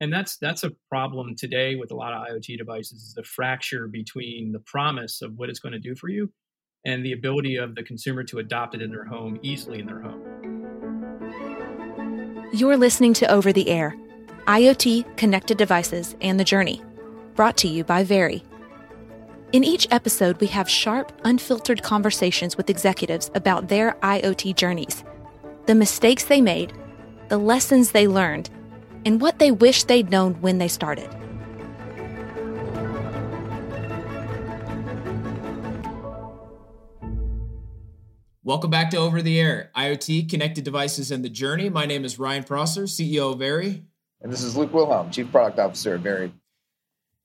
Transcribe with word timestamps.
And 0.00 0.12
that's 0.12 0.38
that's 0.38 0.64
a 0.64 0.70
problem 0.88 1.36
today 1.36 1.74
with 1.76 1.90
a 1.90 1.94
lot 1.94 2.14
of 2.14 2.26
IoT 2.26 2.56
devices 2.56 3.02
is 3.02 3.14
the 3.14 3.22
fracture 3.22 3.86
between 3.86 4.50
the 4.50 4.60
promise 4.60 5.20
of 5.20 5.34
what 5.36 5.50
it's 5.50 5.58
going 5.58 5.74
to 5.74 5.78
do 5.78 5.94
for 5.94 6.08
you 6.08 6.32
and 6.86 7.04
the 7.04 7.12
ability 7.12 7.56
of 7.56 7.74
the 7.74 7.82
consumer 7.82 8.24
to 8.24 8.38
adopt 8.38 8.74
it 8.74 8.80
in 8.80 8.90
their 8.90 9.04
home 9.04 9.38
easily 9.42 9.78
in 9.80 9.86
their 9.86 10.00
home. 10.00 10.22
You're 12.54 12.78
listening 12.78 13.12
to 13.14 13.30
Over 13.30 13.52
the 13.52 13.68
Air, 13.68 13.94
IoT, 14.46 15.18
connected 15.18 15.58
devices, 15.58 16.16
and 16.22 16.40
the 16.40 16.44
journey, 16.44 16.82
brought 17.34 17.58
to 17.58 17.68
you 17.68 17.84
by 17.84 18.02
Very. 18.02 18.42
In 19.52 19.62
each 19.62 19.86
episode, 19.90 20.40
we 20.40 20.46
have 20.46 20.68
sharp, 20.68 21.12
unfiltered 21.24 21.82
conversations 21.82 22.56
with 22.56 22.70
executives 22.70 23.30
about 23.34 23.68
their 23.68 23.92
IoT 24.02 24.56
journeys, 24.56 25.04
the 25.66 25.74
mistakes 25.74 26.24
they 26.24 26.40
made, 26.40 26.72
the 27.28 27.38
lessons 27.38 27.92
they 27.92 28.08
learned, 28.08 28.48
and 29.04 29.20
what 29.20 29.38
they 29.38 29.50
wish 29.50 29.84
they'd 29.84 30.10
known 30.10 30.34
when 30.40 30.58
they 30.58 30.68
started. 30.68 31.08
Welcome 38.42 38.70
back 38.70 38.90
to 38.90 38.96
Over 38.96 39.22
the 39.22 39.38
Air, 39.38 39.70
IoT, 39.76 40.28
connected 40.28 40.64
devices, 40.64 41.10
and 41.10 41.24
the 41.24 41.28
journey. 41.28 41.68
My 41.68 41.86
name 41.86 42.04
is 42.04 42.18
Ryan 42.18 42.42
Prosser, 42.42 42.82
CEO 42.82 43.32
of 43.32 43.38
Very. 43.38 43.84
And 44.20 44.32
this 44.32 44.42
is 44.42 44.56
Luke 44.56 44.74
Wilhelm, 44.74 45.10
Chief 45.10 45.30
Product 45.30 45.58
Officer 45.58 45.94
at 45.94 46.00
Very. 46.00 46.32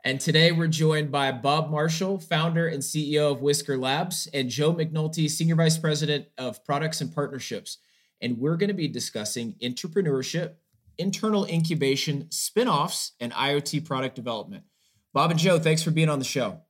And 0.03 0.19
today 0.19 0.51
we're 0.51 0.67
joined 0.67 1.11
by 1.11 1.31
Bob 1.31 1.71
Marshall, 1.71 2.19
founder 2.19 2.67
and 2.67 2.83
CEO 2.83 3.31
of 3.31 3.41
Whisker 3.41 3.75
Labs, 3.75 4.27
and 4.35 4.51
Joe 4.51 4.71
McNulty, 4.71 5.27
Senior 5.27 5.55
Vice 5.55 5.79
President 5.79 6.27
of 6.37 6.63
Products 6.63 7.01
and 7.01 7.11
Partnerships. 7.11 7.79
And 8.21 8.37
we're 8.37 8.55
going 8.55 8.67
to 8.67 8.75
be 8.75 8.87
discussing 8.87 9.55
intrapreneurship, 9.63 10.53
internal 10.97 11.45
incubation, 11.45 12.29
spin-offs, 12.31 13.13
and 13.19 13.31
IoT 13.33 13.85
product 13.85 14.15
development. 14.15 14.63
Bob 15.13 15.31
and 15.31 15.39
Joe, 15.39 15.59
thanks 15.59 15.81
for 15.81 15.91
being 15.91 16.09
on 16.09 16.19
the 16.19 16.25
show. 16.25 16.61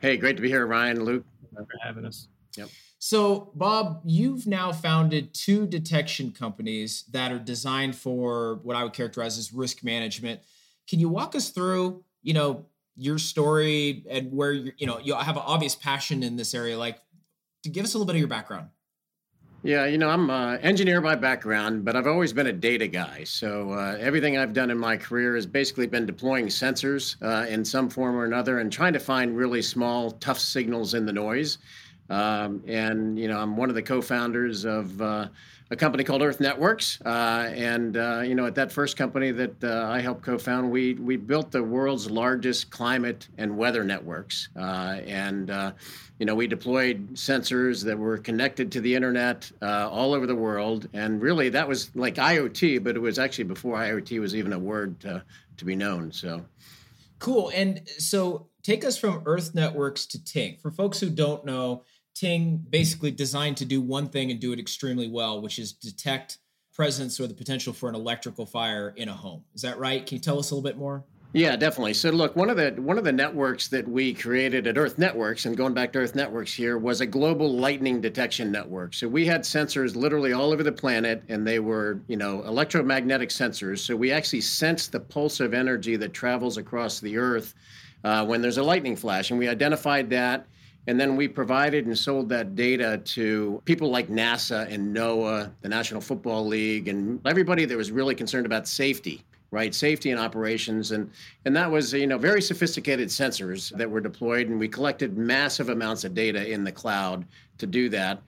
Hey, 0.00 0.16
great 0.16 0.36
to 0.36 0.42
be 0.42 0.48
here, 0.48 0.66
Ryan, 0.66 1.04
Luke. 1.04 1.24
Thanks 1.54 1.70
for 1.70 1.78
having 1.86 2.04
us. 2.04 2.28
Yep. 2.56 2.68
So, 2.98 3.52
Bob, 3.54 4.00
you've 4.04 4.46
now 4.46 4.72
founded 4.72 5.32
two 5.32 5.66
detection 5.66 6.32
companies 6.32 7.04
that 7.12 7.30
are 7.30 7.38
designed 7.38 7.94
for 7.94 8.60
what 8.62 8.76
I 8.76 8.82
would 8.82 8.94
characterize 8.94 9.38
as 9.38 9.52
risk 9.52 9.84
management. 9.84 10.40
Can 10.88 10.98
you 10.98 11.08
walk 11.08 11.34
us 11.34 11.50
through, 11.50 12.04
you 12.22 12.34
know, 12.34 12.66
your 12.96 13.18
story 13.18 14.04
and 14.08 14.32
where 14.32 14.52
you 14.52 14.72
you 14.78 14.86
know 14.86 14.98
you 14.98 15.14
have 15.14 15.36
an 15.36 15.42
obvious 15.44 15.74
passion 15.74 16.22
in 16.22 16.36
this 16.36 16.54
area? 16.54 16.78
Like, 16.78 16.98
to 17.62 17.68
give 17.68 17.84
us 17.84 17.94
a 17.94 17.98
little 17.98 18.06
bit 18.06 18.16
of 18.16 18.20
your 18.20 18.28
background. 18.28 18.68
Yeah, 19.62 19.86
you 19.86 19.98
know, 19.98 20.08
I'm 20.10 20.30
an 20.30 20.60
engineer 20.60 21.00
by 21.00 21.16
background, 21.16 21.84
but 21.84 21.96
I've 21.96 22.06
always 22.06 22.32
been 22.32 22.46
a 22.46 22.52
data 22.52 22.86
guy. 22.86 23.24
So 23.24 23.72
uh, 23.72 23.96
everything 23.98 24.38
I've 24.38 24.52
done 24.52 24.70
in 24.70 24.78
my 24.78 24.96
career 24.96 25.34
has 25.34 25.46
basically 25.46 25.88
been 25.88 26.06
deploying 26.06 26.46
sensors 26.46 27.16
uh, 27.20 27.48
in 27.48 27.64
some 27.64 27.88
form 27.88 28.14
or 28.14 28.24
another 28.24 28.60
and 28.60 28.70
trying 28.70 28.92
to 28.92 29.00
find 29.00 29.36
really 29.36 29.62
small, 29.62 30.12
tough 30.12 30.38
signals 30.38 30.94
in 30.94 31.04
the 31.04 31.12
noise. 31.12 31.58
Um, 32.08 32.62
and 32.66 33.18
you 33.18 33.28
know, 33.28 33.38
I'm 33.38 33.56
one 33.56 33.68
of 33.68 33.74
the 33.74 33.82
co-founders 33.82 34.64
of 34.64 35.00
uh, 35.00 35.28
a 35.70 35.76
company 35.76 36.04
called 36.04 36.22
Earth 36.22 36.40
Networks. 36.40 37.00
Uh, 37.04 37.50
and 37.54 37.96
uh, 37.96 38.22
you 38.24 38.34
know, 38.34 38.46
at 38.46 38.54
that 38.54 38.70
first 38.70 38.96
company 38.96 39.32
that 39.32 39.64
uh, 39.64 39.86
I 39.88 40.00
helped 40.00 40.22
co-found, 40.22 40.70
we 40.70 40.94
we 40.94 41.16
built 41.16 41.50
the 41.50 41.62
world's 41.62 42.10
largest 42.10 42.70
climate 42.70 43.28
and 43.38 43.56
weather 43.56 43.82
networks. 43.82 44.48
Uh, 44.56 45.00
and 45.06 45.50
uh, 45.50 45.72
you 46.18 46.26
know, 46.26 46.34
we 46.34 46.46
deployed 46.46 47.14
sensors 47.14 47.84
that 47.84 47.98
were 47.98 48.18
connected 48.18 48.72
to 48.72 48.80
the 48.80 48.94
internet 48.94 49.50
all 49.60 50.14
over 50.14 50.26
the 50.26 50.36
world. 50.36 50.88
And 50.92 51.20
really, 51.20 51.48
that 51.50 51.68
was 51.68 51.90
like 51.94 52.14
IoT, 52.14 52.82
but 52.84 52.96
it 52.96 53.00
was 53.00 53.18
actually 53.18 53.44
before 53.44 53.76
IoT 53.76 54.20
was 54.20 54.34
even 54.34 54.52
a 54.52 54.58
word 54.58 54.98
to, 55.00 55.22
to 55.56 55.64
be 55.64 55.76
known. 55.76 56.12
So. 56.12 56.44
Cool. 57.18 57.50
And 57.54 57.88
so 57.98 58.46
take 58.62 58.84
us 58.84 58.98
from 58.98 59.22
Earth 59.26 59.54
Networks 59.54 60.06
to 60.06 60.22
Ting. 60.22 60.58
For 60.60 60.70
folks 60.70 61.00
who 61.00 61.10
don't 61.10 61.44
know, 61.44 61.82
Ting 62.16 62.64
basically 62.70 63.10
designed 63.10 63.58
to 63.58 63.66
do 63.66 63.82
one 63.82 64.08
thing 64.08 64.30
and 64.30 64.40
do 64.40 64.52
it 64.52 64.58
extremely 64.58 65.06
well, 65.06 65.42
which 65.42 65.58
is 65.58 65.72
detect 65.72 66.38
presence 66.72 67.20
or 67.20 67.26
the 67.26 67.34
potential 67.34 67.74
for 67.74 67.90
an 67.90 67.94
electrical 67.94 68.46
fire 68.46 68.94
in 68.96 69.10
a 69.10 69.12
home. 69.12 69.44
Is 69.54 69.60
that 69.62 69.78
right? 69.78 70.04
Can 70.06 70.16
you 70.16 70.20
tell 70.22 70.38
us 70.38 70.50
a 70.50 70.54
little 70.54 70.66
bit 70.66 70.78
more? 70.78 71.04
Yeah, 71.34 71.54
definitely. 71.56 71.92
So 71.92 72.08
look, 72.08 72.34
one 72.34 72.48
of 72.48 72.56
the 72.56 72.70
one 72.80 72.96
of 72.96 73.04
the 73.04 73.12
networks 73.12 73.68
that 73.68 73.86
we 73.86 74.14
created 74.14 74.66
at 74.66 74.78
Earth 74.78 74.96
Networks 74.96 75.44
and 75.44 75.54
going 75.54 75.74
back 75.74 75.92
to 75.92 75.98
Earth 75.98 76.14
Networks 76.14 76.54
here 76.54 76.78
was 76.78 77.02
a 77.02 77.06
global 77.06 77.52
lightning 77.52 78.00
detection 78.00 78.50
network. 78.50 78.94
So 78.94 79.06
we 79.06 79.26
had 79.26 79.42
sensors 79.42 79.94
literally 79.94 80.32
all 80.32 80.52
over 80.52 80.62
the 80.62 80.72
planet 80.72 81.22
and 81.28 81.46
they 81.46 81.58
were, 81.58 82.00
you 82.08 82.16
know, 82.16 82.42
electromagnetic 82.44 83.28
sensors. 83.28 83.80
So 83.80 83.94
we 83.94 84.10
actually 84.10 84.40
sense 84.40 84.86
the 84.86 85.00
pulse 85.00 85.40
of 85.40 85.52
energy 85.52 85.96
that 85.96 86.14
travels 86.14 86.56
across 86.56 87.00
the 87.00 87.18
earth 87.18 87.54
uh, 88.04 88.24
when 88.24 88.40
there's 88.40 88.58
a 88.58 88.62
lightning 88.62 88.96
flash 88.96 89.30
and 89.30 89.38
we 89.38 89.48
identified 89.48 90.08
that 90.10 90.46
and 90.86 91.00
then 91.00 91.16
we 91.16 91.26
provided 91.26 91.86
and 91.86 91.98
sold 91.98 92.28
that 92.28 92.54
data 92.54 92.98
to 93.04 93.60
people 93.64 93.90
like 93.90 94.08
NASA 94.08 94.70
and 94.72 94.94
NOAA, 94.94 95.50
the 95.60 95.68
National 95.68 96.00
Football 96.00 96.46
League, 96.46 96.88
and 96.88 97.20
everybody 97.26 97.64
that 97.64 97.76
was 97.76 97.90
really 97.90 98.14
concerned 98.14 98.46
about 98.46 98.68
safety, 98.68 99.24
right? 99.50 99.74
Safety 99.74 100.10
and 100.10 100.20
operations. 100.20 100.92
And, 100.92 101.10
and 101.44 101.56
that 101.56 101.70
was, 101.70 101.92
you 101.92 102.06
know, 102.06 102.18
very 102.18 102.40
sophisticated 102.40 103.08
sensors 103.08 103.76
that 103.76 103.90
were 103.90 104.00
deployed. 104.00 104.48
And 104.48 104.60
we 104.60 104.68
collected 104.68 105.18
massive 105.18 105.70
amounts 105.70 106.04
of 106.04 106.14
data 106.14 106.48
in 106.48 106.62
the 106.62 106.72
cloud 106.72 107.24
to 107.58 107.66
do 107.66 107.88
that. 107.88 108.22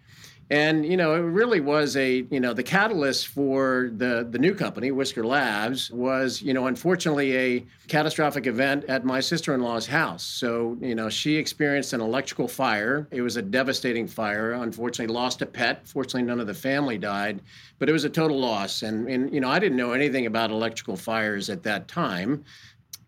And 0.51 0.87
you 0.87 0.97
know, 0.97 1.15
it 1.15 1.19
really 1.19 1.61
was 1.61 1.97
a 1.97 2.27
you 2.31 2.41
know 2.41 2.55
the 2.55 2.63
catalyst 2.63 3.29
for 3.29 3.91
the 3.95 4.27
the 4.31 4.39
new 4.39 4.55
company, 4.55 4.91
Whisker 4.91 5.25
Labs, 5.25 5.91
was 5.91 6.41
you 6.41 6.55
know 6.55 6.69
unfortunately 6.69 7.37
a 7.37 7.67
catastrophic 7.87 8.47
event 8.47 8.85
at 8.85 9.05
my 9.05 9.21
sister-in-law's 9.21 9.87
house. 9.87 10.23
So 10.23 10.79
you 10.81 10.95
know, 10.95 11.11
she 11.11 11.37
experienced 11.37 11.93
an 11.93 12.01
electrical 12.01 12.49
fire. 12.49 13.07
It 13.11 13.21
was 13.21 13.37
a 13.37 13.43
devastating 13.43 14.07
fire. 14.07 14.53
Unfortunately, 14.53 15.13
lost 15.13 15.43
a 15.43 15.47
pet. 15.47 15.87
Fortunately, 15.87 16.23
none 16.23 16.41
of 16.41 16.47
the 16.47 16.55
family 16.55 16.97
died, 16.97 17.43
but 17.79 17.91
it 17.91 17.93
was 17.93 18.05
a 18.05 18.11
total 18.11 18.39
loss. 18.39 18.83
And 18.83 19.07
and 19.07 19.33
you 19.35 19.41
know, 19.41 19.51
I 19.51 19.59
didn't 19.59 19.77
know 19.77 19.93
anything 19.93 20.25
about 20.25 20.51
electrical 20.51 20.97
fires 20.97 21.51
at 21.51 21.63
that 21.65 21.89
time 21.89 22.45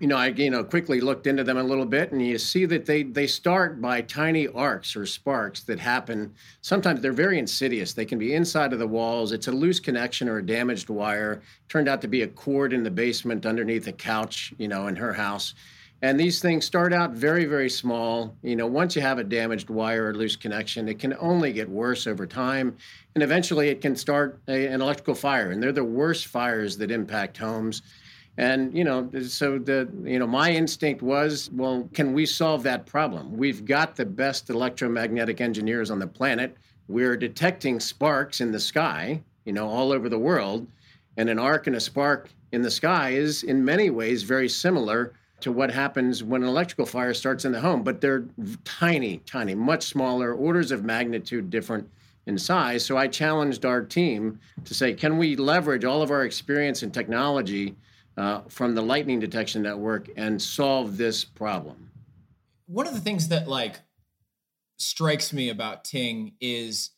you 0.01 0.07
know, 0.07 0.17
I 0.17 0.29
you 0.29 0.51
know 0.51 0.65
quickly 0.65 1.01
looked 1.01 1.27
into 1.27 1.45
them 1.45 1.59
a 1.59 1.63
little 1.63 1.85
bit, 1.85 2.11
and 2.11 2.27
you 2.27 2.39
see 2.39 2.65
that 2.65 2.87
they 2.87 3.03
they 3.03 3.27
start 3.27 3.81
by 3.81 4.01
tiny 4.01 4.49
arcs 4.49 4.97
or 4.97 5.05
sparks 5.05 5.61
that 5.65 5.79
happen. 5.79 6.35
Sometimes 6.63 7.03
they're 7.03 7.13
very 7.13 7.39
insidious. 7.39 7.93
They 7.93 8.07
can 8.07 8.19
be 8.19 8.35
inside 8.35 8.73
of 8.73 8.79
the 8.79 8.89
walls. 8.89 9.31
It's 9.31 9.49
a 9.49 9.53
loose 9.53 9.79
connection 9.79 10.27
or 10.27 10.39
a 10.39 10.47
damaged 10.47 10.89
wire. 10.89 11.43
Turned 11.69 11.87
out 11.87 12.01
to 12.01 12.09
be 12.09 12.23
a 12.23 12.29
cord 12.29 12.73
in 12.73 12.83
the 12.83 12.91
basement 12.91 13.45
underneath 13.45 13.87
a 13.87 13.93
couch, 13.93 14.55
you 14.57 14.69
know, 14.69 14.87
in 14.87 14.97
her 14.97 15.13
house. 15.13 15.55
And 16.03 16.19
these 16.19 16.41
things 16.41 16.65
start 16.65 16.95
out 16.95 17.11
very, 17.13 17.45
very 17.45 17.69
small. 17.69 18.35
You 18.43 18.57
know, 18.57 18.67
once 18.67 18.97
you 18.97 19.03
have 19.03 19.19
a 19.19 19.25
damaged 19.25 19.69
wire 19.69 20.09
or 20.09 20.15
loose 20.15 20.35
connection, 20.35 20.89
it 20.89 20.99
can 20.99 21.15
only 21.21 21.53
get 21.53 21.69
worse 21.69 22.07
over 22.07 22.27
time. 22.27 22.75
And 23.15 23.23
eventually 23.23 23.69
it 23.69 23.83
can 23.83 23.95
start 23.95 24.41
a, 24.49 24.67
an 24.69 24.81
electrical 24.81 25.15
fire. 25.15 25.51
And 25.51 25.63
they're 25.63 25.73
the 25.73 25.85
worst 25.85 26.29
fires 26.29 26.79
that 26.79 26.91
impact 26.91 27.37
homes. 27.37 27.83
And 28.39 28.77
you 28.77 28.85
know, 28.85 29.11
so 29.23 29.59
the 29.59 29.89
you 30.05 30.19
know, 30.19 30.27
my 30.27 30.51
instinct 30.51 31.03
was, 31.03 31.51
well, 31.53 31.89
can 31.93 32.13
we 32.13 32.27
solve 32.27 32.63
that 32.63 32.87
problem? 32.87 33.37
We've 33.37 33.65
got 33.65 33.97
the 33.97 34.07
best 34.07 34.51
electromagnetic 34.51 35.41
engineers 35.41 35.91
on 35.91 35.99
the 35.99 36.07
planet. 36.07 36.57
We're 36.89 37.17
detecting 37.17 37.81
sparks 37.81 38.41
in 38.41 38.51
the 38.53 38.61
sky, 38.61 39.23
you 39.45 39.53
know, 39.53 39.69
all 39.69 39.93
over 39.93 40.09
the 40.09 40.19
world, 40.19 40.67
and 41.17 41.29
an 41.29 41.39
arc 41.39 41.67
and 41.67 41.77
a 41.77 41.81
spark 41.81 42.31
in 42.53 42.63
the 42.63 42.71
sky 42.71 43.11
is 43.11 43.43
in 43.43 43.65
many 43.65 43.91
ways 43.91 44.23
very 44.23 44.49
similar 44.49 45.13
to 45.41 45.53
what 45.53 45.71
happens 45.71 46.23
when 46.23 46.43
an 46.43 46.49
electrical 46.49 46.87
fire 46.87 47.15
starts 47.15 47.45
in 47.45 47.53
the 47.53 47.61
home, 47.61 47.83
but 47.83 48.01
they're 48.01 48.25
tiny, 48.65 49.19
tiny, 49.19 49.55
much 49.55 49.85
smaller, 49.85 50.35
orders 50.35 50.71
of 50.71 50.85
magnitude 50.85 51.49
different 51.49 51.89
in 52.27 52.37
size. 52.37 52.85
So 52.85 52.97
I 52.97 53.09
challenged 53.09 53.65
our 53.65 53.83
team 53.83 54.39
to 54.65 54.75
say, 54.75 54.93
can 54.93 55.17
we 55.17 55.37
leverage 55.37 55.85
all 55.85 56.03
of 56.03 56.11
our 56.11 56.25
experience 56.25 56.83
and 56.83 56.93
technology 56.93 57.75
uh, 58.21 58.43
from 58.49 58.75
the 58.75 58.83
lightning 58.83 59.19
detection 59.19 59.63
network 59.63 60.11
and 60.17 60.41
solve 60.41 60.97
this 60.97 61.25
problem. 61.25 61.91
One 62.67 62.87
of 62.87 62.95
the 62.95 63.01
things 63.01 63.29
that 63.29 63.49
like 63.49 63.81
strikes 64.77 65.33
me 65.33 65.49
about 65.49 65.85
Ting 65.85 66.35
is 66.41 66.91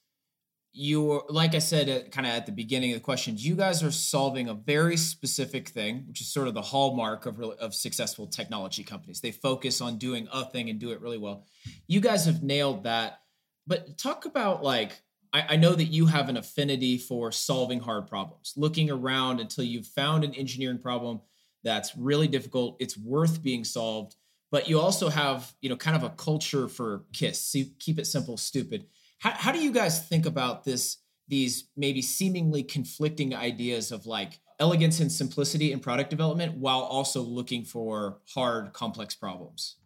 you 0.73 1.23
like 1.29 1.55
I 1.55 1.59
said 1.59 1.89
uh, 1.89 2.09
kind 2.09 2.27
of 2.27 2.33
at 2.33 2.47
the 2.47 2.53
beginning 2.53 2.93
of 2.93 2.97
the 2.97 3.05
question, 3.05 3.37
you 3.39 3.55
guys 3.55 3.83
are 3.83 3.91
solving 3.91 4.49
a 4.49 4.55
very 4.55 4.97
specific 4.97 5.69
thing, 5.69 6.05
which 6.09 6.21
is 6.21 6.33
sort 6.33 6.49
of 6.49 6.55
the 6.55 6.63
hallmark 6.63 7.27
of 7.27 7.41
of 7.41 7.75
successful 7.75 8.27
technology 8.27 8.83
companies. 8.83 9.21
They 9.21 9.33
focus 9.33 9.81
on 9.81 9.99
doing 9.99 10.29
a 10.33 10.45
thing 10.45 10.71
and 10.71 10.79
do 10.79 10.91
it 10.91 11.01
really 11.01 11.19
well. 11.19 11.47
You 11.87 12.01
guys 12.01 12.27
have 12.27 12.43
nailed 12.43 12.85
that. 12.85 13.21
But 13.67 13.97
talk 13.97 14.25
about 14.25 14.65
like 14.65 15.01
I, 15.33 15.45
I 15.51 15.57
know 15.57 15.75
that 15.75 15.85
you 15.85 16.07
have 16.07 16.29
an 16.29 16.37
affinity 16.37 16.99
for 16.99 17.33
solving 17.33 17.81
hard 17.81 18.07
problems, 18.07 18.55
looking 18.57 18.91
around 18.91 19.41
until 19.41 19.65
you've 19.65 19.87
found 19.87 20.25
an 20.25 20.35
engineering 20.35 20.79
problem 20.79 21.21
that's 21.65 21.97
really 21.97 22.29
difficult. 22.29 22.77
It's 22.81 22.97
worth 22.97 23.43
being 23.43 23.65
solved, 23.65 24.17
but 24.51 24.69
you 24.69 24.81
also 24.81 25.09
have, 25.09 25.53
you 25.61 25.69
know, 25.69 25.77
kind 25.77 25.97
of 25.97 26.03
a 26.03 26.11
culture 26.11 26.69
for 26.69 27.05
KISS. 27.13 27.57
keep 27.79 27.99
it 27.99 28.07
simple, 28.07 28.37
stupid. 28.37 28.87
How, 29.19 29.31
how 29.31 29.53
do 29.53 29.61
you 29.61 29.73
guys 29.73 30.07
think 30.07 30.27
about 30.27 30.65
this? 30.65 30.99
These 31.29 31.69
maybe 31.77 32.03
seemingly 32.03 32.63
conflicting 32.63 33.35
ideas 33.35 33.93
of 33.93 34.07
like 34.07 34.41
elegance 34.59 35.01
and 35.01 35.11
simplicity 35.11 35.73
in 35.73 35.81
product 35.81 36.11
development 36.11 36.57
while 36.57 36.81
also 36.81 37.23
looking 37.23 37.65
for 37.65 38.19
hard, 38.35 38.73
complex 38.73 39.15
problems? 39.15 39.77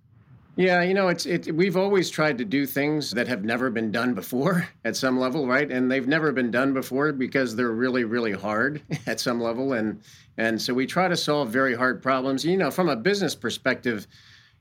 Yeah, 0.56 0.80
you 0.82 0.94
know, 0.94 1.08
it's 1.08 1.26
it. 1.26 1.54
We've 1.54 1.76
always 1.76 2.08
tried 2.08 2.38
to 2.38 2.44
do 2.44 2.64
things 2.64 3.10
that 3.10 3.28
have 3.28 3.44
never 3.44 3.68
been 3.68 3.92
done 3.92 4.14
before 4.14 4.66
at 4.86 4.96
some 4.96 5.20
level, 5.20 5.46
right? 5.46 5.70
And 5.70 5.90
they've 5.90 6.08
never 6.08 6.32
been 6.32 6.50
done 6.50 6.72
before 6.72 7.12
because 7.12 7.54
they're 7.54 7.72
really, 7.72 8.04
really 8.04 8.32
hard 8.32 8.80
at 9.06 9.20
some 9.20 9.38
level, 9.40 9.74
and 9.74 10.00
and 10.38 10.60
so 10.60 10.72
we 10.72 10.86
try 10.86 11.08
to 11.08 11.16
solve 11.16 11.50
very 11.50 11.74
hard 11.74 12.02
problems. 12.02 12.44
You 12.44 12.56
know, 12.56 12.70
from 12.70 12.88
a 12.88 12.96
business 12.96 13.34
perspective, 13.34 14.06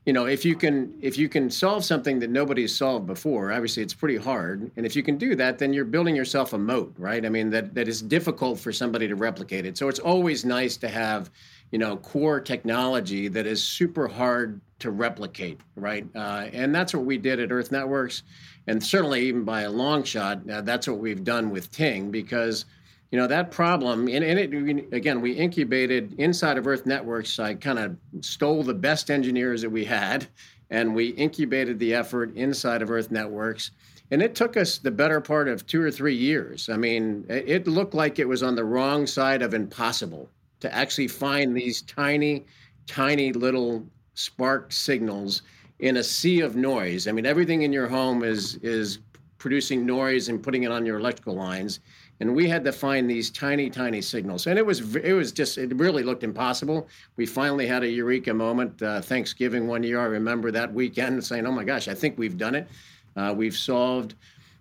you 0.04 0.12
know, 0.12 0.26
if 0.26 0.44
you 0.44 0.54
can 0.54 0.94
if 1.00 1.16
you 1.16 1.30
can 1.30 1.48
solve 1.48 1.82
something 1.82 2.18
that 2.18 2.28
nobody's 2.28 2.76
solved 2.76 3.06
before, 3.06 3.50
obviously 3.50 3.82
it's 3.82 3.94
pretty 3.94 4.18
hard. 4.18 4.70
And 4.76 4.84
if 4.84 4.96
you 4.96 5.02
can 5.02 5.16
do 5.16 5.34
that, 5.36 5.58
then 5.58 5.72
you're 5.72 5.86
building 5.86 6.14
yourself 6.14 6.52
a 6.52 6.58
moat, 6.58 6.94
right? 6.98 7.24
I 7.24 7.30
mean, 7.30 7.48
that 7.50 7.74
that 7.74 7.88
is 7.88 8.02
difficult 8.02 8.60
for 8.60 8.70
somebody 8.70 9.08
to 9.08 9.16
replicate 9.16 9.64
it. 9.64 9.78
So 9.78 9.88
it's 9.88 9.98
always 9.98 10.44
nice 10.44 10.76
to 10.76 10.88
have, 10.88 11.30
you 11.70 11.78
know, 11.78 11.96
core 11.96 12.40
technology 12.40 13.28
that 13.28 13.46
is 13.46 13.62
super 13.62 14.08
hard 14.08 14.60
to 14.78 14.90
replicate, 14.90 15.60
right? 15.74 16.06
Uh, 16.14 16.48
and 16.52 16.74
that's 16.74 16.94
what 16.94 17.04
we 17.04 17.16
did 17.18 17.40
at 17.40 17.50
Earth 17.50 17.72
Networks, 17.72 18.22
and 18.66 18.82
certainly 18.82 19.26
even 19.26 19.44
by 19.44 19.62
a 19.62 19.70
long 19.70 20.04
shot, 20.04 20.48
uh, 20.50 20.60
that's 20.60 20.86
what 20.86 20.98
we've 20.98 21.24
done 21.24 21.50
with 21.50 21.70
Ting 21.70 22.10
because 22.10 22.66
you 23.10 23.18
know 23.18 23.26
that 23.26 23.50
problem 23.50 24.08
and, 24.08 24.24
and 24.24 24.38
it 24.38 24.92
again 24.92 25.20
we 25.20 25.32
incubated 25.32 26.14
inside 26.18 26.58
of 26.58 26.66
earth 26.66 26.86
networks 26.86 27.38
i 27.38 27.54
kind 27.54 27.78
of 27.78 27.96
stole 28.20 28.62
the 28.62 28.74
best 28.74 29.10
engineers 29.10 29.62
that 29.62 29.70
we 29.70 29.84
had 29.84 30.26
and 30.70 30.94
we 30.94 31.08
incubated 31.10 31.78
the 31.78 31.94
effort 31.94 32.34
inside 32.36 32.82
of 32.82 32.90
earth 32.90 33.10
networks 33.10 33.70
and 34.10 34.22
it 34.22 34.34
took 34.34 34.56
us 34.56 34.78
the 34.78 34.90
better 34.90 35.20
part 35.20 35.48
of 35.48 35.66
two 35.66 35.80
or 35.80 35.90
three 35.90 36.16
years 36.16 36.68
i 36.68 36.76
mean 36.76 37.24
it 37.28 37.66
looked 37.66 37.94
like 37.94 38.18
it 38.18 38.28
was 38.28 38.42
on 38.42 38.56
the 38.56 38.64
wrong 38.64 39.06
side 39.06 39.40
of 39.40 39.54
impossible 39.54 40.28
to 40.60 40.74
actually 40.74 41.08
find 41.08 41.56
these 41.56 41.82
tiny 41.82 42.44
tiny 42.86 43.32
little 43.32 43.86
spark 44.14 44.72
signals 44.72 45.42
in 45.80 45.98
a 45.98 46.02
sea 46.02 46.40
of 46.40 46.56
noise. 46.56 47.06
I 47.06 47.12
mean 47.12 47.26
everything 47.26 47.62
in 47.62 47.72
your 47.72 47.86
home 47.86 48.22
is 48.22 48.56
is 48.56 48.98
producing 49.38 49.84
noise 49.84 50.28
and 50.28 50.42
putting 50.42 50.62
it 50.62 50.72
on 50.72 50.86
your 50.86 50.98
electrical 50.98 51.34
lines. 51.34 51.80
And 52.18 52.34
we 52.34 52.48
had 52.48 52.64
to 52.64 52.72
find 52.72 53.08
these 53.08 53.30
tiny 53.30 53.68
tiny 53.68 54.00
signals. 54.00 54.46
And 54.46 54.58
it 54.58 54.64
was 54.64 54.96
it 54.96 55.12
was 55.12 55.32
just 55.32 55.58
it 55.58 55.74
really 55.76 56.02
looked 56.02 56.24
impossible. 56.24 56.88
We 57.16 57.26
finally 57.26 57.66
had 57.66 57.82
a 57.82 57.88
eureka 57.88 58.32
moment 58.32 58.80
uh, 58.82 59.02
thanksgiving 59.02 59.66
one 59.66 59.82
year. 59.82 60.00
I 60.00 60.06
remember 60.06 60.50
that 60.50 60.72
weekend 60.72 61.22
saying 61.24 61.46
oh 61.46 61.52
my 61.52 61.64
gosh 61.64 61.88
i 61.88 61.94
think 61.94 62.16
we've 62.18 62.38
done 62.38 62.54
it. 62.54 62.68
Uh, 63.16 63.34
we've 63.36 63.56
solved 63.56 64.14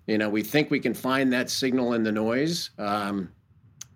you 0.07 0.17
know 0.17 0.29
we 0.29 0.43
think 0.43 0.69
we 0.69 0.79
can 0.79 0.93
find 0.93 1.31
that 1.31 1.49
signal 1.49 1.93
in 1.93 2.03
the 2.03 2.11
noise. 2.11 2.71
Um, 2.77 3.29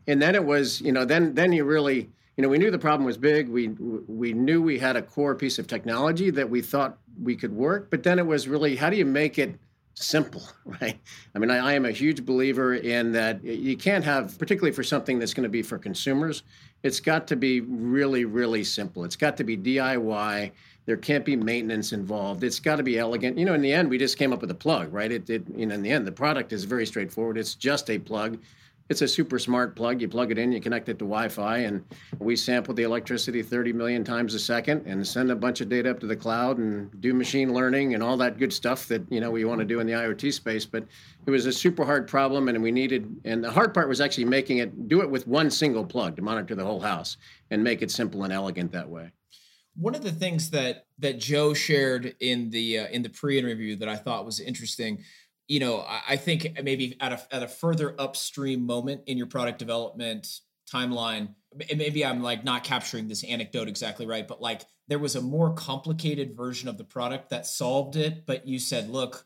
and 0.10 0.22
then 0.22 0.36
it 0.36 0.44
was 0.44 0.82
you 0.82 0.92
know 0.92 1.06
then 1.06 1.34
then 1.36 1.54
you 1.54 1.64
really 1.64 2.10
you 2.36 2.42
know 2.42 2.50
we 2.50 2.58
knew 2.58 2.72
the 2.72 2.80
problem 2.80 3.06
was 3.06 3.18
big 3.18 3.48
we 3.48 3.70
we 4.08 4.34
knew 4.34 4.62
we 4.62 4.78
had 4.78 4.96
a 4.96 5.02
core 5.02 5.36
piece 5.36 5.60
of 5.60 5.68
technology 5.68 6.30
that 6.30 6.50
we 6.50 6.62
thought 6.62 6.98
we 7.22 7.36
could 7.36 7.54
work 7.54 7.90
but 7.90 8.04
then 8.04 8.20
it 8.20 8.26
was 8.26 8.48
really 8.48 8.76
how 8.76 8.90
do 8.90 8.98
you 8.98 9.06
make 9.06 9.38
it 9.38 9.58
simple, 10.00 10.42
right? 10.82 11.00
I 11.36 11.40
mean, 11.40 11.52
I, 11.52 11.58
I, 11.58 11.74
am 11.74 11.86
a 11.86 11.92
huge 11.92 12.26
believer 12.26 12.76
in 12.76 13.12
that 13.12 13.44
you 13.44 13.78
can't 13.78 14.04
have, 14.04 14.38
particularly 14.40 14.74
for 14.74 14.84
something 14.84 15.20
that's 15.20 15.34
going 15.34 15.44
to 15.44 15.50
be 15.50 15.62
for 15.62 15.78
consumers, 15.78 16.44
it's 16.84 17.00
got 17.00 17.28
to 17.28 17.36
be 17.36 17.62
really, 17.62 18.26
really 18.26 18.64
simple. 18.64 19.04
It's 19.04 19.18
got 19.18 19.36
to 19.38 19.44
be 19.44 19.58
DIY. 19.58 20.52
There 20.86 20.98
can't 20.98 21.26
be 21.26 21.36
maintenance 21.36 21.92
involved. 21.92 22.44
It's 22.44 22.60
got 22.60 22.78
to 22.78 22.84
be 22.84 22.98
elegant. 22.98 23.38
You 23.38 23.46
know, 23.46 23.54
in 23.54 23.62
the 23.62 23.74
end, 23.74 23.90
we 23.90 23.98
just 23.98 24.18
came 24.18 24.32
up 24.32 24.42
with 24.42 24.50
a 24.52 24.56
plug, 24.56 24.94
right? 24.94 25.12
It, 25.12 25.30
it 25.30 25.44
you 25.56 25.66
know, 25.66 25.76
in 25.76 25.84
the 25.84 25.92
end, 25.92 26.08
the 26.08 26.12
product 26.12 26.54
is 26.54 26.64
very 26.64 26.86
straightforward. 26.86 27.38
It's 27.38 27.56
just 27.56 27.90
a 27.90 28.00
plug 28.00 28.40
it's 28.90 29.04
a 29.04 29.08
super 29.08 29.38
smart 29.38 29.76
plug. 29.76 30.02
You 30.02 30.10
plug 30.10 30.32
it 30.32 30.40
in, 30.40 30.52
you 30.52 30.60
connect 30.60 30.90
it 30.90 30.98
to 31.00 31.06
Wi-Fi, 31.06 31.60
and 31.60 31.86
we 32.18 32.36
sample 32.36 32.74
the 32.74 32.84
electricity 32.84 33.44
30 33.44 33.72
million 33.72 34.04
times 34.04 34.34
a 34.34 34.40
second 34.40 34.86
and 34.88 35.06
send 35.08 35.30
a 35.30 35.36
bunch 35.36 35.62
of 35.62 35.70
data 35.70 35.92
up 35.92 36.00
to 36.00 36.08
the 36.08 36.16
cloud 36.16 36.58
and 36.58 36.90
do 37.00 37.14
machine 37.14 37.54
learning 37.54 37.94
and 37.94 38.02
all 38.02 38.18
that 38.18 38.40
good 38.40 38.52
stuff 38.52 38.88
that 38.88 39.04
you 39.12 39.22
know 39.22 39.30
we 39.30 39.46
want 39.46 39.60
to 39.60 39.66
do 39.66 39.80
in 39.80 39.86
the 39.86 39.94
IoT 39.94 40.34
space. 40.34 40.66
But 40.66 40.86
it 41.28 41.32
was 41.32 41.46
a 41.46 41.54
super 41.54 41.86
hard 41.86 42.08
problem, 42.08 42.50
and 42.50 42.62
we 42.64 42.72
needed. 42.72 43.16
And 43.26 43.44
the 43.44 43.52
hard 43.52 43.76
part 43.76 43.88
was 43.88 44.02
actually 44.02 44.26
making 44.26 44.58
it 44.58 44.88
do 44.88 45.02
it 45.02 45.10
with 45.10 45.28
one 45.28 45.52
single 45.52 45.86
plug 45.86 46.16
to 46.16 46.24
monitor 46.24 46.56
the 46.56 46.66
whole 46.66 46.82
house 46.82 47.18
and 47.52 47.64
make 47.64 47.84
it 47.84 47.92
simple 47.92 48.24
and 48.24 48.34
elegant 48.34 48.72
that 48.72 48.90
way. 48.90 49.12
One 49.76 49.94
of 49.94 50.02
the 50.02 50.12
things 50.12 50.50
that 50.50 50.88
that 50.98 51.20
Joe 51.20 51.54
shared 51.54 52.16
in 52.20 52.50
the 52.50 52.80
uh, 52.80 52.88
in 52.88 53.04
the 53.04 53.10
pre-interview 53.10 53.76
that 53.76 53.88
I 53.88 53.96
thought 53.96 54.26
was 54.26 54.40
interesting 54.40 55.04
you 55.50 55.60
know, 55.60 55.84
I, 56.08 56.16
think 56.16 56.60
maybe 56.64 56.96
at 57.02 57.12
a 57.12 57.36
at 57.36 57.42
a 57.42 57.48
further 57.48 57.96
upstream 57.98 58.68
moment 58.68 59.02
in 59.08 59.18
your 59.18 59.26
product 59.26 59.58
development 59.58 60.42
timeline, 60.72 61.34
maybe 61.76 62.06
I'm 62.06 62.22
like 62.22 62.44
not 62.44 62.64
capturing 62.64 63.08
this 63.08 63.24
anecdote 63.24 63.68
exactly 63.68 64.06
right, 64.06 64.28
but 64.28 64.40
like 64.40 64.62
there 64.88 65.00
was 65.00 65.16
a 65.16 65.22
more 65.22 65.52
complicated 65.54 66.38
version 66.38 66.70
of 66.70 66.78
the 66.78 66.84
product 66.84 67.32
that 67.32 67.48
solved 67.48 67.96
it, 67.96 68.28
but 68.28 68.48
you 68.48 68.60
said, 68.60 68.90
look, 68.90 69.26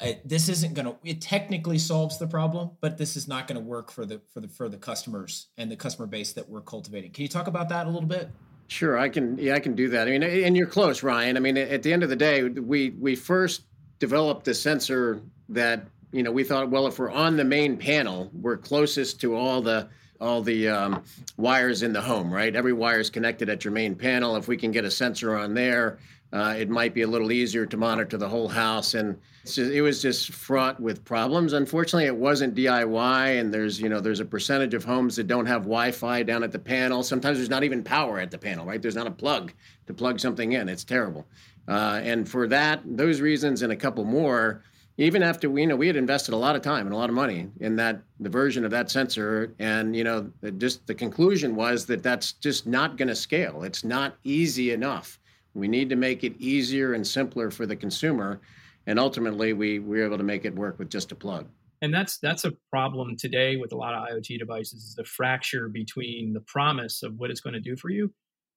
uh, 0.00 0.12
this 0.22 0.50
isn't 0.50 0.74
going 0.74 0.86
to 0.86 0.96
it 1.02 1.20
technically 1.20 1.78
solves 1.78 2.18
the 2.18 2.26
problem 2.26 2.70
but 2.80 2.98
this 2.98 3.16
is 3.16 3.26
not 3.26 3.48
going 3.48 3.60
to 3.60 3.66
work 3.66 3.90
for 3.90 4.06
the 4.06 4.20
for 4.32 4.40
the 4.40 4.46
for 4.46 4.68
the 4.68 4.76
customers 4.76 5.48
and 5.56 5.68
the 5.68 5.74
customer 5.74 6.06
base 6.06 6.34
that 6.34 6.48
we're 6.48 6.60
cultivating. 6.60 7.10
Can 7.10 7.22
you 7.22 7.28
talk 7.28 7.48
about 7.48 7.70
that 7.70 7.86
a 7.86 7.90
little 7.90 8.08
bit? 8.08 8.30
Sure 8.68 8.96
i 8.96 9.08
can 9.08 9.36
yeah 9.38 9.54
i 9.54 9.60
can 9.60 9.74
do 9.74 9.88
that. 9.88 10.06
I 10.06 10.10
mean 10.12 10.22
and 10.22 10.56
you're 10.56 10.68
close 10.68 11.02
ryan. 11.02 11.36
I 11.36 11.40
mean 11.40 11.56
at 11.56 11.82
the 11.82 11.92
end 11.92 12.04
of 12.04 12.10
the 12.10 12.16
day 12.16 12.44
we 12.44 12.90
we 12.90 13.16
first 13.16 13.62
developed 13.98 14.44
the 14.44 14.54
sensor 14.54 15.20
that 15.48 15.86
you 16.12 16.22
know 16.22 16.30
we 16.30 16.44
thought 16.44 16.70
well 16.70 16.86
if 16.86 16.98
we're 16.98 17.10
on 17.10 17.36
the 17.36 17.44
main 17.44 17.76
panel 17.76 18.30
we're 18.32 18.56
closest 18.56 19.20
to 19.20 19.34
all 19.34 19.60
the 19.60 19.88
all 20.20 20.42
the 20.42 20.68
um, 20.68 21.04
wires 21.36 21.82
in 21.82 21.92
the 21.92 22.00
home 22.00 22.32
right? 22.32 22.56
Every 22.56 22.72
wire 22.72 22.98
is 22.98 23.10
connected 23.10 23.48
at 23.48 23.64
your 23.64 23.72
main 23.72 23.94
panel. 23.94 24.36
If 24.36 24.48
we 24.48 24.56
can 24.56 24.72
get 24.72 24.84
a 24.84 24.90
sensor 24.90 25.36
on 25.36 25.54
there 25.54 25.98
uh, 26.32 26.54
it 26.58 26.68
might 26.68 26.92
be 26.92 27.02
a 27.02 27.06
little 27.06 27.32
easier 27.32 27.64
to 27.64 27.76
monitor 27.76 28.18
the 28.18 28.28
whole 28.28 28.48
house. 28.48 28.92
And 28.94 29.18
just, 29.44 29.58
it 29.58 29.80
was 29.80 30.02
just 30.02 30.32
fraught 30.32 30.78
with 30.78 31.02
problems. 31.04 31.54
Unfortunately 31.54 32.04
it 32.04 32.16
wasn't 32.16 32.54
diy 32.54 33.40
and 33.40 33.52
there's 33.52 33.80
you 33.80 33.88
know 33.88 34.00
there's 34.00 34.20
a 34.20 34.24
percentage 34.24 34.74
of 34.74 34.84
homes 34.84 35.16
that 35.16 35.26
don't 35.26 35.46
have 35.46 35.62
wi-fi 35.62 36.22
down 36.22 36.42
at 36.42 36.52
the 36.52 36.58
panel. 36.58 37.02
Sometimes 37.02 37.38
there's 37.38 37.48
not 37.48 37.64
even 37.64 37.82
power 37.82 38.18
at 38.18 38.30
the 38.30 38.38
panel 38.38 38.66
right? 38.66 38.80
There's 38.82 38.96
not 38.96 39.06
a 39.06 39.12
plug 39.12 39.52
to 39.86 39.94
plug 39.94 40.20
something 40.20 40.52
in. 40.52 40.68
It's 40.68 40.84
terrible. 40.84 41.26
Uh, 41.66 42.00
and 42.02 42.28
for 42.28 42.46
that 42.48 42.80
those 42.84 43.20
reasons 43.20 43.62
and 43.62 43.72
a 43.72 43.76
couple 43.76 44.04
more 44.04 44.62
even 44.98 45.22
after 45.22 45.48
we 45.48 45.62
you 45.62 45.66
know 45.66 45.76
we 45.76 45.86
had 45.86 45.96
invested 45.96 46.34
a 46.34 46.36
lot 46.36 46.56
of 46.56 46.62
time 46.62 46.86
and 46.86 46.94
a 46.94 46.98
lot 46.98 47.08
of 47.08 47.14
money 47.14 47.48
in 47.60 47.76
that 47.76 48.02
the 48.20 48.28
version 48.28 48.64
of 48.64 48.70
that 48.72 48.90
sensor. 48.90 49.54
And 49.58 49.96
you 49.96 50.04
know 50.04 50.30
just 50.58 50.86
the 50.86 50.94
conclusion 50.94 51.56
was 51.56 51.86
that 51.86 52.02
that's 52.02 52.32
just 52.32 52.66
not 52.66 52.96
going 52.96 53.08
to 53.08 53.16
scale. 53.16 53.62
It's 53.62 53.84
not 53.84 54.16
easy 54.24 54.72
enough. 54.72 55.18
We 55.54 55.68
need 55.68 55.88
to 55.88 55.96
make 55.96 56.24
it 56.24 56.34
easier 56.38 56.92
and 56.92 57.06
simpler 57.06 57.50
for 57.50 57.64
the 57.64 57.76
consumer. 57.76 58.40
And 58.86 58.98
ultimately 58.98 59.52
we, 59.52 59.78
we 59.78 59.98
were 59.98 60.06
able 60.06 60.18
to 60.18 60.24
make 60.24 60.44
it 60.44 60.54
work 60.54 60.78
with 60.78 60.90
just 60.90 61.12
a 61.12 61.14
plug. 61.14 61.48
And 61.80 61.94
that's 61.94 62.18
that's 62.18 62.44
a 62.44 62.52
problem 62.70 63.16
today 63.16 63.56
with 63.56 63.72
a 63.72 63.76
lot 63.76 63.94
of 63.94 64.08
iot 64.08 64.38
devices 64.38 64.84
is 64.84 64.94
the 64.96 65.04
fracture 65.04 65.68
between 65.68 66.32
the 66.32 66.40
promise 66.40 67.02
of 67.02 67.14
what 67.18 67.30
it's 67.30 67.40
going 67.40 67.54
to 67.54 67.60
do 67.60 67.76
for 67.76 67.90
you 67.90 68.12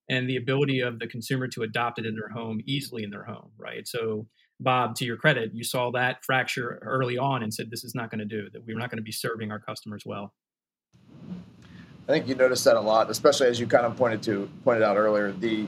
and 0.09 0.27
the 0.27 0.37
ability 0.37 0.79
of 0.79 0.97
the 0.97 1.07
consumer 1.07 1.47
to 1.49 1.61
adopt 1.61 1.99
it 1.99 2.05
in 2.07 2.15
their 2.15 2.29
home 2.29 2.59
easily 2.65 3.03
in 3.03 3.11
their 3.11 3.23
home 3.23 3.51
right? 3.59 3.87
So 3.87 4.25
Bob, 4.61 4.95
to 4.95 5.05
your 5.05 5.17
credit, 5.17 5.51
you 5.53 5.63
saw 5.63 5.91
that 5.91 6.23
fracture 6.23 6.79
early 6.83 7.17
on 7.17 7.41
and 7.41 7.51
said, 7.51 7.71
this 7.71 7.83
is 7.83 7.95
not 7.95 8.11
going 8.11 8.19
to 8.19 8.25
do, 8.25 8.47
that 8.53 8.65
we're 8.65 8.77
not 8.77 8.91
going 8.91 8.97
to 8.97 9.03
be 9.03 9.11
serving 9.11 9.51
our 9.51 9.59
customers 9.59 10.03
well. 10.05 10.33
I 12.07 12.13
think 12.13 12.27
you 12.27 12.35
noticed 12.35 12.63
that 12.65 12.75
a 12.75 12.81
lot, 12.81 13.09
especially 13.09 13.47
as 13.47 13.59
you 13.59 13.65
kind 13.65 13.85
of 13.85 13.95
pointed 13.97 14.21
to 14.23 14.49
pointed 14.63 14.83
out 14.83 14.97
earlier. 14.97 15.31
The 15.31 15.67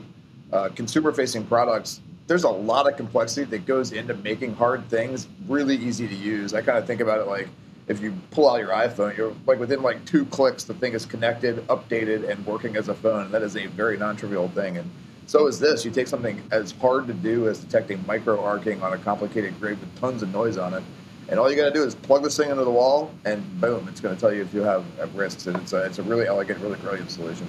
uh, 0.52 0.68
consumer-facing 0.74 1.46
products, 1.46 2.00
there's 2.26 2.44
a 2.44 2.50
lot 2.50 2.88
of 2.88 2.96
complexity 2.96 3.44
that 3.50 3.66
goes 3.66 3.92
into 3.92 4.14
making 4.14 4.54
hard 4.54 4.88
things 4.88 5.26
really 5.48 5.76
easy 5.76 6.06
to 6.06 6.14
use. 6.14 6.54
I 6.54 6.62
kind 6.62 6.78
of 6.78 6.86
think 6.86 7.00
about 7.00 7.20
it 7.20 7.26
like 7.26 7.48
if 7.88 8.00
you 8.00 8.14
pull 8.30 8.48
out 8.48 8.60
your 8.60 8.70
iPhone, 8.70 9.16
you're 9.16 9.34
like 9.46 9.58
within 9.58 9.82
like 9.82 10.04
two 10.04 10.24
clicks, 10.26 10.64
the 10.64 10.74
thing 10.74 10.92
is 10.92 11.04
connected, 11.04 11.66
updated, 11.68 12.28
and 12.28 12.44
working 12.46 12.76
as 12.76 12.88
a 12.88 12.94
phone. 12.94 13.30
That 13.30 13.42
is 13.42 13.56
a 13.56 13.66
very 13.66 13.96
non-trivial 13.96 14.48
thing, 14.48 14.78
and 14.78 14.90
so 15.26 15.46
is 15.46 15.58
this. 15.58 15.84
You 15.84 15.90
take 15.90 16.06
something 16.06 16.42
as 16.50 16.72
hard 16.72 17.06
to 17.06 17.14
do 17.14 17.48
as 17.48 17.58
detecting 17.58 18.04
micro 18.06 18.42
arcing 18.42 18.82
on 18.82 18.92
a 18.92 18.98
complicated 18.98 19.58
grid 19.60 19.80
with 19.80 20.00
tons 20.00 20.22
of 20.22 20.32
noise 20.32 20.58
on 20.58 20.74
it, 20.74 20.82
and 21.28 21.40
all 21.40 21.50
you 21.50 21.56
got 21.56 21.64
to 21.64 21.72
do 21.72 21.82
is 21.82 21.94
plug 21.94 22.22
this 22.22 22.36
thing 22.36 22.50
into 22.50 22.64
the 22.64 22.70
wall, 22.70 23.12
and 23.24 23.60
boom, 23.60 23.86
it's 23.88 24.00
going 24.00 24.14
to 24.14 24.20
tell 24.20 24.32
you 24.32 24.42
if 24.42 24.52
you 24.52 24.62
have 24.62 24.84
risks. 25.14 25.46
And 25.46 25.56
it's 25.56 25.72
a, 25.72 25.84
it's 25.84 25.98
a 25.98 26.02
really 26.02 26.26
elegant, 26.26 26.60
really 26.60 26.78
brilliant 26.78 27.10
solution. 27.10 27.46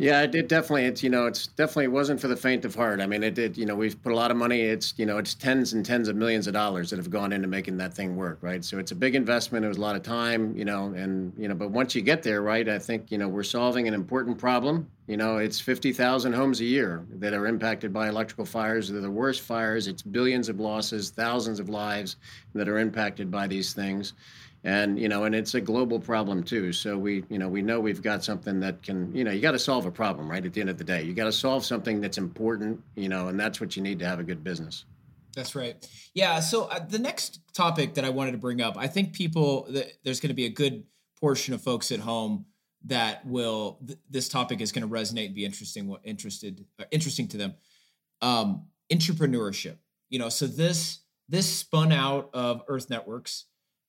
Yeah, 0.00 0.22
it, 0.22 0.34
it, 0.34 0.48
definitely. 0.48 0.86
It's 0.86 1.02
you 1.02 1.10
know, 1.10 1.26
it's 1.26 1.48
definitely 1.48 1.88
wasn't 1.88 2.22
for 2.22 2.28
the 2.28 2.36
faint 2.36 2.64
of 2.64 2.74
heart. 2.74 3.02
I 3.02 3.06
mean, 3.06 3.22
it 3.22 3.34
did. 3.34 3.58
You 3.58 3.66
know, 3.66 3.74
we've 3.74 4.02
put 4.02 4.12
a 4.12 4.16
lot 4.16 4.30
of 4.30 4.38
money. 4.38 4.62
It's 4.62 4.94
you 4.96 5.04
know, 5.04 5.18
it's 5.18 5.34
tens 5.34 5.74
and 5.74 5.84
tens 5.84 6.08
of 6.08 6.16
millions 6.16 6.46
of 6.46 6.54
dollars 6.54 6.88
that 6.88 6.96
have 6.96 7.10
gone 7.10 7.34
into 7.34 7.46
making 7.46 7.76
that 7.76 7.92
thing 7.92 8.16
work, 8.16 8.38
right? 8.40 8.64
So 8.64 8.78
it's 8.78 8.92
a 8.92 8.94
big 8.94 9.14
investment. 9.14 9.62
It 9.62 9.68
was 9.68 9.76
a 9.76 9.82
lot 9.82 9.96
of 9.96 10.02
time, 10.02 10.56
you 10.56 10.64
know, 10.64 10.86
and 10.94 11.34
you 11.36 11.48
know, 11.48 11.54
but 11.54 11.70
once 11.70 11.94
you 11.94 12.00
get 12.00 12.22
there, 12.22 12.40
right, 12.40 12.66
I 12.66 12.78
think 12.78 13.12
you 13.12 13.18
know 13.18 13.28
we're 13.28 13.42
solving 13.42 13.88
an 13.88 13.92
important 13.92 14.38
problem. 14.38 14.88
You 15.06 15.18
know, 15.18 15.36
it's 15.36 15.60
fifty 15.60 15.92
thousand 15.92 16.32
homes 16.32 16.60
a 16.62 16.64
year 16.64 17.04
that 17.18 17.34
are 17.34 17.46
impacted 17.46 17.92
by 17.92 18.08
electrical 18.08 18.46
fires. 18.46 18.88
They're 18.88 19.02
the 19.02 19.10
worst 19.10 19.42
fires. 19.42 19.86
It's 19.86 20.00
billions 20.00 20.48
of 20.48 20.58
losses, 20.60 21.10
thousands 21.10 21.60
of 21.60 21.68
lives 21.68 22.16
that 22.54 22.70
are 22.70 22.78
impacted 22.78 23.30
by 23.30 23.46
these 23.46 23.74
things 23.74 24.14
and 24.64 24.98
you 24.98 25.08
know 25.08 25.24
and 25.24 25.34
it's 25.34 25.54
a 25.54 25.60
global 25.60 25.98
problem 25.98 26.42
too. 26.42 26.72
So 26.72 26.98
we 26.98 27.24
you 27.28 27.38
know 27.38 27.48
we 27.48 27.62
know 27.62 27.80
we've 27.80 28.02
got 28.02 28.22
something 28.24 28.60
that 28.60 28.82
can 28.82 29.14
you 29.14 29.24
know 29.24 29.30
you 29.30 29.40
got 29.40 29.52
to 29.52 29.58
solve 29.58 29.86
a 29.86 29.90
problem 29.90 30.30
right 30.30 30.44
at 30.44 30.52
the 30.52 30.60
end 30.60 30.70
of 30.70 30.78
the 30.78 30.84
day. 30.84 31.02
You 31.02 31.14
got 31.14 31.24
to 31.24 31.32
solve 31.32 31.64
something 31.64 32.00
that's 32.00 32.18
important 32.18 32.82
you 32.94 33.08
know 33.08 33.28
and 33.28 33.38
that's 33.38 33.60
what 33.60 33.76
you 33.76 33.82
need 33.82 33.98
to 34.00 34.06
have 34.06 34.20
a 34.20 34.24
good 34.24 34.44
business. 34.44 34.84
That's 35.34 35.54
right. 35.54 35.88
Yeah 36.14 36.40
so 36.40 36.64
uh, 36.64 36.80
the 36.80 36.98
next 36.98 37.40
topic 37.52 37.94
that 37.94 38.04
i 38.04 38.10
wanted 38.10 38.32
to 38.32 38.38
bring 38.38 38.60
up 38.62 38.76
i 38.78 38.86
think 38.86 39.12
people 39.12 39.68
there's 40.04 40.20
going 40.20 40.28
to 40.28 40.34
be 40.34 40.46
a 40.46 40.50
good 40.50 40.84
portion 41.20 41.52
of 41.52 41.60
folks 41.60 41.92
at 41.92 42.00
home 42.00 42.46
that 42.86 43.26
will 43.26 43.78
th- 43.86 43.98
this 44.08 44.28
topic 44.28 44.60
is 44.60 44.72
going 44.72 44.88
to 44.88 44.92
resonate 44.92 45.26
and 45.26 45.34
be 45.34 45.44
interesting 45.44 45.94
interested 46.04 46.64
uh, 46.78 46.84
interesting 46.90 47.28
to 47.28 47.36
them. 47.36 47.54
Um 48.22 48.66
intrapreneurship. 48.90 49.76
You 50.08 50.18
know 50.18 50.28
so 50.28 50.46
this 50.46 51.00
this 51.28 51.46
spun 51.46 51.92
out 51.92 52.30
of 52.34 52.62
earth 52.68 52.90
networks 52.90 53.44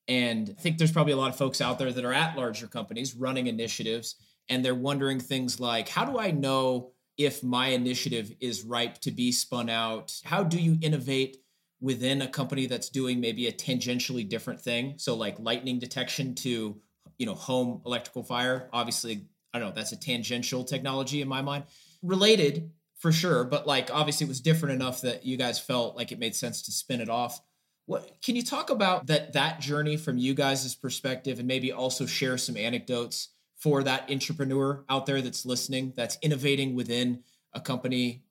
and 0.08 0.56
I 0.58 0.62
think 0.62 0.78
there's 0.78 0.92
probably 0.92 1.14
a 1.14 1.18
lot 1.18 1.30
of 1.30 1.38
folks 1.38 1.62
out 1.62 1.80
there 1.80 1.92
that 1.92 2.06
are 2.06 2.14
at 2.14 2.38
larger 2.38 2.68
companies 2.68 3.16
running 3.16 3.48
initiatives 3.48 4.16
and 4.50 4.66
they're 4.66 4.76
wondering 4.76 5.20
things 5.20 5.60
like 5.60 5.90
how 5.90 6.06
do 6.06 6.20
I 6.20 6.32
know 6.32 6.92
if 7.18 7.44
my 7.44 7.68
initiative 7.68 8.34
is 8.40 8.64
ripe 8.64 9.00
to 9.00 9.12
be 9.12 9.32
spun 9.32 9.70
out? 9.70 10.20
How 10.24 10.44
do 10.44 10.60
you 10.60 10.78
innovate 10.82 11.38
within 11.80 12.22
a 12.22 12.28
company 12.28 12.66
that's 12.66 12.90
doing 12.90 13.20
maybe 13.20 13.48
a 13.48 13.52
tangentially 13.52 14.28
different 14.28 14.62
thing? 14.62 14.96
So 14.98 15.16
like 15.16 15.40
lightning 15.40 15.80
detection 15.80 16.36
to, 16.36 16.80
you 17.18 17.26
know, 17.26 17.36
home 17.36 17.82
electrical 17.86 18.24
fire. 18.24 18.70
Obviously, 18.74 19.26
I 19.54 19.60
don't 19.60 19.70
know, 19.70 19.76
that's 19.76 19.92
a 19.92 20.00
tangential 20.00 20.64
technology 20.64 21.22
in 21.22 21.28
my 21.28 21.42
mind. 21.42 21.66
Related 22.02 22.72
for 22.98 23.12
sure, 23.12 23.44
but 23.44 23.68
like 23.68 23.90
obviously 23.92 24.26
it 24.26 24.30
was 24.30 24.42
different 24.42 24.76
enough 24.76 25.02
that 25.02 25.26
you 25.26 25.38
guys 25.38 25.60
felt 25.60 25.96
like 25.96 26.12
it 26.12 26.20
made 26.20 26.36
sense 26.36 26.62
to 26.64 26.72
spin 26.72 27.02
it 27.02 27.10
off. 27.10 27.42
What 27.86 28.22
can 28.24 28.36
you 28.36 28.44
talk 28.44 28.70
about 28.70 29.08
that 29.08 29.34
that 29.34 29.60
journey 29.60 29.98
from 29.98 30.18
you 30.18 30.34
guys' 30.34 30.76
perspective 30.76 31.40
and 31.40 31.48
maybe 31.48 31.72
also 31.72 32.06
share 32.06 32.38
some 32.38 32.56
anecdotes 32.56 33.30
for 33.58 33.84
that 33.84 34.08
intrapreneur 34.08 34.84
out 34.90 35.06
there 35.06 35.22
that's 35.22 35.46
listening, 35.46 35.94
that's 35.96 36.18
innovating 36.22 36.76
within 36.76 37.24
a 37.54 37.60
company, 37.60 38.24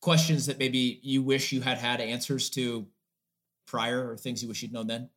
questions 0.00 0.46
that 0.46 0.58
maybe 0.58 1.00
you 1.02 1.22
wish 1.22 1.52
you 1.52 1.60
had 1.60 1.78
had 1.78 2.00
answers 2.00 2.50
to 2.50 2.86
prior 3.66 4.08
or 4.08 4.16
things 4.16 4.42
you 4.42 4.48
wish 4.48 4.62
you'd 4.62 4.72
known 4.72 4.86
then? 4.86 5.08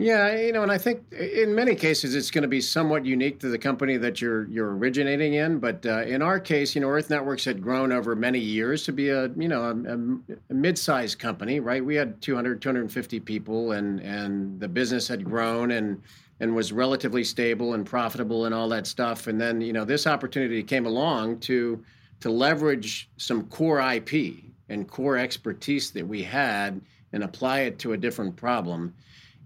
Yeah, 0.00 0.32
you 0.36 0.52
know, 0.52 0.62
and 0.62 0.70
I 0.70 0.78
think 0.78 1.12
in 1.12 1.52
many 1.56 1.74
cases 1.74 2.14
it's 2.14 2.30
going 2.30 2.42
to 2.42 2.48
be 2.48 2.60
somewhat 2.60 3.04
unique 3.04 3.40
to 3.40 3.48
the 3.48 3.58
company 3.58 3.96
that 3.96 4.20
you're 4.20 4.48
you're 4.48 4.76
originating 4.76 5.34
in. 5.34 5.58
But 5.58 5.84
uh, 5.84 6.02
in 6.02 6.22
our 6.22 6.38
case, 6.38 6.76
you 6.76 6.80
know, 6.80 6.86
Earth 6.86 7.10
Networks 7.10 7.44
had 7.44 7.60
grown 7.60 7.90
over 7.90 8.14
many 8.14 8.38
years 8.38 8.84
to 8.84 8.92
be 8.92 9.08
a 9.08 9.26
you 9.36 9.48
know 9.48 9.64
a, 9.64 10.30
a 10.50 10.54
mid-sized 10.54 11.18
company, 11.18 11.58
right? 11.58 11.84
We 11.84 11.96
had 11.96 12.22
200 12.22 12.62
250 12.62 13.18
people, 13.18 13.72
and 13.72 13.98
and 13.98 14.60
the 14.60 14.68
business 14.68 15.08
had 15.08 15.24
grown 15.24 15.72
and 15.72 16.00
and 16.38 16.54
was 16.54 16.70
relatively 16.70 17.24
stable 17.24 17.74
and 17.74 17.84
profitable 17.84 18.44
and 18.44 18.54
all 18.54 18.68
that 18.68 18.86
stuff. 18.86 19.26
And 19.26 19.40
then 19.40 19.60
you 19.60 19.72
know 19.72 19.84
this 19.84 20.06
opportunity 20.06 20.62
came 20.62 20.86
along 20.86 21.40
to 21.40 21.82
to 22.20 22.30
leverage 22.30 23.10
some 23.16 23.46
core 23.48 23.80
IP 23.80 24.44
and 24.68 24.86
core 24.88 25.16
expertise 25.16 25.90
that 25.90 26.06
we 26.06 26.22
had 26.22 26.80
and 27.12 27.24
apply 27.24 27.60
it 27.62 27.80
to 27.80 27.94
a 27.94 27.96
different 27.96 28.36
problem 28.36 28.94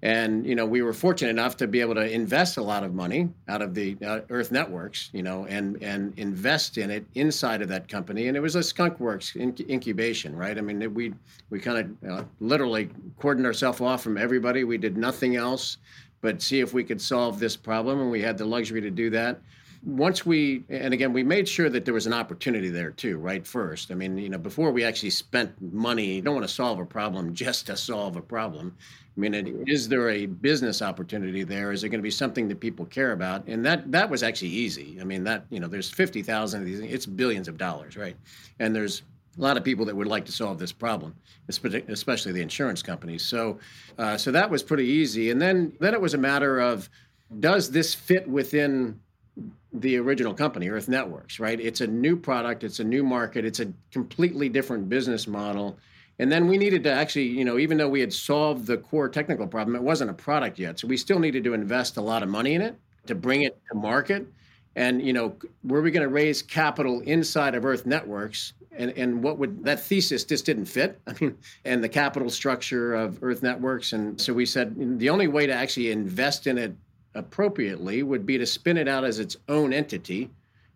and 0.03 0.45
you 0.45 0.55
know 0.55 0.67
we 0.67 0.83
were 0.83 0.93
fortunate 0.93 1.31
enough 1.31 1.57
to 1.57 1.69
be 1.69 1.81
able 1.81 1.95
to 1.95 2.11
invest 2.11 2.57
a 2.57 2.63
lot 2.63 2.83
of 2.83 2.93
money 2.93 3.29
out 3.49 3.63
of 3.63 3.73
the 3.73 3.97
uh, 4.05 4.21
earth 4.31 4.51
networks 4.51 5.11
you 5.13 5.23
know 5.23 5.47
and 5.47 5.81
and 5.83 6.13
invest 6.19 6.77
in 6.77 6.91
it 6.91 7.07
inside 7.15 7.63
of 7.63 7.69
that 7.69 7.89
company. 7.89 8.29
And 8.29 8.37
it 8.37 8.41
was 8.41 8.57
a 8.57 8.63
skunk 8.63 8.99
works 8.99 9.37
incubation 9.37 10.35
right? 10.35 10.59
I 10.59 10.61
mean 10.61 10.93
we 10.93 11.15
we 11.51 11.61
kind 11.61 11.97
of 12.03 12.11
uh, 12.11 12.25
literally 12.41 12.91
cordoned 13.21 13.47
ourselves 13.47 13.81
off 13.81 14.03
from 14.03 14.19
everybody. 14.19 14.65
We 14.65 14.79
did 14.79 14.97
nothing 14.97 15.37
else 15.37 15.79
but 16.21 16.43
see 16.43 16.61
if 16.61 16.73
we 16.73 16.85
could 16.85 17.01
solve 17.01 17.39
this 17.39 17.57
problem 17.57 18.01
and 18.01 18.11
we 18.11 18.23
had 18.23 18.39
the 18.39 18.45
luxury 18.45 18.81
to 18.81 18.91
do 18.91 19.11
that 19.11 19.41
once 19.85 20.25
we 20.25 20.65
and 20.69 20.95
again 20.95 21.13
we 21.13 21.23
made 21.23 21.49
sure 21.49 21.69
that 21.69 21.85
there 21.85 21.95
was 21.95 22.07
an 22.07 22.13
opportunity 22.13 22.69
there 22.69 22.91
too 22.91 23.19
right 23.19 23.47
first. 23.47 23.91
I 23.91 23.95
mean 23.95 24.17
you 24.17 24.29
know 24.29 24.39
before 24.39 24.71
we 24.71 24.85
actually 24.85 25.11
spent 25.11 25.61
money 25.61 26.15
you 26.15 26.23
don't 26.23 26.35
want 26.35 26.47
to 26.47 26.55
solve 26.55 26.79
a 26.79 26.87
problem 26.87 27.35
just 27.35 27.67
to 27.67 27.77
solve 27.77 28.17
a 28.17 28.23
problem. 28.23 28.77
I 29.17 29.21
mean 29.21 29.65
is 29.67 29.89
there 29.89 30.11
a 30.11 30.27
business 30.27 30.83
opportunity 30.83 31.43
there? 31.43 31.73
Is 31.73 31.83
it 31.83 31.89
going 31.89 31.99
to 31.99 32.03
be 32.03 32.11
something 32.11 32.49
that 32.49 32.61
people 32.61 32.87
care 32.87 33.13
about? 33.13 33.47
And 33.49 33.65
that 33.67 33.91
that 33.91 34.09
was 34.09 34.23
actually 34.23 34.51
easy. 34.51 34.99
I 35.01 35.05
mean 35.05 35.25
that 35.25 35.47
you 35.51 35.59
know 35.59 35.69
there's 35.69 35.91
50,000 35.91 36.61
of 36.61 36.67
these 36.67 36.81
it's 36.81 37.07
billions 37.07 37.49
of 37.49 37.59
dollars 37.59 37.97
right? 37.97 38.17
And 38.61 38.75
there's 38.75 39.03
a 39.39 39.41
lot 39.41 39.57
of 39.57 39.65
people 39.65 39.85
that 39.87 39.97
would 39.97 40.07
like 40.07 40.27
to 40.27 40.33
solve 40.33 40.59
this 40.59 40.73
problem, 40.73 41.15
especially 41.49 42.33
the 42.33 42.43
insurance 42.43 42.83
companies. 42.83 43.25
So, 43.25 43.59
uh, 43.99 44.19
so 44.19 44.31
that 44.31 44.51
was 44.51 44.63
pretty 44.63 44.85
easy. 44.85 45.31
And 45.31 45.41
then, 45.41 45.73
then 45.81 45.95
it 45.95 46.01
was 46.01 46.13
a 46.13 46.19
matter 46.19 46.61
of, 46.61 46.91
does 47.41 47.71
this 47.71 47.95
fit 47.95 48.29
within 48.29 49.01
the 49.73 49.97
original 49.97 50.35
company, 50.35 50.69
Earth 50.69 50.89
Networks, 50.89 51.41
right? 51.41 51.59
It's 51.59 51.81
a 51.81 51.87
new 51.87 52.17
product, 52.17 52.65
it's 52.65 52.81
a 52.81 52.85
new 52.85 53.03
market, 53.03 53.45
it's 53.45 53.61
a 53.61 53.73
completely 53.91 54.49
different 54.49 54.89
business 54.89 55.27
model. 55.27 55.79
And 56.19 56.31
then 56.31 56.47
we 56.47 56.59
needed 56.59 56.85
to 56.85 56.93
actually, 56.93 57.29
you 57.29 57.45
know, 57.45 57.59
even 57.59 57.79
though 57.79 57.89
we 57.89 58.01
had 58.01 58.13
solved 58.13 58.67
the 58.67 58.77
core 58.77 59.09
technical 59.09 59.47
problem, 59.47 59.75
it 59.75 59.83
wasn't 59.83 60.11
a 60.11 60.15
product 60.15 60.59
yet. 60.59 60.79
So 60.79 60.87
we 60.87 60.97
still 60.97 61.19
needed 61.19 61.43
to 61.45 61.55
invest 61.55 61.97
a 61.97 62.03
lot 62.03 62.23
of 62.23 62.29
money 62.29 62.55
in 62.55 62.63
it 62.63 62.77
to 63.07 63.15
bring 63.15 63.43
it 63.43 63.59
to 63.71 63.79
market. 63.79 64.27
And, 64.77 65.03
you 65.03 65.13
know, 65.13 65.35
were 65.65 65.83
we 65.83 65.91
going 65.91 66.07
to 66.07 66.13
raise 66.13 66.43
capital 66.43 67.01
inside 67.01 67.55
of 67.55 67.65
Earth 67.65 67.87
Networks? 67.87 68.53
And, 68.73 68.91
and 68.93 69.23
what 69.23 69.39
would 69.39 69.65
that 69.65 69.81
thesis 69.81 70.25
just 70.25 70.47
didn't 70.47 70.67
fit? 70.67 71.01
I 71.07 71.15
mean, 71.21 71.37
and 71.65 71.83
the 71.83 71.89
capital 71.89 72.31
structure 72.31 72.95
of 72.95 73.23
Earth 73.23 73.43
Networks. 73.43 73.93
And 73.95 74.21
so 74.21 74.35
we 74.35 74.47
said 74.47 74.99
the 74.99 75.09
only 75.09 75.29
way 75.29 75.47
to 75.47 75.53
actually 75.53 75.91
invest 75.91 76.47
in 76.47 76.59
it 76.59 76.75
appropriately 77.15 78.03
would 78.03 78.27
be 78.27 78.39
to 78.39 78.47
spin 78.47 78.77
it 78.77 78.89
out 78.89 79.05
as 79.05 79.19
its 79.19 79.37
own 79.49 79.73
entity. 79.73 80.31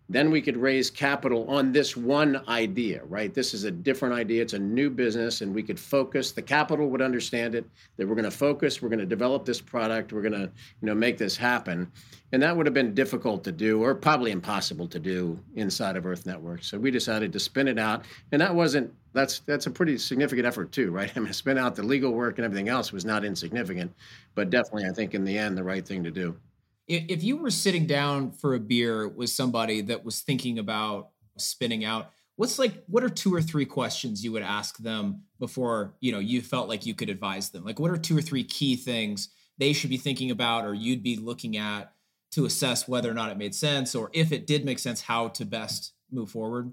Then 0.08 0.30
we 0.30 0.40
could 0.40 0.56
raise 0.56 0.90
capital 0.90 1.48
on 1.48 1.72
this 1.72 1.96
one 1.96 2.40
idea, 2.48 3.02
right? 3.04 3.34
This 3.34 3.54
is 3.54 3.64
a 3.64 3.70
different 3.70 4.14
idea. 4.14 4.42
It's 4.42 4.52
a 4.52 4.58
new 4.58 4.88
business, 4.88 5.40
and 5.40 5.54
we 5.54 5.62
could 5.62 5.80
focus. 5.80 6.32
The 6.32 6.42
capital 6.42 6.88
would 6.88 7.02
understand 7.02 7.54
it 7.54 7.64
that 7.96 8.06
we're 8.06 8.14
going 8.14 8.24
to 8.24 8.30
focus. 8.30 8.80
We're 8.80 8.88
going 8.88 9.00
to 9.00 9.06
develop 9.06 9.44
this 9.44 9.60
product. 9.60 10.12
We're 10.12 10.22
going 10.22 10.32
to, 10.32 10.50
you 10.80 10.86
know, 10.86 10.94
make 10.94 11.18
this 11.18 11.36
happen. 11.36 11.90
And 12.32 12.42
that 12.42 12.56
would 12.56 12.66
have 12.66 12.74
been 12.74 12.94
difficult 12.94 13.42
to 13.44 13.52
do, 13.52 13.82
or 13.82 13.94
probably 13.94 14.30
impossible 14.30 14.86
to 14.88 14.98
do 14.98 15.38
inside 15.54 15.96
of 15.96 16.06
Earth 16.06 16.26
Network. 16.26 16.62
So 16.62 16.78
we 16.78 16.90
decided 16.90 17.32
to 17.32 17.40
spin 17.40 17.66
it 17.66 17.78
out, 17.78 18.04
and 18.32 18.40
that 18.40 18.54
wasn't 18.54 18.92
that's 19.12 19.40
that's 19.40 19.66
a 19.66 19.70
pretty 19.70 19.96
significant 19.98 20.46
effort 20.46 20.70
too, 20.70 20.90
right? 20.90 21.10
I 21.16 21.20
mean, 21.20 21.32
spin 21.32 21.58
out 21.58 21.74
the 21.74 21.82
legal 21.82 22.12
work 22.12 22.38
and 22.38 22.44
everything 22.44 22.68
else 22.68 22.92
was 22.92 23.04
not 23.04 23.24
insignificant, 23.24 23.92
but 24.34 24.50
definitely, 24.50 24.86
I 24.86 24.92
think 24.92 25.14
in 25.14 25.24
the 25.24 25.36
end, 25.36 25.56
the 25.56 25.64
right 25.64 25.86
thing 25.86 26.04
to 26.04 26.10
do. 26.10 26.36
If 26.88 27.24
you 27.24 27.36
were 27.36 27.50
sitting 27.50 27.86
down 27.86 28.30
for 28.30 28.54
a 28.54 28.60
beer 28.60 29.08
with 29.08 29.30
somebody 29.30 29.80
that 29.82 30.04
was 30.04 30.20
thinking 30.20 30.58
about 30.58 31.10
spinning 31.36 31.84
out, 31.84 32.10
what's 32.36 32.58
like 32.58 32.84
what 32.86 33.02
are 33.02 33.08
two 33.08 33.34
or 33.34 33.42
three 33.42 33.64
questions 33.64 34.22
you 34.22 34.30
would 34.32 34.42
ask 34.42 34.78
them 34.78 35.22
before 35.40 35.94
you 36.00 36.12
know 36.12 36.20
you 36.20 36.40
felt 36.40 36.68
like 36.68 36.86
you 36.86 36.94
could 36.94 37.10
advise 37.10 37.50
them? 37.50 37.64
Like, 37.64 37.80
what 37.80 37.90
are 37.90 37.96
two 37.96 38.16
or 38.16 38.22
three 38.22 38.44
key 38.44 38.76
things 38.76 39.30
they 39.58 39.72
should 39.72 39.90
be 39.90 39.96
thinking 39.96 40.30
about, 40.30 40.64
or 40.64 40.74
you'd 40.74 41.02
be 41.02 41.16
looking 41.16 41.56
at 41.56 41.92
to 42.32 42.44
assess 42.44 42.86
whether 42.86 43.10
or 43.10 43.14
not 43.14 43.30
it 43.30 43.38
made 43.38 43.54
sense, 43.54 43.94
or 43.94 44.10
if 44.12 44.30
it 44.30 44.46
did 44.46 44.64
make 44.64 44.78
sense, 44.78 45.00
how 45.00 45.28
to 45.28 45.44
best 45.44 45.94
move 46.10 46.30
forward? 46.30 46.72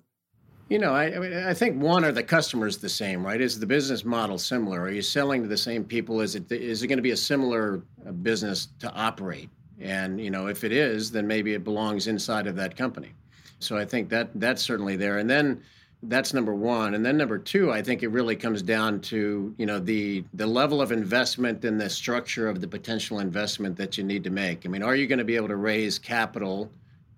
You 0.70 0.80
know, 0.80 0.94
I, 0.94 1.16
I, 1.16 1.20
mean, 1.20 1.34
I 1.34 1.54
think 1.54 1.82
one, 1.82 2.04
are 2.04 2.12
the 2.12 2.24
customers 2.24 2.78
the 2.78 2.90
same, 2.90 3.26
right? 3.26 3.40
Is 3.40 3.60
the 3.60 3.66
business 3.66 4.06
model 4.06 4.38
similar? 4.38 4.82
Are 4.82 4.92
you 4.92 5.02
selling 5.02 5.42
to 5.44 5.48
the 5.48 5.58
same 5.58 5.84
people? 5.84 6.22
Is 6.22 6.36
it 6.36 6.52
is 6.52 6.84
it 6.84 6.88
going 6.88 6.98
to 6.98 7.04
be 7.04 7.12
a 7.12 7.18
similar 7.18 7.84
uh, 8.08 8.12
business 8.12 8.70
to 8.80 8.92
operate? 8.94 9.50
And 9.80 10.20
you 10.20 10.30
know, 10.30 10.48
if 10.48 10.64
it 10.64 10.72
is, 10.72 11.12
then 11.12 11.28
maybe 11.28 11.54
it 11.54 11.64
belongs 11.64 12.08
inside 12.08 12.48
of 12.48 12.56
that 12.56 12.76
company. 12.76 13.12
So 13.60 13.78
I 13.78 13.86
think 13.86 14.10
that 14.10 14.30
that's 14.36 14.62
certainly 14.62 14.96
there. 14.96 15.20
And 15.20 15.30
then 15.30 15.62
that's 16.04 16.34
number 16.34 16.54
one. 16.54 16.96
And 16.96 17.06
then 17.06 17.16
number 17.18 17.38
two, 17.38 17.72
I 17.72 17.82
think 17.82 18.04
it 18.04 18.10
really 18.10 18.36
comes 18.36 18.62
down 18.62 19.00
to 19.02 19.54
you 19.58 19.66
know 19.66 19.80
the 19.80 20.24
the 20.34 20.48
level 20.48 20.82
of 20.82 20.92
investment 20.92 21.64
and 21.66 21.80
the 21.80 21.90
structure 21.90 22.48
of 22.48 22.62
the 22.62 22.68
potential 22.68 23.20
investment 23.20 23.78
that 23.78 23.98
you 23.98 24.04
need 24.04 24.24
to 24.26 24.30
make. 24.30 24.66
I 24.66 24.70
mean, 24.70 24.84
are 24.84 24.96
you 24.96 25.08
going 25.08 25.20
to 25.20 25.26
be 25.26 25.36
able 25.36 25.48
to 25.50 25.56
raise 25.56 25.98
capital? 25.98 26.70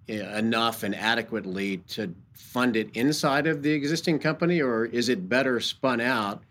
Eh, 0.07 0.37
enough 0.37 0.83
and 0.83 0.95
adequately 0.95 1.77
to 1.77 2.13
fund 2.33 2.75
it 2.75 2.95
inside 2.95 3.47
of 3.47 3.63
the 3.63 3.71
existing 3.71 4.19
company, 4.19 4.61
or 4.61 4.85
is 4.85 5.09
it 5.09 5.27
better 5.27 5.59
spun 5.59 5.99
out 5.99 6.43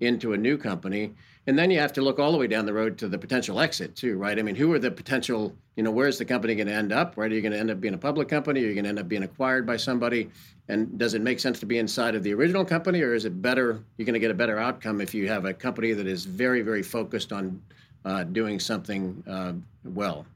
into 0.00 0.34
a 0.34 0.36
new 0.36 0.58
company? 0.58 1.14
And 1.46 1.58
then 1.58 1.70
you 1.70 1.80
have 1.80 1.92
to 1.94 2.02
look 2.02 2.18
all 2.18 2.32
the 2.32 2.38
way 2.38 2.46
down 2.46 2.66
the 2.66 2.72
road 2.72 2.98
to 2.98 3.08
the 3.08 3.18
potential 3.18 3.60
exit 3.60 3.96
too, 3.96 4.16
right? 4.18 4.38
I 4.38 4.42
mean, 4.42 4.54
who 4.54 4.72
are 4.72 4.78
the 4.78 4.90
potential, 4.90 5.56
you 5.74 5.82
know, 5.82 5.90
where's 5.90 6.18
the 6.18 6.24
company 6.24 6.54
going 6.54 6.66
to 6.66 6.74
end 6.74 6.92
up, 6.92 7.16
right? 7.16 7.30
Are 7.30 7.34
you 7.34 7.40
going 7.40 7.52
to 7.52 7.58
end 7.58 7.70
up 7.70 7.80
being 7.80 7.94
a 7.94 7.98
public 7.98 8.28
company? 8.28 8.62
Are 8.62 8.66
you 8.66 8.74
going 8.74 8.84
to 8.84 8.90
end 8.90 8.98
up 8.98 9.08
being 9.08 9.22
acquired 9.22 9.66
by 9.66 9.76
somebody? 9.76 10.30
And 10.68 10.98
does 10.98 11.14
it 11.14 11.22
make 11.22 11.40
sense 11.40 11.58
to 11.60 11.66
be 11.66 11.78
inside 11.78 12.14
of 12.14 12.22
the 12.22 12.32
original 12.34 12.64
company, 12.64 13.02
or 13.02 13.14
is 13.14 13.24
it 13.24 13.40
better, 13.42 13.82
you're 13.96 14.06
going 14.06 14.14
to 14.14 14.20
get 14.20 14.30
a 14.30 14.34
better 14.34 14.58
outcome 14.58 15.00
if 15.00 15.14
you 15.14 15.26
have 15.28 15.44
a 15.44 15.54
company 15.54 15.92
that 15.92 16.06
is 16.06 16.24
very, 16.24 16.62
very 16.62 16.82
focused 16.82 17.32
on 17.32 17.60
uh, 18.04 18.22
doing 18.24 18.60
something 18.60 19.22
uh, 19.26 19.54
well? 19.84 20.26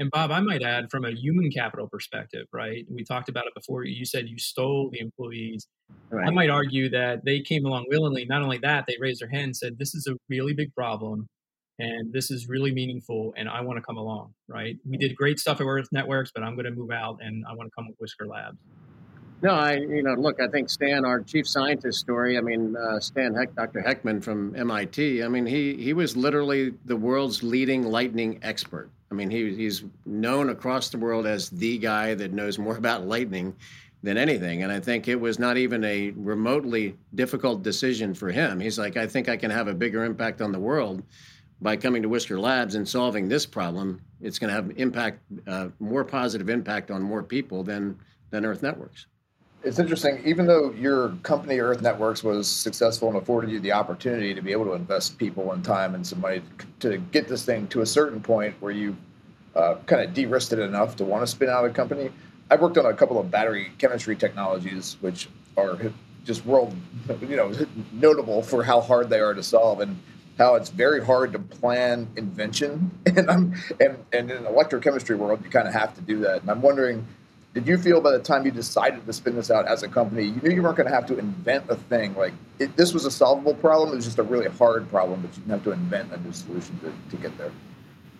And 0.00 0.10
Bob, 0.10 0.30
I 0.30 0.40
might 0.40 0.62
add 0.62 0.90
from 0.90 1.04
a 1.04 1.10
human 1.10 1.50
capital 1.50 1.88
perspective, 1.88 2.46
right? 2.52 2.86
We 2.88 3.02
talked 3.02 3.28
about 3.28 3.46
it 3.46 3.54
before. 3.54 3.84
You 3.84 4.04
said 4.04 4.28
you 4.28 4.38
stole 4.38 4.90
the 4.92 5.00
employees. 5.00 5.66
Right. 6.10 6.28
I 6.28 6.30
might 6.30 6.50
argue 6.50 6.88
that 6.90 7.24
they 7.24 7.40
came 7.40 7.64
along 7.66 7.86
willingly. 7.88 8.24
Not 8.24 8.42
only 8.42 8.58
that, 8.58 8.84
they 8.86 8.96
raised 9.00 9.20
their 9.20 9.28
hand 9.28 9.44
and 9.44 9.56
said, 9.56 9.78
This 9.78 9.94
is 9.94 10.06
a 10.06 10.14
really 10.28 10.52
big 10.54 10.72
problem. 10.74 11.26
and 11.78 12.12
this 12.12 12.30
is 12.30 12.48
really 12.48 12.72
meaningful 12.72 13.32
and 13.36 13.48
I 13.48 13.60
want 13.60 13.76
to 13.78 13.82
come 13.82 13.96
along, 13.96 14.34
right? 14.48 14.76
We 14.88 14.96
did 14.96 15.14
great 15.16 15.38
stuff 15.38 15.60
at 15.60 15.66
Earth 15.66 15.88
Networks, 15.92 16.30
but 16.34 16.42
I'm 16.42 16.54
going 16.54 16.64
to 16.64 16.72
move 16.72 16.90
out 16.90 17.18
and 17.20 17.44
I 17.48 17.54
want 17.54 17.68
to 17.68 17.74
come 17.76 17.86
with 17.88 17.96
Whisker 17.98 18.26
Labs. 18.26 18.58
No, 19.40 19.50
I, 19.50 19.74
you 19.74 20.02
know, 20.02 20.14
look, 20.14 20.40
I 20.40 20.48
think 20.48 20.68
Stan, 20.68 21.04
our 21.04 21.20
chief 21.22 21.46
scientist 21.46 22.00
story, 22.00 22.36
I 22.36 22.40
mean, 22.40 22.74
uh, 22.76 22.98
Stan 22.98 23.34
Heck, 23.34 23.54
Dr. 23.54 23.80
Heckman 23.80 24.22
from 24.22 24.56
MIT, 24.56 25.22
I 25.22 25.28
mean, 25.28 25.46
he, 25.46 25.76
he 25.76 25.92
was 25.92 26.16
literally 26.16 26.74
the 26.84 26.96
world's 26.96 27.44
leading 27.44 27.84
lightning 27.84 28.40
expert. 28.42 28.90
I 29.10 29.14
mean, 29.14 29.30
he, 29.30 29.54
he's 29.54 29.84
known 30.04 30.50
across 30.50 30.90
the 30.90 30.98
world 30.98 31.26
as 31.26 31.48
the 31.50 31.78
guy 31.78 32.14
that 32.14 32.32
knows 32.32 32.58
more 32.58 32.76
about 32.76 33.06
lightning 33.06 33.54
than 34.02 34.16
anything. 34.16 34.62
And 34.62 34.70
I 34.70 34.80
think 34.80 35.08
it 35.08 35.18
was 35.18 35.38
not 35.38 35.56
even 35.56 35.82
a 35.84 36.10
remotely 36.10 36.96
difficult 37.14 37.62
decision 37.62 38.14
for 38.14 38.30
him. 38.30 38.60
He's 38.60 38.78
like, 38.78 38.96
I 38.96 39.06
think 39.06 39.28
I 39.28 39.36
can 39.36 39.50
have 39.50 39.66
a 39.66 39.74
bigger 39.74 40.04
impact 40.04 40.40
on 40.40 40.52
the 40.52 40.58
world 40.58 41.02
by 41.60 41.76
coming 41.76 42.02
to 42.02 42.08
Whisker 42.08 42.38
Labs 42.38 42.74
and 42.74 42.88
solving 42.88 43.28
this 43.28 43.44
problem. 43.46 44.00
It's 44.20 44.38
going 44.38 44.48
to 44.48 44.54
have 44.54 44.72
impact, 44.76 45.20
uh, 45.46 45.68
more 45.80 46.04
positive 46.04 46.48
impact 46.48 46.90
on 46.90 47.02
more 47.02 47.22
people 47.22 47.64
than 47.64 47.98
than 48.30 48.44
Earth 48.44 48.62
Networks 48.62 49.06
it's 49.68 49.78
interesting. 49.78 50.22
Even 50.24 50.46
though 50.46 50.72
your 50.72 51.10
company 51.22 51.60
Earth 51.60 51.82
Networks 51.82 52.24
was 52.24 52.48
successful 52.48 53.08
and 53.08 53.18
afforded 53.18 53.50
you 53.50 53.60
the 53.60 53.72
opportunity 53.72 54.32
to 54.32 54.40
be 54.40 54.50
able 54.50 54.64
to 54.64 54.72
invest 54.72 55.18
people 55.18 55.52
and 55.52 55.62
time 55.62 55.94
and 55.94 56.06
some 56.06 56.22
money 56.22 56.40
to 56.80 56.96
get 57.12 57.28
this 57.28 57.44
thing 57.44 57.68
to 57.68 57.82
a 57.82 57.86
certain 57.86 58.18
point 58.18 58.54
where 58.60 58.72
you 58.72 58.96
uh, 59.54 59.76
kind 59.84 60.02
of 60.02 60.14
de-risked 60.14 60.54
it 60.54 60.58
enough 60.58 60.96
to 60.96 61.04
want 61.04 61.22
to 61.22 61.26
spin 61.26 61.50
out 61.50 61.66
a 61.66 61.70
company. 61.70 62.10
I've 62.50 62.62
worked 62.62 62.78
on 62.78 62.86
a 62.86 62.94
couple 62.94 63.20
of 63.20 63.30
battery 63.30 63.70
chemistry 63.76 64.16
technologies, 64.16 64.96
which 65.00 65.28
are 65.58 65.78
just 66.24 66.46
world, 66.46 66.74
you 67.20 67.36
know, 67.36 67.52
notable 67.92 68.42
for 68.42 68.62
how 68.62 68.80
hard 68.80 69.10
they 69.10 69.20
are 69.20 69.34
to 69.34 69.42
solve 69.42 69.80
and 69.80 69.98
how 70.38 70.54
it's 70.54 70.70
very 70.70 71.04
hard 71.04 71.32
to 71.34 71.38
plan 71.38 72.08
invention. 72.16 72.90
And 73.06 73.30
I'm 73.30 73.54
and 73.80 73.98
and 74.14 74.30
in 74.30 74.44
electrochemistry 74.44 75.18
world, 75.18 75.40
you 75.44 75.50
kind 75.50 75.68
of 75.68 75.74
have 75.74 75.94
to 75.96 76.00
do 76.00 76.20
that. 76.20 76.40
And 76.40 76.50
I'm 76.50 76.62
wondering 76.62 77.06
did 77.58 77.66
you 77.66 77.76
feel 77.76 78.00
by 78.00 78.12
the 78.12 78.20
time 78.20 78.44
you 78.44 78.52
decided 78.52 79.04
to 79.04 79.12
spin 79.12 79.34
this 79.34 79.50
out 79.50 79.66
as 79.66 79.82
a 79.82 79.88
company, 79.88 80.26
you 80.26 80.40
knew 80.42 80.50
you 80.50 80.62
weren't 80.62 80.76
going 80.76 80.88
to 80.88 80.94
have 80.94 81.06
to 81.06 81.18
invent 81.18 81.64
a 81.68 81.74
thing? 81.74 82.14
Like 82.14 82.32
it, 82.60 82.76
this 82.76 82.94
was 82.94 83.04
a 83.04 83.10
solvable 83.10 83.54
problem. 83.54 83.90
It 83.90 83.96
was 83.96 84.04
just 84.04 84.20
a 84.20 84.22
really 84.22 84.48
hard 84.48 84.88
problem, 84.90 85.22
but 85.22 85.36
you 85.36 85.42
didn't 85.42 85.50
have 85.50 85.64
to 85.64 85.72
invent 85.72 86.12
a 86.12 86.20
new 86.20 86.32
solution 86.32 86.78
to, 86.78 86.92
to 87.10 87.20
get 87.20 87.36
there. 87.36 87.50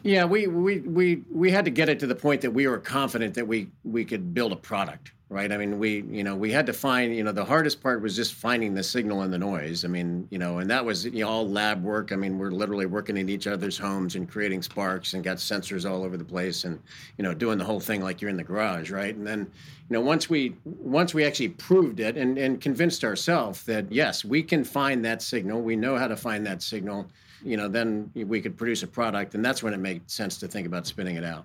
Yeah, 0.03 0.25
we, 0.25 0.47
we 0.47 0.81
we 0.81 1.23
we 1.31 1.51
had 1.51 1.65
to 1.65 1.71
get 1.71 1.89
it 1.89 1.99
to 2.01 2.07
the 2.07 2.15
point 2.15 2.41
that 2.43 2.51
we 2.51 2.67
were 2.67 2.79
confident 2.79 3.35
that 3.35 3.47
we 3.47 3.69
we 3.85 4.05
could 4.05 4.33
build 4.33 4.53
a 4.53 4.57
product 4.57 5.13
right? 5.31 5.53
I 5.53 5.59
mean, 5.59 5.79
we, 5.79 6.05
you 6.11 6.25
know, 6.25 6.35
we 6.35 6.51
had 6.51 6.65
to 6.67 6.73
find, 6.73 7.15
you 7.15 7.23
know, 7.23 7.33
the 7.33 7.45
hardest 7.45 7.83
part 7.83 8.01
was 8.01 8.17
just 8.17 8.33
finding 8.33 8.73
the 8.73 8.83
signal 8.83 9.23
and 9.23 9.33
the 9.33 9.39
noise. 9.39 9.85
I 9.85 9.89
mean, 9.89 10.27
you 10.31 10.39
know, 10.39 10.59
and 10.59 10.71
that 10.71 10.85
was 10.85 11.05
you 11.05 11.23
know, 11.23 11.29
all 11.29 11.49
lab 11.49 11.83
work. 11.83 12.13
I 12.13 12.17
mean, 12.17 12.39
we're 12.39 12.51
literally 12.51 12.87
working 12.87 13.17
in 13.19 13.29
each 13.29 13.47
other's 13.47 13.77
homes 13.77 14.15
and 14.15 14.29
creating 14.29 14.63
sparks 14.63 15.13
and 15.13 15.23
got 15.23 15.37
sensors 15.37 15.89
all 15.89 16.03
over 16.03 16.17
the 16.17 16.25
place 16.25 16.65
and, 16.65 16.81
you 17.19 17.25
know, 17.25 17.35
doing 17.35 17.59
the 17.59 17.65
whole 17.65 17.81
thing 17.81 18.01
like 18.01 18.23
you're 18.23 18.31
in 18.31 18.39
the 18.39 18.45
garage, 18.45 18.91
right? 18.91 19.15
And 19.15 19.27
then, 19.27 19.41
you 19.41 19.95
know, 19.95 20.01
once 20.01 20.31
we 20.31 20.57
once 20.65 21.13
we 21.13 21.25
actually 21.25 21.51
proved 21.51 22.01
it 22.01 22.17
and, 22.17 22.39
and 22.39 22.59
convinced 22.59 23.05
ourselves 23.05 23.65
that 23.65 23.91
yes, 23.93 24.25
we 24.25 24.43
can 24.43 24.65
find 24.65 25.05
that 25.05 25.21
signal, 25.21 25.61
we 25.61 25.77
know 25.77 25.99
how 25.99 26.09
to 26.09 26.17
find 26.17 26.47
that 26.47 26.63
signal, 26.63 27.07
you 27.43 27.57
know, 27.57 27.69
then 27.69 28.11
we 28.15 28.41
could 28.41 28.57
produce 28.57 28.83
a 28.83 28.87
product. 28.87 29.35
And 29.35 29.45
that's 29.45 29.63
when 29.63 29.75
it 29.75 29.79
made 29.79 30.09
sense 30.11 30.39
to 30.39 30.49
think 30.49 30.67
about 30.67 30.87
spinning 30.87 31.17
it 31.17 31.25
out 31.25 31.45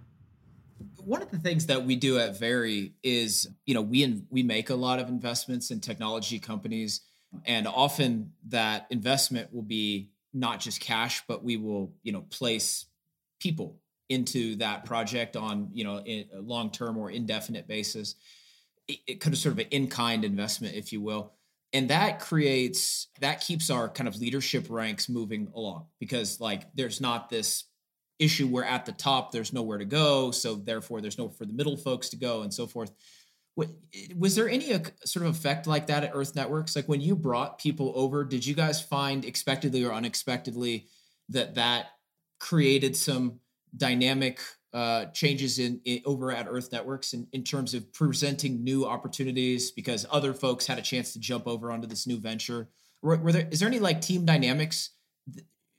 one 1.06 1.22
of 1.22 1.32
the 1.32 1.38
things 1.38 1.66
that 1.68 1.86
we 1.86 1.96
do 1.96 2.20
at 2.20 2.38
Very 2.40 2.94
is, 3.04 3.50
you 3.66 3.74
know, 3.74 3.82
we 3.82 4.04
in, 4.04 4.26
we 4.30 4.44
make 4.44 4.70
a 4.70 4.76
lot 4.76 5.00
of 5.00 5.10
investments 5.10 5.72
in 5.72 5.80
technology 5.80 6.40
companies, 6.40 7.02
and 7.46 7.68
often 7.68 8.32
that 8.50 8.88
investment 8.90 9.54
will 9.54 9.64
be 9.64 10.10
not 10.34 10.60
just 10.60 10.80
cash, 10.80 11.24
but 11.28 11.44
we 11.44 11.58
will, 11.58 11.94
you 12.04 12.12
know, 12.12 12.22
place 12.30 12.86
people 13.40 13.80
into 14.10 14.56
that 14.58 14.86
project 14.86 15.36
on, 15.36 15.70
you 15.74 15.84
know, 15.84 16.02
a 16.06 16.28
long 16.40 16.70
term 16.70 16.98
or 16.98 17.10
indefinite 17.10 17.68
basis. 17.68 18.16
It, 18.88 19.00
it 19.08 19.20
could 19.20 19.38
sort 19.38 19.54
of 19.54 19.60
an 19.60 19.68
in 19.72 19.88
kind 19.88 20.24
investment, 20.24 20.76
if 20.76 20.92
you 20.92 21.02
will. 21.02 21.34
And 21.74 21.90
that 21.90 22.20
creates 22.20 23.08
that 23.20 23.42
keeps 23.42 23.70
our 23.70 23.90
kind 23.90 24.08
of 24.08 24.16
leadership 24.18 24.68
ranks 24.70 25.10
moving 25.10 25.52
along 25.56 25.88
because 26.00 26.40
like 26.40 26.68
there's 26.76 27.02
not 27.02 27.30
this 27.30 27.66
issue 28.20 28.48
where 28.48 28.64
at 28.64 28.86
the 28.86 28.92
top 28.92 29.32
there's 29.32 29.52
nowhere 29.52 29.80
to 29.80 29.86
go 29.86 30.30
so 30.30 30.56
therefore 30.56 31.02
there's 31.02 31.18
no 31.18 31.30
for 31.30 31.46
the 31.46 31.54
middle 31.54 31.76
folks 31.76 32.10
to 32.10 32.16
go 32.16 32.44
and 32.44 32.54
so 32.54 32.68
forth. 32.68 32.92
Eh, 33.60 33.66
was 34.16 34.36
there 34.36 34.48
any 34.48 34.72
sort 35.04 35.26
of 35.26 35.36
effect 35.36 35.66
like 35.66 35.88
that 35.88 36.04
at 36.04 36.12
earth 36.14 36.36
networks? 36.36 36.76
Like 36.76 36.88
when 36.88 37.02
you 37.02 37.16
brought 37.16 37.58
people 37.58 37.92
over 37.96 38.24
did 38.24 38.46
you 38.46 38.54
guys 38.54 38.82
find 38.82 39.26
expectedly 39.26 39.84
or 39.84 39.94
unexpectedly 39.94 40.88
that 41.30 41.56
that 41.56 41.88
created 42.40 42.96
some 42.96 43.40
dynamic 43.76 44.40
uh, 44.74 45.06
changes 45.06 45.60
in, 45.60 45.80
in, 45.86 46.02
over 46.06 46.32
at 46.32 46.48
earth 46.50 46.72
networks 46.72 47.14
in, 47.14 47.28
in 47.32 47.44
terms 47.44 47.74
of 47.74 47.92
presenting 47.94 48.64
new 48.64 48.86
opportunities 48.86 49.72
because 49.72 50.06
other 50.12 50.34
folks 50.34 50.66
had 50.66 50.80
a 50.80 50.82
chance 50.82 51.14
to 51.14 51.20
jump 51.20 51.48
over 51.48 51.72
onto 51.72 51.88
this 51.88 52.08
new 52.08 52.18
venture 52.18 52.70
were, 53.02 53.18
were 53.18 53.32
there 53.32 53.48
is 53.52 53.60
there 53.60 53.70
any 53.70 53.80
like 53.80 54.02
team 54.02 54.26
dynamics 54.26 54.92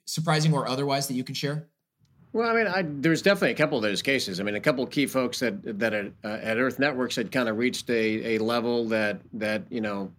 surprising 0.05 0.55
or 0.55 0.69
otherwise 0.69 1.09
that 1.09 1.15
you 1.15 1.25
can 1.25 1.35
share 1.35 1.69
well, 2.35 2.51
I 2.51 2.53
mean, 2.53 2.67
I, 2.67 2.83
there's 2.85 3.23
definitely 3.23 3.53
a 3.53 3.55
couple 3.55 3.79
of 3.79 3.85
those 3.85 4.03
cases. 4.03 4.41
I 4.41 4.43
mean, 4.43 4.57
a 4.57 4.61
couple 4.61 4.85
key 4.89 5.07
folks 5.07 5.39
that 5.39 5.79
that 5.79 5.95
at, 5.95 6.07
uh, 6.25 6.39
at 6.43 6.59
Earth 6.59 6.81
Networks 6.81 7.15
had 7.15 7.31
kind 7.31 7.49
of 7.49 7.59
reached 7.59 7.89
a, 7.89 8.35
a 8.35 8.39
level 8.39 8.87
that 8.89 9.21
that 9.35 9.63
you 9.71 9.81
know, 9.81 10.11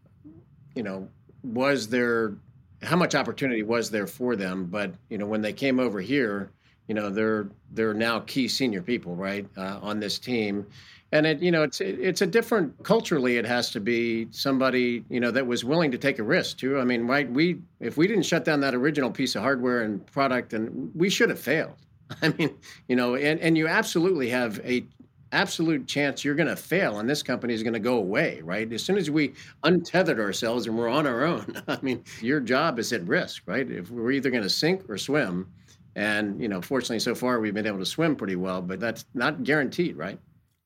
you 0.76 0.84
know, 0.84 1.10
was 1.44 1.90
there 1.90 2.38
how 2.82 2.96
much 2.96 3.16
opportunity 3.16 3.64
was 3.64 3.92
there 3.92 4.08
for 4.08 4.38
them? 4.38 4.68
But 4.68 4.94
you 5.10 5.18
know, 5.18 5.26
when 5.26 5.42
they 5.42 5.52
came 5.52 5.78
over 5.78 6.00
here, 6.00 6.52
you 6.88 6.96
know, 6.96 7.10
they're 7.10 7.48
they're 7.72 7.94
now 7.94 8.20
key 8.22 8.48
senior 8.48 8.82
people, 8.82 9.16
right, 9.16 9.46
uh, 9.58 9.80
on 9.82 10.00
this 10.00 10.20
team, 10.20 10.66
and 11.12 11.26
it 11.26 11.42
you 11.42 11.52
know 11.52 11.64
it's 11.64 11.82
it's 11.82 12.22
a 12.22 12.28
different 12.28 12.84
culturally. 12.84 13.38
It 13.38 13.46
has 13.46 13.72
to 13.72 13.80
be 13.80 14.28
somebody 14.32 15.04
you 15.10 15.20
know 15.20 15.32
that 15.32 15.46
was 15.46 15.64
willing 15.64 15.92
to 15.92 15.98
take 15.98 16.20
a 16.20 16.24
risk 16.24 16.58
too. 16.58 16.80
I 16.80 16.84
mean, 16.84 17.08
right? 17.08 17.30
We 17.30 17.60
if 17.80 17.98
we 17.98 18.08
didn't 18.08 18.24
shut 18.24 18.46
down 18.46 18.60
that 18.62 18.76
original 18.76 19.12
piece 19.12 19.36
of 19.36 19.42
hardware 19.42 19.82
and 19.82 20.06
product, 20.08 20.54
and 20.54 20.92
we 20.96 21.10
should 21.10 21.30
have 21.30 21.40
failed 21.40 21.76
I 22.22 22.30
mean, 22.30 22.56
you 22.88 22.96
know, 22.96 23.16
and, 23.16 23.40
and 23.40 23.58
you 23.58 23.68
absolutely 23.68 24.30
have 24.30 24.60
a 24.64 24.86
absolute 25.32 25.86
chance 25.88 26.24
you're 26.24 26.36
going 26.36 26.48
to 26.48 26.56
fail 26.56 27.00
and 27.00 27.10
this 27.10 27.22
company 27.22 27.54
is 27.54 27.62
going 27.62 27.74
to 27.74 27.80
go 27.80 27.98
away, 27.98 28.40
right? 28.42 28.72
As 28.72 28.84
soon 28.84 28.98
as 28.98 29.12
we 29.12 29.34
untethered 29.64 30.20
ourselves 30.20 30.68
and 30.68 30.78
we're 30.78 30.88
on 30.88 31.06
our 31.06 31.24
own, 31.26 31.62
I 31.68 31.78
mean, 31.82 32.04
your 32.22 32.40
job 32.40 32.80
is 32.80 32.94
at 32.94 33.06
risk, 33.08 33.44
right? 33.46 33.70
If 33.70 33.90
we're 33.92 34.12
either 34.12 34.30
going 34.30 34.44
to 34.44 34.50
sink 34.50 34.90
or 34.90 34.98
swim. 34.98 35.48
And, 35.96 36.42
you 36.42 36.48
know, 36.48 36.62
fortunately, 36.62 37.00
so 37.00 37.16
far 37.16 37.40
we've 37.40 37.54
been 37.54 37.68
able 37.68 37.80
to 37.80 37.86
swim 37.86 38.16
pretty 38.16 38.36
well, 38.36 38.62
but 38.62 38.80
that's 38.80 39.06
not 39.14 39.44
guaranteed, 39.44 39.96
right? 39.96 40.20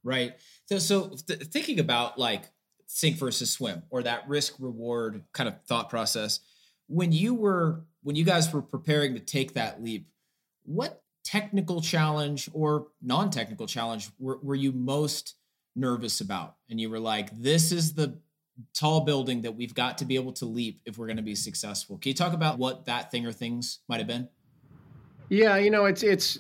Right. 0.04 0.34
So, 0.66 0.80
so 0.80 1.16
th- 1.28 1.44
thinking 1.44 1.80
about 1.80 2.18
like 2.18 2.46
sink 2.88 3.18
versus 3.18 3.52
swim 3.52 3.84
or 3.90 4.04
that 4.04 4.28
risk 4.28 4.56
reward 4.60 5.24
kind 5.34 5.48
of 5.48 5.62
thought 5.68 5.90
process, 5.90 6.40
when 6.88 7.12
you 7.12 7.36
were, 7.36 7.86
when 8.02 8.16
you 8.16 8.24
guys 8.24 8.52
were 8.52 8.62
preparing 8.62 9.14
to 9.14 9.20
take 9.20 9.54
that 9.54 9.84
leap, 9.84 10.08
what 10.64 11.04
technical 11.24 11.82
challenge 11.82 12.50
or 12.54 12.88
non-technical 13.02 13.68
challenge 13.68 14.10
were, 14.18 14.40
were 14.42 14.56
you 14.56 14.72
most 14.72 15.36
nervous 15.76 16.22
about 16.22 16.56
and 16.70 16.80
you 16.80 16.90
were 16.90 17.00
like 17.00 17.30
this 17.40 17.72
is 17.72 17.94
the 17.94 18.18
tall 18.74 19.02
building 19.02 19.42
that 19.42 19.56
we've 19.56 19.74
got 19.74 19.98
to 19.98 20.06
be 20.06 20.16
able 20.16 20.34
to 20.34 20.46
leap 20.46 20.82
if 20.86 20.98
we're 20.98 21.06
going 21.06 21.18
to 21.18 21.24
be 21.24 21.36
successful 21.36 21.98
can 21.98 22.10
you 22.10 22.14
talk 22.16 22.34
about 22.34 22.58
what 22.58 22.86
that 22.86 23.12
thing 23.12 23.26
or 23.26 23.32
things 23.32 23.80
might 23.88 24.00
have 24.00 24.08
been 24.08 24.28
yeah 25.30 25.58
you 25.58 25.70
know 25.70 25.86
it's 25.86 26.04
it's 26.04 26.40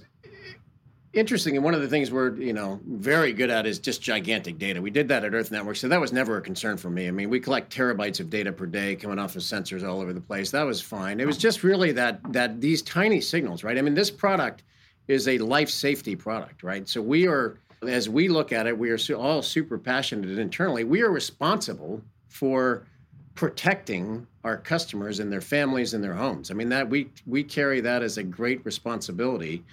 interesting 1.13 1.55
and 1.55 1.63
one 1.63 1.73
of 1.73 1.81
the 1.81 1.87
things 1.87 2.11
we're 2.11 2.35
you 2.35 2.53
know 2.53 2.79
very 2.85 3.33
good 3.33 3.49
at 3.49 3.65
is 3.65 3.79
just 3.79 3.99
gigantic 3.99 4.59
data. 4.59 4.79
We 4.79 4.91
did 4.91 5.07
that 5.07 5.25
at 5.25 5.33
earth 5.33 5.49
network 5.49 5.75
so 5.75 5.87
that 5.87 5.99
was 5.99 6.13
never 6.13 6.37
a 6.37 6.41
concern 6.41 6.77
for 6.77 6.89
me. 6.89 7.07
I 7.07 7.11
mean 7.11 7.29
we 7.29 7.39
collect 7.39 7.75
terabytes 7.75 8.19
of 8.19 8.29
data 8.29 8.51
per 8.51 8.67
day 8.67 8.95
coming 8.95 9.17
off 9.17 9.35
of 9.35 9.41
sensors 9.41 9.87
all 9.87 10.01
over 10.01 10.13
the 10.13 10.21
place. 10.21 10.51
That 10.51 10.63
was 10.63 10.81
fine. 10.81 11.19
It 11.19 11.25
was 11.25 11.37
just 11.37 11.63
really 11.63 11.91
that 11.93 12.19
that 12.31 12.61
these 12.61 12.81
tiny 12.83 13.21
signals 13.21 13.63
right? 13.63 13.77
I 13.77 13.81
mean 13.81 13.95
this 13.95 14.11
product 14.11 14.63
is 15.09 15.27
a 15.27 15.39
life 15.39 15.69
safety 15.69 16.15
product, 16.15 16.63
right? 16.63 16.87
So 16.87 17.01
we 17.01 17.27
are, 17.27 17.57
as 17.81 18.07
we 18.07 18.29
look 18.29 18.53
at 18.53 18.67
it, 18.67 18.77
we 18.77 18.91
are 18.91 18.99
all 19.17 19.41
super 19.41 19.77
passionate 19.77 20.37
internally. 20.37 20.83
We 20.83 21.01
are 21.01 21.09
responsible 21.09 22.01
for 22.27 22.85
protecting 23.39 24.27
our 24.43 24.57
customers 24.57 25.21
and 25.21 25.31
their 25.31 25.39
families 25.39 25.93
and 25.93 26.03
their 26.03 26.13
homes. 26.13 26.51
I 26.51 26.53
mean 26.55 26.67
that 26.67 26.89
we 26.89 27.09
we 27.25 27.41
carry 27.41 27.79
that 27.79 28.03
as 28.03 28.17
a 28.17 28.23
great 28.23 28.59
responsibility, 28.65 29.63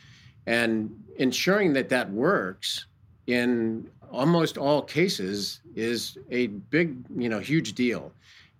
and 0.47 0.89
ensuring 1.17 1.73
that 1.73 1.89
that 1.89 2.09
works 2.13 2.87
in 3.27 3.91
almost 4.13 4.57
all 4.57 4.83
cases 4.83 5.63
is 5.75 6.17
a 6.31 6.47
big, 6.47 6.95
you 7.17 7.29
know, 7.29 7.41
huge 7.41 7.73
deal 7.73 8.13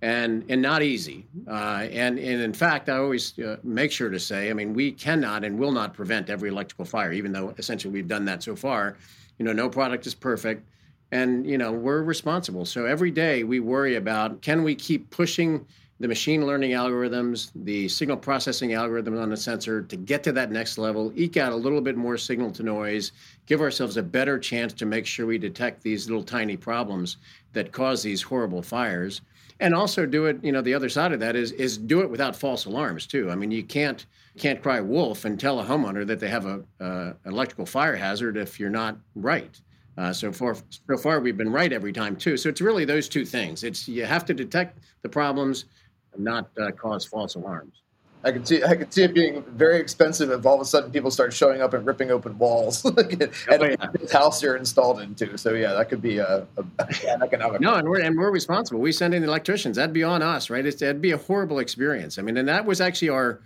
and 0.03 0.45
and 0.49 0.61
not 0.61 0.83
easy. 0.83 1.25
Uh, 1.47 1.87
and 1.93 2.19
and 2.19 2.43
in 2.43 2.53
fact, 2.53 2.89
I 2.89 2.97
always 2.97 3.39
uh, 3.39 3.59
make 3.63 3.93
sure 3.93 4.11
to 4.11 4.19
say, 4.19 4.51
I 4.51 4.55
mean, 4.55 4.75
we 4.75 4.91
cannot 4.91 5.45
and 5.45 5.57
will 5.57 5.71
not 5.71 5.95
prevent 5.95 6.31
every 6.31 6.49
electrical 6.49 6.85
fire, 6.85 7.13
even 7.13 7.31
though 7.31 7.55
essentially 7.59 7.95
we've 7.95 8.09
done 8.09 8.25
that 8.25 8.43
so 8.43 8.57
far. 8.57 8.97
You 9.39 9.45
know, 9.45 9.53
no 9.53 9.69
product 9.69 10.05
is 10.05 10.17
perfect, 10.17 10.67
and 11.13 11.49
you 11.49 11.59
know 11.59 11.73
we're 11.73 12.03
responsible. 12.03 12.65
So 12.65 12.87
every 12.87 13.11
day 13.11 13.45
we 13.45 13.61
worry 13.61 13.97
about 13.97 14.43
can 14.43 14.63
we 14.63 14.75
keep 14.75 15.11
pushing 15.11 15.67
the 15.99 16.09
machine 16.09 16.47
learning 16.47 16.73
algorithms, 16.73 17.51
the 17.55 17.89
signal 17.89 18.19
processing 18.19 18.75
algorithm 18.75 19.19
on 19.19 19.31
the 19.31 19.37
sensor 19.37 19.81
to 19.83 19.97
get 19.97 20.23
to 20.25 20.33
that 20.33 20.51
next 20.51 20.77
level, 20.77 21.11
eke 21.17 21.39
out 21.39 21.53
a 21.53 21.57
little 21.57 21.81
bit 21.81 21.97
more 21.97 22.19
signal 22.19 22.51
to 22.53 22.63
noise, 22.63 23.13
give 23.47 23.63
ourselves 23.63 23.97
a 23.97 24.03
better 24.03 24.39
chance 24.39 24.75
to 24.75 24.85
make 24.85 25.07
sure 25.07 25.25
we 25.25 25.39
detect 25.39 25.83
these 25.83 26.07
little 26.07 26.23
tiny 26.23 26.57
problems 26.57 27.17
that 27.55 27.73
cause 27.73 28.03
these 28.03 28.21
horrible 28.21 28.61
fires. 28.61 29.23
And 29.59 29.75
also 29.75 30.05
do 30.05 30.27
it, 30.27 30.39
you 30.45 30.53
know, 30.53 30.61
the 30.61 30.75
other 30.75 30.91
side 30.91 31.13
of 31.13 31.21
that 31.21 31.35
is 31.35 31.53
is 31.53 31.79
do 31.79 32.01
it 32.01 32.11
without 32.11 32.37
false 32.37 32.67
alarms 32.67 33.07
too. 33.07 33.31
I 33.31 33.35
mean, 33.35 33.51
you 33.51 33.65
can't 33.65 34.05
can't 34.37 34.63
cry 34.63 34.83
wolf 34.83 35.25
and 35.25 35.41
tell 35.41 35.61
a 35.61 35.65
homeowner 35.65 36.07
that 36.07 36.21
they 36.21 36.29
have 36.29 36.45
a 36.45 36.63
uh, 36.79 37.15
electrical 37.25 37.65
fire 37.65 37.97
hazard 37.97 38.37
if 38.37 38.61
you're 38.61 38.69
not 38.69 38.99
right. 39.15 39.59
Uh, 39.99 40.13
so 40.13 40.31
far, 40.31 40.57
so 40.71 40.97
far 40.99 41.21
we've 41.21 41.39
been 41.39 41.51
right 41.51 41.73
every 41.73 41.93
time 41.93 42.17
too. 42.17 42.37
So 42.37 42.51
it's 42.51 42.61
really 42.61 42.85
those 42.85 43.09
two 43.09 43.25
things. 43.25 43.65
It's 43.65 43.89
you 43.89 44.05
have 44.05 44.27
to 44.27 44.35
detect 44.35 44.79
the 45.03 45.09
problems, 45.09 45.65
and 46.13 46.23
not 46.23 46.51
uh, 46.61 46.71
cause 46.73 47.05
false 47.05 47.35
alarms. 47.35 47.83
I 48.27 48.33
could 48.33 48.47
see 48.49 48.63
I 48.65 48.75
could 48.75 48.93
see 48.93 49.05
it 49.05 49.15
being 49.15 49.43
very 49.43 49.79
expensive 49.79 50.31
if 50.31 50.45
all 50.45 50.57
of 50.57 50.61
a 50.61 50.65
sudden 50.65 50.91
people 50.91 51.13
start 51.13 51.33
showing 51.33 51.63
up 51.63 51.75
and 51.75 51.87
ripping 51.87 52.11
open 52.11 52.37
walls 52.39 52.85
and 52.85 53.31
oh, 53.49 53.65
yeah. 53.65 53.77
house 54.13 54.43
you're 54.43 54.57
installed 54.57 55.01
into. 55.01 55.39
So 55.39 55.55
yeah, 55.55 55.75
that 55.75 55.89
could 55.89 56.03
be 56.03 56.19
a, 56.19 56.47
a 56.57 56.87
an 57.09 57.23
economic. 57.23 57.61
No, 57.61 57.75
and 57.75 57.89
we're 57.89 58.01
and 58.01 58.19
we're 58.19 58.33
responsible. 58.33 58.81
We 58.81 58.91
send 58.91 59.15
in 59.15 59.23
the 59.23 59.29
electricians. 59.29 59.77
That'd 59.77 59.93
be 59.93 60.03
on 60.03 60.23
us, 60.23 60.51
right? 60.51 60.67
It's, 60.67 60.81
that'd 60.81 61.01
be 61.01 61.13
a 61.13 61.19
horrible 61.19 61.61
experience. 61.61 62.19
I 62.19 62.23
mean, 62.23 62.37
and 62.37 62.49
that 62.49 62.67
was 62.67 62.81
actually 62.81 63.11
our, 63.11 63.41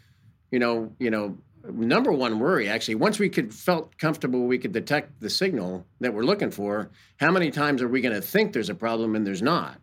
you 0.50 0.58
know, 0.58 0.90
you 0.98 1.10
know, 1.10 1.36
number 1.70 2.12
one 2.12 2.38
worry 2.38 2.68
actually 2.68 2.94
once 2.94 3.18
we 3.18 3.28
could 3.28 3.54
felt 3.54 3.96
comfortable 3.98 4.46
we 4.46 4.58
could 4.58 4.72
detect 4.72 5.20
the 5.20 5.30
signal 5.30 5.84
that 6.00 6.12
we're 6.12 6.22
looking 6.22 6.50
for 6.50 6.90
how 7.18 7.30
many 7.30 7.50
times 7.50 7.82
are 7.82 7.88
we 7.88 8.00
going 8.00 8.14
to 8.14 8.20
think 8.22 8.52
there's 8.52 8.70
a 8.70 8.74
problem 8.74 9.14
and 9.14 9.26
there's 9.26 9.42
not 9.42 9.78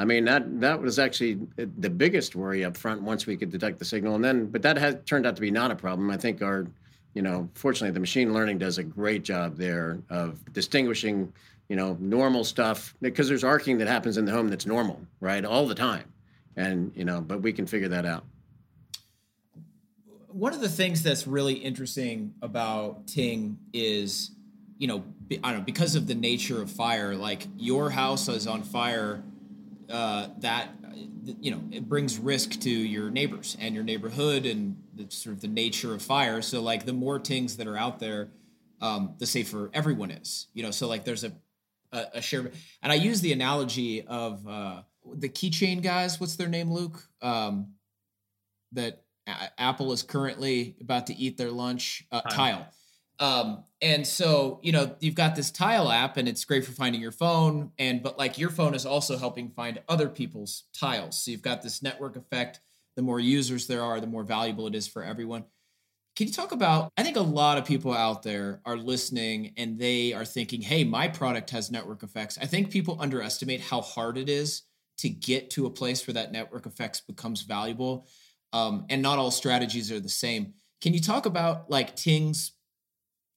I 0.00 0.06
mean 0.06 0.24
that 0.24 0.60
that 0.60 0.80
was 0.80 0.98
actually 0.98 1.40
the 1.56 1.90
biggest 1.90 2.34
worry 2.34 2.64
up 2.64 2.76
front 2.76 3.02
once 3.02 3.26
we 3.26 3.36
could 3.36 3.50
detect 3.50 3.78
the 3.78 3.84
signal, 3.84 4.14
and 4.14 4.24
then 4.24 4.46
but 4.46 4.62
that 4.62 4.78
has 4.78 4.96
turned 5.04 5.26
out 5.26 5.36
to 5.36 5.42
be 5.42 5.50
not 5.50 5.70
a 5.70 5.76
problem. 5.76 6.10
I 6.10 6.16
think 6.16 6.40
our, 6.40 6.66
you 7.12 7.20
know, 7.20 7.50
fortunately 7.54 7.92
the 7.92 8.00
machine 8.00 8.32
learning 8.32 8.56
does 8.56 8.78
a 8.78 8.82
great 8.82 9.24
job 9.24 9.56
there 9.56 10.00
of 10.08 10.52
distinguishing, 10.54 11.32
you 11.68 11.76
know, 11.76 11.98
normal 12.00 12.44
stuff 12.44 12.94
because 13.02 13.28
there's 13.28 13.44
arcing 13.44 13.76
that 13.76 13.88
happens 13.88 14.16
in 14.16 14.24
the 14.24 14.32
home 14.32 14.48
that's 14.48 14.64
normal, 14.64 15.00
right, 15.20 15.44
all 15.44 15.66
the 15.66 15.74
time, 15.74 16.10
and 16.56 16.92
you 16.94 17.04
know, 17.04 17.20
but 17.20 17.42
we 17.42 17.52
can 17.52 17.66
figure 17.66 17.88
that 17.88 18.06
out. 18.06 18.24
One 20.32 20.52
of 20.54 20.60
the 20.60 20.68
things 20.68 21.02
that's 21.02 21.26
really 21.26 21.54
interesting 21.54 22.34
about 22.42 23.06
Ting 23.06 23.58
is, 23.72 24.30
you 24.78 24.86
know, 24.86 25.04
I 25.42 25.50
don't 25.50 25.60
know 25.60 25.64
because 25.64 25.94
of 25.94 26.06
the 26.06 26.14
nature 26.14 26.62
of 26.62 26.70
fire. 26.70 27.14
Like 27.14 27.46
your 27.56 27.90
house 27.90 28.28
is 28.28 28.46
on 28.46 28.62
fire 28.62 29.22
uh, 29.90 30.28
that 30.38 30.70
you 31.40 31.50
know 31.50 31.60
it 31.70 31.88
brings 31.88 32.18
risk 32.18 32.60
to 32.60 32.70
your 32.70 33.10
neighbors 33.10 33.56
and 33.60 33.74
your 33.74 33.84
neighborhood 33.84 34.46
and 34.46 34.76
the, 34.94 35.06
sort 35.10 35.34
of 35.34 35.40
the 35.40 35.48
nature 35.48 35.94
of 35.94 36.02
fire. 36.02 36.42
So 36.42 36.62
like 36.62 36.86
the 36.86 36.92
more 36.92 37.18
Tings 37.18 37.56
that 37.56 37.66
are 37.66 37.76
out 37.76 37.98
there, 37.98 38.28
um, 38.80 39.14
the 39.18 39.26
safer 39.26 39.70
everyone 39.72 40.10
is. 40.10 40.46
You 40.54 40.62
know, 40.62 40.70
so 40.70 40.88
like 40.88 41.04
there's 41.04 41.24
a 41.24 41.32
a, 41.92 42.06
a 42.14 42.22
share, 42.22 42.50
and 42.82 42.92
I 42.92 42.94
use 42.94 43.20
the 43.20 43.32
analogy 43.32 44.06
of 44.06 44.46
uh, 44.46 44.82
the 45.12 45.28
keychain 45.28 45.82
guys. 45.82 46.20
What's 46.20 46.36
their 46.36 46.48
name, 46.48 46.70
Luke? 46.72 47.02
Um, 47.20 47.74
that 48.72 49.02
a- 49.30 49.60
Apple 49.60 49.92
is 49.92 50.02
currently 50.02 50.76
about 50.80 51.06
to 51.08 51.16
eat 51.16 51.36
their 51.36 51.50
lunch. 51.50 52.04
Uh, 52.10 52.20
Tile. 52.22 52.66
Um, 53.18 53.64
and 53.82 54.06
so, 54.06 54.60
you 54.62 54.72
know, 54.72 54.96
you've 55.00 55.14
got 55.14 55.36
this 55.36 55.50
tile 55.50 55.92
app 55.92 56.16
and 56.16 56.26
it's 56.26 56.44
great 56.44 56.64
for 56.64 56.72
finding 56.72 57.02
your 57.02 57.12
phone. 57.12 57.70
And, 57.78 58.02
but 58.02 58.18
like 58.18 58.38
your 58.38 58.48
phone 58.48 58.74
is 58.74 58.86
also 58.86 59.18
helping 59.18 59.50
find 59.50 59.80
other 59.88 60.08
people's 60.08 60.64
tiles. 60.72 61.22
So 61.22 61.30
you've 61.30 61.42
got 61.42 61.60
this 61.60 61.82
network 61.82 62.16
effect. 62.16 62.60
The 62.96 63.02
more 63.02 63.20
users 63.20 63.66
there 63.66 63.82
are, 63.82 64.00
the 64.00 64.06
more 64.06 64.24
valuable 64.24 64.66
it 64.66 64.74
is 64.74 64.88
for 64.88 65.04
everyone. 65.04 65.44
Can 66.16 66.26
you 66.26 66.32
talk 66.32 66.52
about? 66.52 66.92
I 66.96 67.02
think 67.02 67.16
a 67.16 67.22
lot 67.22 67.56
of 67.56 67.64
people 67.64 67.92
out 67.92 68.22
there 68.22 68.60
are 68.64 68.76
listening 68.76 69.52
and 69.56 69.78
they 69.78 70.12
are 70.12 70.24
thinking, 70.24 70.60
hey, 70.60 70.82
my 70.84 71.06
product 71.06 71.50
has 71.50 71.70
network 71.70 72.02
effects. 72.02 72.38
I 72.40 72.46
think 72.46 72.70
people 72.70 72.96
underestimate 73.00 73.60
how 73.60 73.82
hard 73.82 74.16
it 74.18 74.28
is 74.28 74.62
to 74.98 75.08
get 75.08 75.50
to 75.50 75.66
a 75.66 75.70
place 75.70 76.06
where 76.06 76.14
that 76.14 76.32
network 76.32 76.66
effects 76.66 77.00
becomes 77.00 77.42
valuable. 77.42 78.06
Um, 78.52 78.86
and 78.90 79.00
not 79.00 79.18
all 79.18 79.30
strategies 79.30 79.92
are 79.92 80.00
the 80.00 80.08
same. 80.08 80.54
Can 80.80 80.94
you 80.94 81.00
talk 81.00 81.26
about 81.26 81.70
like 81.70 81.94
Ting's 81.94 82.52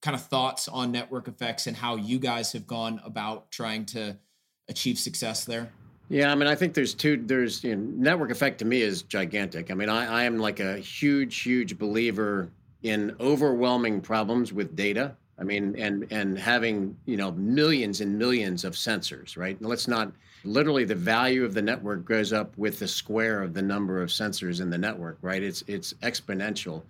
kind 0.01 0.15
of 0.15 0.25
thoughts 0.25 0.67
on 0.67 0.91
network 0.91 1.27
effects 1.27 1.67
and 1.67 1.77
how 1.77 1.95
you 1.95 2.19
guys 2.19 2.51
have 2.51 2.67
gone 2.67 2.99
about 3.05 3.51
trying 3.51 3.85
to 3.85 4.17
achieve 4.69 4.97
success 4.97 5.45
there? 5.45 5.71
Yeah, 6.09 6.31
I 6.31 6.35
mean, 6.35 6.47
I 6.47 6.55
think 6.55 6.73
there's 6.73 6.93
two. 6.93 7.17
There's 7.25 7.63
you 7.63 7.75
know, 7.75 7.81
network 7.95 8.29
effect 8.29 8.59
to 8.59 8.65
me 8.65 8.81
is 8.81 9.03
gigantic. 9.03 9.71
I 9.71 9.73
mean, 9.73 9.89
I, 9.89 10.21
I 10.21 10.23
am 10.25 10.37
like 10.37 10.59
a 10.59 10.77
huge, 10.77 11.41
huge 11.41 11.77
believer 11.77 12.49
in 12.83 13.15
overwhelming 13.19 14.01
problems 14.01 14.51
with 14.51 14.75
data. 14.75 15.15
I 15.39 15.43
mean, 15.43 15.75
and 15.77 16.05
and 16.11 16.37
having 16.37 16.95
you 17.05 17.17
know 17.17 17.31
millions 17.31 18.01
and 18.01 18.19
millions 18.19 18.63
of 18.63 18.73
sensors, 18.73 19.37
right? 19.37 19.59
Let's 19.61 19.87
not 19.87 20.11
literally 20.43 20.83
the 20.85 20.95
value 20.95 21.45
of 21.45 21.53
the 21.53 21.61
network 21.61 22.05
goes 22.05 22.33
up 22.33 22.57
with 22.57 22.79
the 22.79 22.87
square 22.87 23.41
of 23.41 23.53
the 23.53 23.61
number 23.61 24.01
of 24.01 24.09
sensors 24.09 24.61
in 24.61 24.69
the 24.69 24.77
network, 24.77 25.17
right? 25.21 25.43
It's 25.43 25.63
it's 25.67 25.93
exponential, 26.01 26.83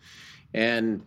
and 0.54 1.04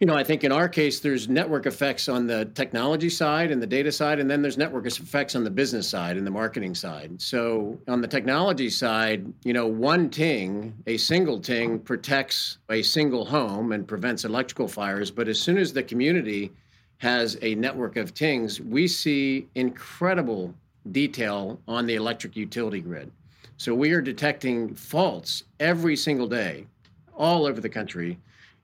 you 0.00 0.06
know, 0.06 0.16
I 0.16 0.24
think 0.24 0.44
in 0.44 0.50
our 0.50 0.66
case, 0.66 1.00
there's 1.00 1.28
network 1.28 1.66
effects 1.66 2.08
on 2.08 2.26
the 2.26 2.46
technology 2.46 3.10
side 3.10 3.50
and 3.50 3.60
the 3.60 3.66
data 3.66 3.92
side, 3.92 4.18
and 4.18 4.30
then 4.30 4.40
there's 4.40 4.56
network 4.56 4.86
effects 4.86 5.36
on 5.36 5.44
the 5.44 5.50
business 5.50 5.86
side 5.86 6.16
and 6.16 6.26
the 6.26 6.30
marketing 6.30 6.74
side. 6.74 7.20
So 7.20 7.78
on 7.86 8.00
the 8.00 8.08
technology 8.08 8.70
side, 8.70 9.30
you 9.44 9.52
know, 9.52 9.66
one 9.66 10.08
ting, 10.08 10.74
a 10.86 10.96
single 10.96 11.38
ting, 11.38 11.78
protects 11.78 12.56
a 12.70 12.80
single 12.80 13.26
home 13.26 13.72
and 13.72 13.86
prevents 13.86 14.24
electrical 14.24 14.68
fires. 14.68 15.10
But 15.10 15.28
as 15.28 15.38
soon 15.38 15.58
as 15.58 15.74
the 15.74 15.82
community 15.82 16.50
has 16.96 17.36
a 17.42 17.54
network 17.56 17.98
of 17.98 18.14
tings, 18.14 18.58
we 18.58 18.88
see 18.88 19.48
incredible 19.54 20.54
detail 20.92 21.60
on 21.68 21.86
the 21.86 21.94
electric 21.94 22.36
utility 22.36 22.80
grid. 22.80 23.10
So 23.56 23.74
we 23.74 23.92
are 23.92 24.00
detecting 24.00 24.74
faults 24.74 25.44
every 25.60 25.96
single 25.96 26.26
day 26.26 26.66
all 27.14 27.44
over 27.44 27.60
the 27.60 27.68
country 27.68 28.18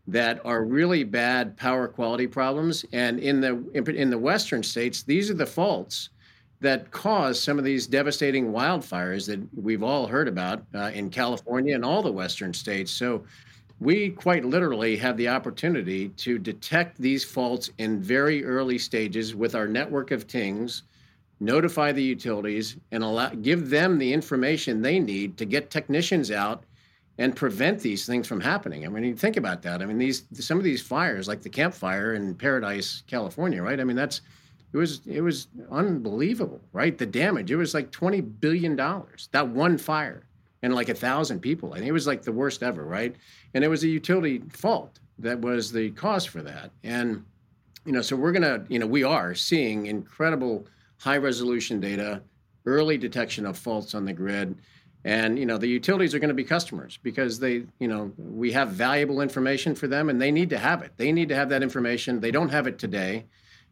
that 0.08 0.40
are 0.44 0.64
really 0.64 1.04
bad 1.04 1.56
power 1.56 1.88
quality 1.88 2.26
problems. 2.26 2.84
And 2.92 3.18
in 3.18 3.40
the 3.40 3.62
in 3.74 4.08
the 4.10 4.18
western 4.18 4.62
states, 4.62 5.02
these 5.02 5.30
are 5.30 5.34
the 5.34 5.46
faults 5.46 6.10
that 6.60 6.90
cause 6.90 7.38
some 7.38 7.58
of 7.58 7.64
these 7.64 7.86
devastating 7.86 8.52
wildfires 8.52 9.26
that 9.26 9.40
we've 9.54 9.82
all 9.82 10.06
heard 10.06 10.28
about 10.28 10.64
uh, 10.74 10.90
in 10.94 11.10
California 11.10 11.74
and 11.74 11.84
all 11.84 12.02
the 12.02 12.10
western 12.10 12.54
states. 12.54 12.90
So 12.90 13.24
we 13.78 14.08
quite 14.10 14.44
literally 14.44 14.96
have 14.96 15.18
the 15.18 15.28
opportunity 15.28 16.08
to 16.10 16.38
detect 16.38 16.96
these 16.96 17.24
faults 17.24 17.68
in 17.76 18.00
very 18.00 18.42
early 18.44 18.78
stages 18.78 19.34
with 19.34 19.54
our 19.54 19.68
network 19.68 20.12
of 20.12 20.26
tings 20.26 20.84
notify 21.40 21.92
the 21.92 22.02
utilities 22.02 22.76
and 22.92 23.02
allow 23.02 23.28
give 23.30 23.70
them 23.70 23.98
the 23.98 24.12
information 24.12 24.80
they 24.80 24.98
need 24.98 25.36
to 25.36 25.44
get 25.44 25.70
technicians 25.70 26.30
out 26.30 26.64
and 27.18 27.34
prevent 27.34 27.80
these 27.80 28.06
things 28.06 28.26
from 28.26 28.40
happening. 28.40 28.84
I 28.84 28.88
mean, 28.88 29.04
you 29.04 29.16
think 29.16 29.36
about 29.36 29.62
that. 29.62 29.82
I 29.82 29.86
mean, 29.86 29.98
these 29.98 30.24
some 30.32 30.58
of 30.58 30.64
these 30.64 30.82
fires, 30.82 31.28
like 31.28 31.42
the 31.42 31.48
Camp 31.48 31.74
Fire 31.74 32.14
in 32.14 32.34
Paradise, 32.34 33.02
California, 33.06 33.62
right? 33.62 33.80
I 33.80 33.84
mean, 33.84 33.96
that's 33.96 34.20
it 34.72 34.76
was 34.76 35.00
it 35.06 35.20
was 35.20 35.48
unbelievable, 35.70 36.60
right? 36.72 36.96
The 36.96 37.06
damage. 37.06 37.50
It 37.50 37.56
was 37.56 37.74
like 37.74 37.90
twenty 37.90 38.20
billion 38.20 38.76
dollars. 38.76 39.28
That 39.32 39.48
one 39.48 39.78
fire 39.78 40.26
and 40.62 40.74
like 40.74 40.88
a 40.88 40.94
thousand 40.94 41.40
people. 41.40 41.72
Think 41.72 41.86
it 41.86 41.92
was 41.92 42.06
like 42.06 42.22
the 42.22 42.32
worst 42.32 42.62
ever, 42.62 42.84
right? 42.84 43.14
And 43.54 43.64
it 43.64 43.68
was 43.68 43.84
a 43.84 43.88
utility 43.88 44.42
fault 44.50 44.98
that 45.18 45.40
was 45.40 45.72
the 45.72 45.90
cause 45.92 46.26
for 46.26 46.42
that. 46.42 46.70
And 46.82 47.24
you 47.84 47.92
know, 47.92 48.02
so 48.02 48.16
we're 48.16 48.32
gonna, 48.32 48.64
you 48.68 48.78
know, 48.78 48.86
we 48.86 49.04
are 49.04 49.34
seeing 49.34 49.86
incredible 49.86 50.66
high 50.98 51.16
resolution 51.16 51.80
data, 51.80 52.22
early 52.64 52.98
detection 52.98 53.46
of 53.46 53.56
faults 53.56 53.94
on 53.94 54.04
the 54.04 54.12
grid 54.12 54.56
and 55.04 55.38
you 55.38 55.46
know 55.46 55.56
the 55.56 55.68
utilities 55.68 56.14
are 56.14 56.18
going 56.18 56.28
to 56.28 56.34
be 56.34 56.42
customers 56.42 56.98
because 57.02 57.38
they 57.38 57.64
you 57.78 57.86
know 57.86 58.12
we 58.18 58.50
have 58.50 58.70
valuable 58.70 59.20
information 59.20 59.74
for 59.74 59.86
them 59.86 60.10
and 60.10 60.20
they 60.20 60.32
need 60.32 60.50
to 60.50 60.58
have 60.58 60.82
it. 60.82 60.92
They 60.96 61.12
need 61.12 61.28
to 61.28 61.36
have 61.36 61.48
that 61.50 61.62
information. 61.62 62.18
They 62.20 62.32
don't 62.32 62.48
have 62.48 62.66
it 62.66 62.78
today 62.78 63.24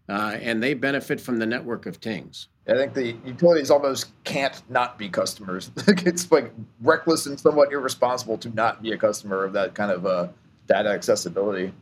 uh, 0.08 0.36
and 0.40 0.62
they 0.62 0.74
benefit 0.74 1.20
from 1.20 1.38
the 1.38 1.46
network 1.46 1.86
of 1.86 2.00
tings. 2.00 2.48
i 2.68 2.74
think 2.74 2.94
the 2.94 3.16
utilities 3.24 3.70
almost 3.70 4.12
can't 4.24 4.62
not 4.70 4.98
be 4.98 5.08
customers. 5.08 5.70
It's 5.88 6.30
like 6.30 6.52
reckless 6.80 7.26
and 7.26 7.38
somewhat 7.38 7.72
irresponsible 7.72 8.38
to 8.38 8.48
not 8.50 8.82
be 8.82 8.92
a 8.92 8.98
customer 8.98 9.44
of 9.44 9.52
that 9.54 9.74
kind 9.74 9.90
of 9.90 10.06
uh, 10.06 10.28
data 10.66 10.90
accessibility 10.90 11.72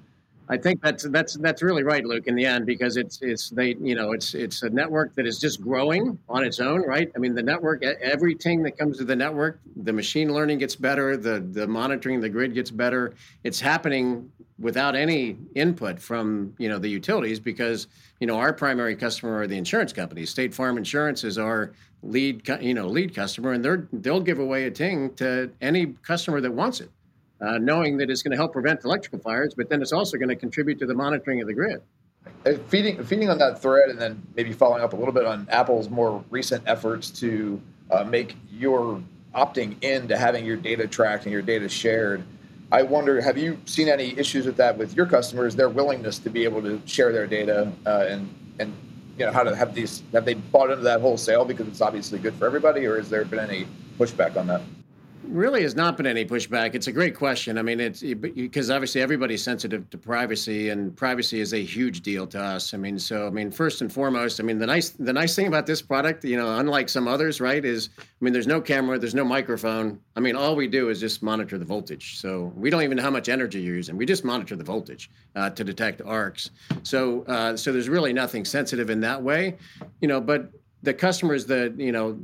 I 0.52 0.58
think 0.58 0.82
that's 0.82 1.04
that's 1.04 1.34
that's 1.38 1.62
really 1.62 1.82
right, 1.82 2.04
Luke. 2.04 2.26
In 2.26 2.34
the 2.34 2.44
end, 2.44 2.66
because 2.66 2.98
it's 2.98 3.22
it's 3.22 3.48
they 3.48 3.74
you 3.80 3.94
know 3.94 4.12
it's 4.12 4.34
it's 4.34 4.62
a 4.62 4.68
network 4.68 5.14
that 5.14 5.26
is 5.26 5.38
just 5.38 5.62
growing 5.62 6.18
on 6.28 6.44
its 6.44 6.60
own, 6.60 6.82
right? 6.86 7.10
I 7.16 7.18
mean, 7.18 7.34
the 7.34 7.42
network, 7.42 7.82
everything 7.82 8.62
that 8.64 8.76
comes 8.76 8.98
to 8.98 9.04
the 9.04 9.16
network, 9.16 9.60
the 9.76 9.94
machine 9.94 10.34
learning 10.34 10.58
gets 10.58 10.76
better, 10.76 11.16
the 11.16 11.40
the 11.40 11.66
monitoring, 11.66 12.20
the 12.20 12.28
grid 12.28 12.52
gets 12.52 12.70
better. 12.70 13.14
It's 13.44 13.60
happening 13.60 14.30
without 14.58 14.94
any 14.94 15.38
input 15.54 15.98
from 15.98 16.54
you 16.58 16.68
know 16.68 16.78
the 16.78 16.88
utilities 16.88 17.40
because 17.40 17.86
you 18.20 18.26
know 18.26 18.36
our 18.36 18.52
primary 18.52 18.94
customer 18.94 19.38
are 19.38 19.46
the 19.46 19.56
insurance 19.56 19.94
companies. 19.94 20.28
State 20.28 20.52
Farm 20.52 20.76
Insurance 20.76 21.24
is 21.24 21.38
our 21.38 21.72
lead 22.02 22.46
you 22.60 22.74
know 22.74 22.88
lead 22.88 23.14
customer, 23.14 23.52
and 23.52 23.64
they're 23.64 23.88
they'll 23.90 24.20
give 24.20 24.38
away 24.38 24.64
a 24.64 24.70
ting 24.70 25.14
to 25.14 25.50
any 25.62 25.86
customer 26.02 26.42
that 26.42 26.52
wants 26.52 26.82
it, 26.82 26.90
uh, 27.42 27.58
knowing 27.58 27.96
that 27.98 28.08
it's 28.08 28.22
going 28.22 28.30
to 28.30 28.36
help 28.36 28.52
prevent 28.52 28.84
electrical 28.84 29.18
fires, 29.18 29.54
but 29.54 29.68
then 29.68 29.82
it's 29.82 29.92
also 29.92 30.16
going 30.16 30.28
to 30.28 30.36
contribute 30.36 30.78
to 30.78 30.86
the 30.86 30.94
monitoring 30.94 31.40
of 31.40 31.46
the 31.46 31.54
grid. 31.54 31.82
Feeding 32.68 33.02
feeding 33.02 33.28
on 33.30 33.38
that 33.38 33.60
thread, 33.60 33.90
and 33.90 34.00
then 34.00 34.22
maybe 34.36 34.52
following 34.52 34.82
up 34.82 34.92
a 34.92 34.96
little 34.96 35.12
bit 35.12 35.26
on 35.26 35.48
Apple's 35.50 35.90
more 35.90 36.24
recent 36.30 36.62
efforts 36.66 37.10
to 37.10 37.60
uh, 37.90 38.04
make 38.04 38.36
your 38.52 39.02
opting 39.34 39.82
in 39.82 40.06
to 40.06 40.16
having 40.16 40.44
your 40.44 40.56
data 40.56 40.86
tracked 40.86 41.24
and 41.24 41.32
your 41.32 41.42
data 41.42 41.68
shared. 41.68 42.22
I 42.70 42.82
wonder, 42.82 43.20
have 43.20 43.36
you 43.36 43.58
seen 43.64 43.88
any 43.88 44.16
issues 44.16 44.46
with 44.46 44.56
that 44.58 44.78
with 44.78 44.94
your 44.94 45.06
customers? 45.06 45.56
Their 45.56 45.68
willingness 45.68 46.20
to 46.20 46.30
be 46.30 46.44
able 46.44 46.62
to 46.62 46.80
share 46.86 47.12
their 47.12 47.26
data 47.26 47.72
uh, 47.86 48.06
and 48.08 48.32
and 48.60 48.72
you 49.18 49.26
know 49.26 49.32
how 49.32 49.42
to 49.42 49.54
have 49.56 49.74
these 49.74 50.04
have 50.12 50.24
they 50.24 50.34
bought 50.34 50.70
into 50.70 50.84
that 50.84 51.00
wholesale 51.00 51.44
because 51.44 51.66
it's 51.66 51.80
obviously 51.80 52.20
good 52.20 52.34
for 52.34 52.46
everybody, 52.46 52.86
or 52.86 52.98
has 52.98 53.10
there 53.10 53.24
been 53.24 53.40
any 53.40 53.66
pushback 53.98 54.36
on 54.36 54.46
that? 54.46 54.62
Really 55.24 55.62
has 55.62 55.74
not 55.74 55.96
been 55.96 56.06
any 56.06 56.24
pushback. 56.24 56.74
It's 56.74 56.86
a 56.86 56.92
great 56.92 57.14
question. 57.14 57.58
I 57.58 57.62
mean, 57.62 57.80
it's 57.80 58.02
because 58.02 58.70
obviously 58.70 59.00
everybody's 59.00 59.42
sensitive 59.42 59.88
to 59.90 59.98
privacy, 59.98 60.70
and 60.70 60.96
privacy 60.96 61.40
is 61.40 61.54
a 61.54 61.62
huge 61.62 62.02
deal 62.02 62.26
to 62.28 62.40
us. 62.40 62.74
I 62.74 62.76
mean, 62.76 62.98
so 62.98 63.26
I 63.26 63.30
mean, 63.30 63.50
first 63.50 63.80
and 63.80 63.92
foremost, 63.92 64.40
I 64.40 64.42
mean, 64.42 64.58
the 64.58 64.66
nice 64.66 64.90
the 64.90 65.12
nice 65.12 65.34
thing 65.34 65.46
about 65.46 65.66
this 65.66 65.82
product, 65.82 66.24
you 66.24 66.36
know, 66.36 66.58
unlike 66.58 66.88
some 66.88 67.08
others, 67.08 67.40
right, 67.40 67.64
is 67.64 67.90
I 67.98 68.04
mean, 68.20 68.32
there's 68.32 68.46
no 68.46 68.60
camera, 68.60 68.98
there's 68.98 69.14
no 69.14 69.24
microphone. 69.24 70.00
I 70.16 70.20
mean, 70.20 70.36
all 70.36 70.56
we 70.56 70.68
do 70.68 70.88
is 70.88 71.00
just 71.00 71.22
monitor 71.22 71.58
the 71.58 71.64
voltage. 71.64 72.18
So 72.18 72.52
we 72.56 72.70
don't 72.70 72.82
even 72.82 72.96
know 72.96 73.02
how 73.02 73.10
much 73.10 73.28
energy 73.28 73.60
you're 73.60 73.76
using. 73.76 73.96
We 73.96 74.06
just 74.06 74.24
monitor 74.24 74.56
the 74.56 74.64
voltage 74.64 75.10
uh, 75.36 75.50
to 75.50 75.64
detect 75.64 76.02
arcs. 76.02 76.50
So 76.82 77.22
uh, 77.22 77.56
so 77.56 77.72
there's 77.72 77.88
really 77.88 78.12
nothing 78.12 78.44
sensitive 78.44 78.90
in 78.90 79.00
that 79.00 79.22
way, 79.22 79.56
you 80.00 80.08
know, 80.08 80.20
but 80.20 80.50
the 80.82 80.92
customers 80.92 81.46
that 81.46 81.78
you 81.78 81.92
know 81.92 82.18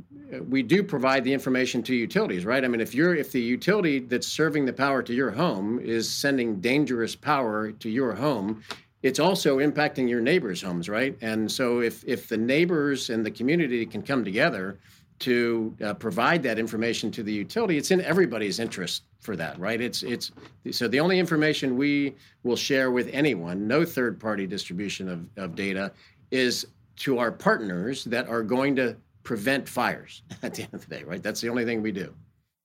we 0.47 0.61
do 0.61 0.83
provide 0.83 1.23
the 1.23 1.33
information 1.33 1.81
to 1.83 1.95
utilities 1.95 2.45
right? 2.45 2.63
I 2.63 2.67
mean 2.67 2.81
if 2.81 2.93
you're 2.93 3.15
if 3.15 3.31
the 3.31 3.41
utility 3.41 3.99
that's 3.99 4.27
serving 4.27 4.65
the 4.65 4.73
power 4.73 5.01
to 5.03 5.13
your 5.13 5.31
home 5.31 5.79
is 5.79 6.09
sending 6.09 6.59
dangerous 6.59 7.15
power 7.15 7.71
to 7.71 7.89
your 7.89 8.13
home 8.13 8.63
it's 9.01 9.19
also 9.19 9.59
impacting 9.59 10.09
your 10.09 10.21
neighbors 10.21 10.61
homes 10.61 10.89
right? 10.89 11.17
And 11.21 11.51
so 11.51 11.81
if 11.81 12.03
if 12.05 12.27
the 12.27 12.37
neighbors 12.37 13.09
and 13.09 13.25
the 13.25 13.31
community 13.31 13.85
can 13.85 14.01
come 14.01 14.23
together 14.23 14.77
to 15.19 15.75
uh, 15.83 15.93
provide 15.95 16.41
that 16.43 16.57
information 16.57 17.11
to 17.11 17.23
the 17.23 17.33
utility 17.33 17.77
it's 17.77 17.91
in 17.91 18.01
everybody's 18.01 18.59
interest 18.59 19.03
for 19.19 19.35
that 19.37 19.57
right? 19.57 19.79
It's 19.79 20.03
it's 20.03 20.31
so 20.71 20.87
the 20.87 20.99
only 20.99 21.17
information 21.17 21.77
we 21.77 22.15
will 22.43 22.57
share 22.57 22.91
with 22.91 23.09
anyone 23.13 23.67
no 23.67 23.85
third 23.85 24.19
party 24.19 24.45
distribution 24.45 25.07
of, 25.07 25.25
of 25.37 25.55
data 25.55 25.93
is 26.31 26.67
to 26.99 27.17
our 27.17 27.31
partners 27.31 28.03
that 28.05 28.27
are 28.27 28.43
going 28.43 28.75
to 28.75 28.95
prevent 29.23 29.67
fires 29.67 30.23
at 30.43 30.53
the 30.53 30.63
end 30.63 30.73
of 30.73 30.87
the 30.87 30.95
day, 30.95 31.03
right? 31.03 31.23
That's 31.23 31.41
the 31.41 31.49
only 31.49 31.65
thing 31.65 31.81
we 31.81 31.91
do. 31.91 32.13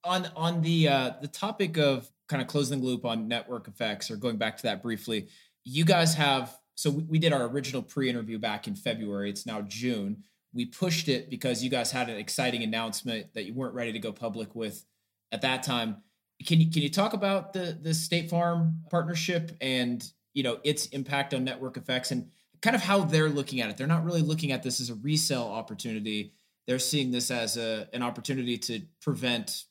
On 0.05 0.29
on 0.37 0.61
the 0.61 0.89
uh, 0.89 1.11
the 1.23 1.29
topic 1.29 1.79
of 1.79 2.11
kind 2.29 2.43
of 2.43 2.49
closing 2.49 2.81
the 2.81 2.87
loop 2.87 3.05
on 3.05 3.27
network 3.27 3.69
effects, 3.69 4.11
or 4.11 4.17
going 4.17 4.37
back 4.37 4.57
to 4.59 4.63
that 4.65 4.83
briefly, 4.83 5.29
you 5.65 5.85
guys 5.85 6.15
have 6.15 6.55
so 6.77 6.91
we, 6.91 7.19
did 7.19 7.33
our 7.33 7.45
original 7.45 7.83
pre-interview 7.83 8.39
back 8.39 8.67
in 8.67 8.75
February. 8.75 9.31
It's 9.31 9.47
now 9.47 9.63
June. 9.63 10.25
We 10.53 10.67
pushed 10.67 11.09
it 11.09 11.31
because 11.31 11.63
you 11.63 11.71
guys 11.71 11.91
had 11.93 12.09
an 12.09 12.17
exciting 12.17 12.63
announcement 12.63 13.33
that 13.35 13.45
you 13.45 13.55
weren't 13.55 13.75
ready 13.75 13.93
to 13.93 13.99
go 13.99 14.13
public 14.13 14.55
with 14.55 14.85
at 15.33 15.43
that 15.43 15.63
time. 15.63 15.99
Can 16.45 16.61
you 16.61 16.71
can 16.71 16.83
you 16.83 16.91
talk 16.91 17.13
about 17.13 17.53
the 17.53 17.79
the 17.81 17.95
State 17.95 18.29
Farm 18.29 18.81
partnership 18.91 19.53
and 19.61 20.05
you 20.33 20.43
know 20.43 20.59
its 20.65 20.87
impact 20.87 21.33
on 21.33 21.45
network 21.45 21.77
effects 21.77 22.11
and 22.11 22.29
kind 22.65 22.75
of 22.75 22.83
how 22.83 23.05
they're 23.05 23.29
looking 23.29 23.61
at 23.61 23.69
it. 23.69 23.77
They're 23.77 23.87
not 23.87 24.07
really 24.07 24.23
looking 24.23 24.51
at 24.51 24.63
this 24.63 24.81
as 24.81 24.89
a 24.89 24.95
resale 24.95 25.43
opportunity. 25.43 26.33
They're 26.67 26.79
seeing 26.79 27.11
this 27.11 27.31
as 27.31 27.59
a 27.59 27.87
an 27.93 28.03
opportunity 28.03 28.57
to 28.57 28.81
prevent 29.03 29.65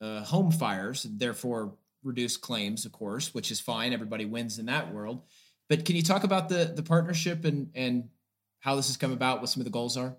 uh, 0.00 0.22
home 0.22 0.52
fires, 0.52 1.04
and 1.04 1.18
therefore 1.18 1.74
reduce 2.04 2.36
claims, 2.36 2.86
of 2.86 2.92
course, 2.92 3.34
which 3.34 3.50
is 3.50 3.58
fine. 3.58 3.92
Everybody 3.92 4.26
wins 4.26 4.60
in 4.60 4.66
that 4.66 4.94
world. 4.94 5.22
But 5.68 5.84
can 5.84 5.96
you 5.96 6.04
talk 6.04 6.22
about 6.22 6.48
the 6.48 6.72
the 6.72 6.84
partnership 6.84 7.44
and 7.44 7.70
and 7.74 8.10
how 8.60 8.76
this 8.76 8.86
has 8.86 8.96
come 8.96 9.12
about, 9.12 9.40
what 9.40 9.50
some 9.50 9.60
of 9.60 9.64
the 9.64 9.72
goals 9.72 9.96
are? 9.96 10.16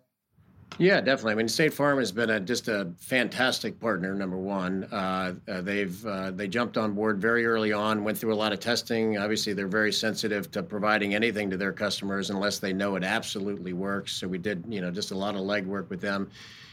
Yeah, 0.78 1.02
definitely. 1.02 1.34
I 1.34 1.36
mean, 1.36 1.48
State 1.48 1.74
Farm 1.74 2.00
has 2.00 2.12
been 2.12 2.30
a, 2.30 2.40
just 2.40 2.68
a 2.68 2.92
fantastic 2.98 3.80
partner. 3.80 4.16
Number 4.16 4.38
one, 4.38 4.86
uh, 4.86 5.34
uh, 5.48 5.62
they've 5.62 6.04
uh, 6.06 6.32
they 6.32 6.48
jumped 6.48 6.78
on 6.78 6.94
board 6.94 7.20
very 7.20 7.46
early 7.46 7.72
on, 7.72 8.04
went 8.04 8.18
through 8.18 8.34
a 8.34 8.36
lot 8.36 8.52
of 8.52 8.60
testing. 8.60 9.18
Obviously, 9.18 9.54
they're 9.54 9.68
very 9.68 9.92
sensitive 9.92 10.50
to 10.52 10.64
providing 10.64 11.14
anything 11.14 11.50
to 11.50 11.58
their 11.58 11.74
customers 11.74 12.30
unless 12.30 12.60
they 12.60 12.74
know 12.74 12.96
it 12.96 13.04
absolutely 13.04 13.74
works. 13.74 14.14
So 14.14 14.28
we 14.28 14.38
did, 14.38 14.64
you 14.68 14.82
know, 14.82 14.90
just 14.90 15.12
a 15.12 15.16
lot 15.16 15.36
of 15.36 15.42
legwork 15.42 15.90
with 15.90 16.02
them. 16.02 16.32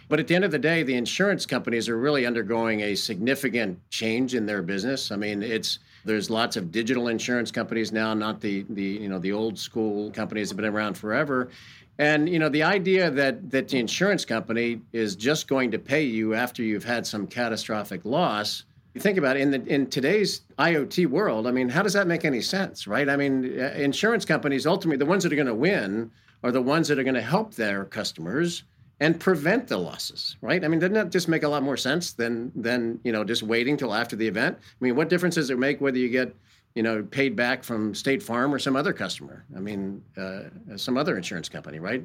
But 0.09 0.21
at 0.21 0.27
the 0.27 0.35
end 0.35 0.45
of 0.45 0.53
the 0.53 0.59
day, 0.59 0.83
the 0.85 0.95
insurance 0.95 1.45
companies 1.45 1.87
are 1.89 1.99
really 1.99 2.25
undergoing 2.25 2.81
a 2.81 2.95
significant 2.95 3.79
change 3.91 4.35
in 4.35 4.47
their 4.47 4.63
business. 4.63 5.11
I 5.11 5.17
mean, 5.17 5.43
it's 5.43 5.81
there's 6.05 6.31
lots 6.31 6.57
of 6.57 6.73
digital 6.73 7.09
insurance 7.09 7.51
companies 7.51 7.93
now, 7.93 8.15
not 8.15 8.41
the 8.41 8.65
the 8.71 8.83
you 8.83 9.09
know 9.09 9.19
the 9.19 9.33
old 9.33 9.59
school 9.59 10.11
companies 10.13 10.49
that 10.49 10.55
have 10.55 10.63
been 10.63 10.75
around 10.75 10.95
forever. 10.95 11.51
And 11.99 12.29
you 12.29 12.39
know 12.39 12.49
the 12.49 12.63
idea 12.63 13.11
that 13.11 13.51
that 13.51 13.69
the 13.69 13.79
insurance 13.79 14.25
company 14.25 14.81
is 14.93 15.17
just 15.17 15.49
going 15.49 15.71
to 15.73 15.79
pay 15.79 16.03
you 16.03 16.35
after 16.35 16.63
you've 16.63 16.85
had 16.85 17.07
some 17.07 17.27
catastrophic 17.27 18.05
loss. 18.05 18.65
You 18.95 19.01
think 19.01 19.19
about 19.19 19.37
it 19.37 19.41
in 19.41 19.51
the 19.51 19.65
in 19.67 19.89
today's 19.89 20.43
IoT 20.59 21.07
world. 21.07 21.47
I 21.47 21.51
mean, 21.51 21.69
how 21.69 21.83
does 21.83 21.93
that 21.95 22.07
make 22.07 22.25
any 22.25 22.41
sense, 22.41 22.87
right? 22.87 23.09
I 23.09 23.17
mean, 23.17 23.61
uh, 23.61 23.73
insurance 23.77 24.25
companies 24.25 24.67
ultimately 24.67 24.97
the 24.97 25.07
ones 25.07 25.25
that 25.25 25.33
are 25.33 25.37
going 25.37 25.47
to 25.47 25.55
win 25.55 26.11
are 26.45 26.53
the 26.53 26.63
ones 26.63 26.87
that 26.89 26.99
are 27.01 27.05
going 27.05 27.15
to 27.15 27.21
help 27.21 27.55
their 27.55 27.85
customers 27.85 28.63
and 29.01 29.19
prevent 29.19 29.69
the 29.69 29.77
losses, 29.77 30.37
right? 30.41 30.65
I 30.65 30.69
mean, 30.69 30.81
doesn't 30.81 30.95
that 30.95 31.11
just 31.11 31.29
make 31.29 31.43
a 31.43 31.49
lot 31.49 31.63
more 31.63 31.77
sense 31.77 32.13
than 32.13 32.53
than 32.55 33.01
you 33.03 33.11
know 33.11 33.25
just 33.25 33.43
waiting 33.43 33.77
till 33.77 33.93
after 33.93 34.15
the 34.15 34.29
event? 34.29 34.57
I 34.61 34.85
mean, 34.85 34.95
what 34.95 35.09
difference 35.09 35.35
does 35.35 35.51
it 35.51 35.59
make 35.59 35.81
whether 35.81 35.99
you 35.99 36.09
get 36.09 36.33
you 36.75 36.83
know, 36.83 37.03
paid 37.03 37.35
back 37.35 37.65
from 37.65 37.95
State 37.95 38.23
Farm 38.23 38.55
or 38.55 38.59
some 38.59 38.77
other 38.77 38.93
customer. 38.93 39.45
I 39.57 39.61
mean, 39.61 40.03
uh, 40.17 40.45
some 40.77 40.97
other 40.97 41.17
insurance 41.17 41.49
company, 41.49 41.79
right? 41.81 42.05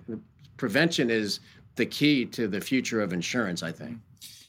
Prevention 0.58 1.10
is 1.10 1.39
the 1.76 1.86
key 1.86 2.26
to 2.28 2.47
the 2.47 2.62
future 2.62 3.02
of 3.02 3.13
insurance, 3.13 3.63
I 3.63 3.71
think. 3.71 3.97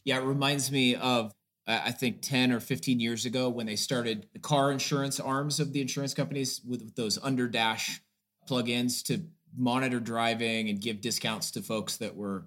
Yeah, 0.05 0.19
it 0.19 0.25
reminds 0.25 0.71
me 0.71 0.97
of 0.97 1.33
I 1.67 1.93
think 1.93 2.21
10 2.21 2.53
or 2.53 2.61
15 2.61 3.01
years 3.01 3.25
ago 3.25 3.49
when 3.49 3.65
they 3.65 3.77
started 3.77 4.27
the 4.35 4.39
car 4.39 4.71
insurance 4.71 5.19
arms 5.19 5.61
of 5.61 5.73
the 5.73 5.81
insurance 5.81 6.13
companies 6.13 6.61
with, 6.67 6.83
with 6.83 6.95
those 6.95 7.19
under 7.23 7.49
dash 7.49 8.03
plugins 8.49 9.03
to 9.05 9.23
monitor 9.57 9.99
driving 9.99 10.69
and 10.69 10.81
give 10.81 11.01
discounts 11.01 11.53
to 11.53 11.63
folks 11.63 11.97
that 11.99 12.15
were, 12.15 12.45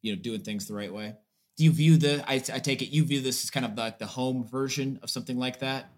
you 0.00 0.12
know, 0.12 0.20
doing 0.20 0.40
things 0.40 0.66
the 0.66 0.74
right 0.74 0.92
way. 0.92 1.14
Do 1.56 1.64
you 1.64 1.70
view 1.70 1.96
the, 1.98 2.24
I, 2.26 2.34
I 2.34 2.58
take 2.58 2.82
it 2.82 2.88
you 2.88 3.04
view 3.04 3.20
this 3.20 3.44
as 3.44 3.50
kind 3.50 3.64
of 3.64 3.76
like 3.76 4.00
the 4.00 4.06
home 4.06 4.44
version 4.44 4.98
of 5.04 5.10
something 5.10 5.38
like 5.38 5.60
that? 5.60 5.92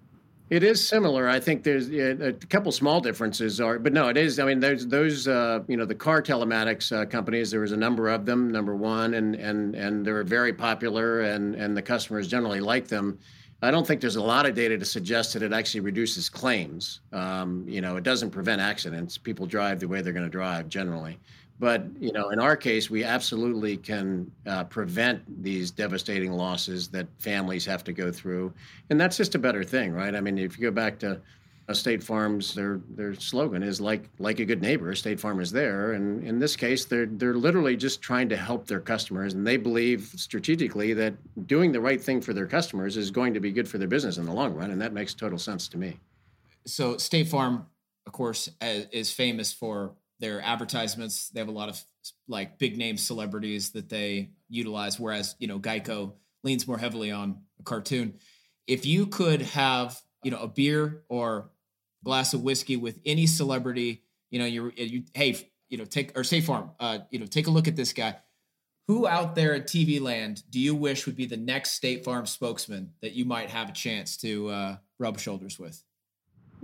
It 0.51 0.63
is 0.63 0.87
similar. 0.87 1.27
I 1.27 1.41
think 1.41 1.63
there's 1.63 1.89
a 1.89 2.33
couple 2.51 2.71
small 2.71 3.01
differences, 3.01 3.61
are, 3.63 3.79
but 3.79 3.95
no, 3.95 4.09
it 4.09 4.19
is. 4.19 4.39
I 4.39 4.45
mean, 4.45 4.61
there's 4.61 4.87
those, 4.87 5.27
uh, 5.27 5.61
you 5.69 5.77
know, 5.79 5.87
the 5.87 5.95
car 5.95 6.21
telematics 6.21 6.95
uh, 6.95 7.07
companies. 7.07 7.51
There 7.51 7.61
was 7.61 7.73
a 7.73 7.77
number 7.77 8.11
of 8.11 8.27
them. 8.27 8.51
Number 8.53 8.77
one, 8.77 9.15
and 9.15 9.35
and 9.37 9.75
and 9.75 10.07
they're 10.07 10.23
very 10.23 10.53
popular, 10.53 11.23
and 11.23 11.55
and 11.55 11.75
the 11.75 11.81
customers 11.81 12.29
generally 12.29 12.61
like 12.61 12.89
them. 12.89 13.19
I 13.63 13.71
don't 13.71 13.87
think 13.87 14.03
there's 14.03 14.17
a 14.17 14.23
lot 14.23 14.45
of 14.45 14.55
data 14.55 14.77
to 14.77 14.85
suggest 14.85 15.33
that 15.33 15.43
it 15.43 15.55
actually 15.55 15.81
reduces 15.81 16.29
claims. 16.29 17.01
Um, 17.15 17.65
you 17.67 17.81
know, 17.81 17.97
it 17.97 18.05
doesn't 18.05 18.31
prevent 18.31 18.61
accidents. 18.61 19.17
People 19.17 19.47
drive 19.47 19.81
the 19.81 19.89
way 19.89 20.03
they're 20.03 20.13
going 20.13 20.27
to 20.27 20.31
drive 20.31 20.69
generally. 20.69 21.19
But 21.59 21.87
you 22.01 22.13
know, 22.13 22.31
in 22.31 22.41
our 22.41 22.57
case, 22.57 22.91
we 22.91 23.05
absolutely 23.05 23.77
can 23.77 24.31
uh, 24.47 24.65
prevent 24.65 25.43
these 25.43 25.71
devastating 25.71 26.33
losses 26.33 26.89
that 26.89 27.07
families 27.19 27.65
have 27.67 27.85
to 27.85 27.93
go 27.93 28.11
through, 28.11 28.53
and 28.91 29.01
that's 29.01 29.17
just 29.17 29.35
a 29.35 29.39
better 29.39 29.63
thing, 29.63 29.93
right? 29.93 30.15
I 30.15 30.21
mean, 30.21 30.37
if 30.37 30.59
you 30.59 30.65
go 30.65 30.73
back 30.73 30.99
to 31.01 31.21
uh, 31.69 31.73
State 31.73 32.03
Farm's 32.03 32.55
their 32.55 32.81
their 32.91 33.15
slogan 33.15 33.63
is 33.63 33.81
like 33.81 34.11
like 34.19 34.41
a 34.41 34.45
good 34.45 34.61
neighbor. 34.61 34.95
State 34.95 35.19
Farm 35.19 35.41
is 35.41 35.51
there, 35.51 35.93
and 35.93 36.23
in 36.27 36.39
this 36.39 36.57
case, 36.57 36.85
they're 36.85 37.07
they're 37.07 37.35
literally 37.35 37.77
just 37.77 38.03
trying 38.03 38.29
to 38.29 38.37
help 38.37 38.67
their 38.67 38.81
customers, 38.81 39.35
and 39.35 39.47
they 39.47 39.57
believe 39.57 40.13
strategically 40.17 40.93
that 40.93 41.15
doing 41.47 41.73
the 41.73 41.81
right 41.81 42.03
thing 42.03 42.21
for 42.21 42.33
their 42.35 42.47
customers 42.47 42.97
is 42.97 43.11
going 43.11 43.33
to 43.33 43.41
be 43.41 43.51
good 43.51 43.69
for 43.69 43.79
their 43.79 43.89
business 43.89 44.19
in 44.19 44.27
the 44.27 44.33
long 44.33 44.53
run, 44.55 44.73
and 44.73 44.81
that 44.81 44.93
makes 44.93 45.15
total 45.15 45.39
sense 45.39 45.69
to 45.69 45.79
me. 45.79 45.99
So 46.67 46.99
State 46.99 47.29
Farm, 47.29 47.67
of 48.07 48.13
course, 48.13 48.51
is 48.61 49.11
famous 49.11 49.53
for 49.53 49.95
their 50.21 50.41
advertisements. 50.41 51.29
They 51.31 51.41
have 51.41 51.49
a 51.49 51.53
lot 51.53 51.69
of 51.69 51.83
like 52.29 52.59
big 52.59 52.77
name 52.77 52.97
celebrities 52.97 53.71
that 53.71 53.89
they 53.89 54.31
utilize, 54.49 54.99
whereas 54.99 55.35
you 55.39 55.47
know 55.47 55.59
Geico 55.59 56.13
leans 56.43 56.67
more 56.67 56.79
heavily 56.79 57.11
on 57.11 57.43
a 57.61 57.63
cartoon. 57.63 58.15
If 58.67 58.87
you 58.87 59.07
could 59.07 59.43
have 59.43 60.01
you 60.23 60.31
know 60.31 60.41
a 60.41 60.49
beer 60.49 61.03
or 61.09 61.51
glass 62.05 62.35
of 62.35 62.43
whiskey 62.43 62.77
with 62.77 63.01
any 63.05 63.27
celebrity, 63.27 64.03
you 64.31 64.39
know 64.39 64.47
you 64.47 64.73
you 64.77 65.05
hey 65.15 65.37
you 65.69 65.79
know 65.79 65.85
take 65.85 66.17
or 66.17 66.25
State 66.25 66.45
Farm, 66.45 66.71
uh, 66.81 67.01
you 67.11 67.19
know 67.19 67.27
take 67.27 67.47
a 67.47 67.51
look 67.51 67.69
at 67.69 67.77
this 67.77 67.93
guy. 67.93 68.17
Who 68.87 69.07
out 69.07 69.35
there 69.35 69.55
at 69.55 69.67
TV 69.67 69.99
land 69.99 70.43
do 70.51 70.61
you 70.61 70.75
wish 70.75 71.07
would 71.07 71.17
be 71.17 71.25
the 71.27 71.39
next 71.39 71.71
State 71.71 72.05
Farm 72.05 72.27
spokesman 72.27 72.93
that 73.01 73.13
you 73.13 73.25
might 73.25 73.49
have 73.49 73.71
a 73.71 73.73
chance 73.73 74.19
to 74.19 74.49
uh, 74.49 74.77
rub 74.99 75.19
shoulders 75.19 75.59
with? 75.59 75.83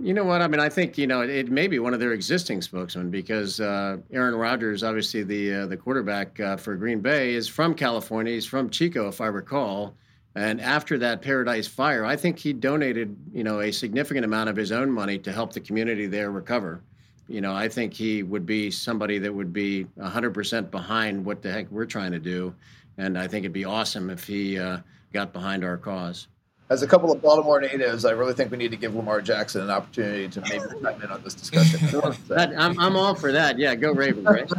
You 0.01 0.15
know 0.15 0.23
what? 0.23 0.41
I 0.41 0.47
mean, 0.47 0.59
I 0.59 0.67
think 0.67 0.97
you 0.97 1.05
know 1.05 1.21
it, 1.21 1.29
it 1.29 1.51
may 1.51 1.67
be 1.67 1.77
one 1.77 1.93
of 1.93 1.99
their 1.99 2.13
existing 2.13 2.63
spokesmen 2.63 3.11
because 3.11 3.59
uh, 3.59 3.97
Aaron 4.11 4.33
Rodgers, 4.33 4.83
obviously 4.83 5.21
the 5.21 5.53
uh, 5.53 5.65
the 5.67 5.77
quarterback 5.77 6.39
uh, 6.39 6.57
for 6.57 6.75
Green 6.75 7.01
Bay, 7.01 7.35
is 7.35 7.47
from 7.47 7.75
California. 7.75 8.33
He's 8.33 8.47
from 8.47 8.71
Chico, 8.71 9.07
if 9.07 9.21
I 9.21 9.27
recall. 9.27 9.93
And 10.33 10.59
after 10.59 10.97
that 10.97 11.21
Paradise 11.21 11.67
Fire, 11.67 12.03
I 12.03 12.15
think 12.15 12.39
he 12.39 12.51
donated 12.51 13.15
you 13.31 13.43
know 13.43 13.59
a 13.59 13.71
significant 13.71 14.25
amount 14.25 14.49
of 14.49 14.55
his 14.55 14.71
own 14.71 14.89
money 14.89 15.19
to 15.19 15.31
help 15.31 15.53
the 15.53 15.59
community 15.59 16.07
there 16.07 16.31
recover. 16.31 16.81
You 17.27 17.41
know, 17.41 17.53
I 17.53 17.69
think 17.69 17.93
he 17.93 18.23
would 18.23 18.45
be 18.45 18.71
somebody 18.71 19.19
that 19.19 19.31
would 19.31 19.53
be 19.53 19.85
100% 19.99 20.71
behind 20.71 21.23
what 21.23 21.43
the 21.43 21.51
heck 21.51 21.69
we're 21.69 21.85
trying 21.85 22.11
to 22.11 22.19
do, 22.19 22.55
and 22.97 23.19
I 23.19 23.27
think 23.27 23.43
it'd 23.43 23.53
be 23.53 23.65
awesome 23.65 24.09
if 24.09 24.25
he 24.25 24.57
uh, 24.57 24.79
got 25.13 25.31
behind 25.31 25.63
our 25.63 25.77
cause 25.77 26.27
as 26.71 26.81
a 26.83 26.87
couple 26.87 27.11
of 27.11 27.21
Baltimore 27.21 27.59
natives, 27.59 28.05
I 28.05 28.11
really 28.11 28.33
think 28.33 28.49
we 28.49 28.55
need 28.55 28.71
to 28.71 28.77
give 28.77 28.95
Lamar 28.95 29.21
Jackson 29.21 29.61
an 29.61 29.69
opportunity 29.69 30.29
to 30.29 30.39
maybe 30.39 30.63
chime 30.81 31.01
in 31.01 31.11
on 31.11 31.21
this 31.21 31.33
discussion. 31.33 31.79
that, 32.29 32.53
I'm, 32.57 32.79
I'm 32.79 32.95
all 32.95 33.13
for 33.13 33.33
that. 33.33 33.59
Yeah, 33.59 33.75
go 33.75 33.91
Ravens, 33.91 34.25
right? 34.25 34.49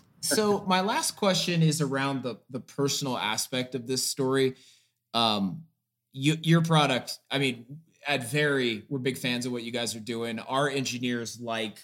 so 0.22 0.64
my 0.66 0.80
last 0.80 1.16
question 1.16 1.62
is 1.62 1.82
around 1.82 2.22
the 2.22 2.36
the 2.48 2.60
personal 2.60 3.18
aspect 3.18 3.74
of 3.74 3.86
this 3.86 4.02
story. 4.02 4.54
Um, 5.12 5.64
you, 6.14 6.38
your 6.40 6.62
product, 6.62 7.18
I 7.30 7.36
mean, 7.36 7.66
at 8.08 8.30
Very, 8.30 8.84
we're 8.88 8.98
big 8.98 9.18
fans 9.18 9.44
of 9.44 9.52
what 9.52 9.64
you 9.64 9.70
guys 9.70 9.94
are 9.94 10.00
doing. 10.00 10.38
Our 10.38 10.70
engineers 10.70 11.38
like 11.38 11.76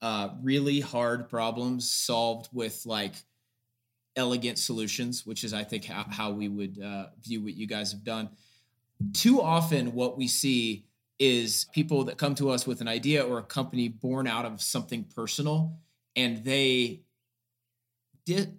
uh, 0.00 0.30
really 0.42 0.80
hard 0.80 1.28
problems 1.28 1.90
solved 1.90 2.48
with 2.54 2.80
like 2.86 3.12
elegant 4.16 4.58
solutions, 4.58 5.26
which 5.26 5.44
is, 5.44 5.52
I 5.52 5.64
think, 5.64 5.84
how, 5.84 6.06
how 6.08 6.30
we 6.30 6.48
would 6.48 6.80
uh, 6.82 7.06
view 7.22 7.42
what 7.42 7.54
you 7.54 7.66
guys 7.66 7.92
have 7.92 8.02
done 8.02 8.30
too 9.12 9.40
often 9.40 9.92
what 9.92 10.16
we 10.16 10.28
see 10.28 10.86
is 11.18 11.66
people 11.72 12.04
that 12.04 12.18
come 12.18 12.34
to 12.34 12.50
us 12.50 12.66
with 12.66 12.80
an 12.80 12.88
idea 12.88 13.22
or 13.22 13.38
a 13.38 13.42
company 13.42 13.88
born 13.88 14.26
out 14.26 14.44
of 14.44 14.60
something 14.60 15.04
personal 15.14 15.78
and 16.16 16.44
they 16.44 17.00
did 18.24 18.58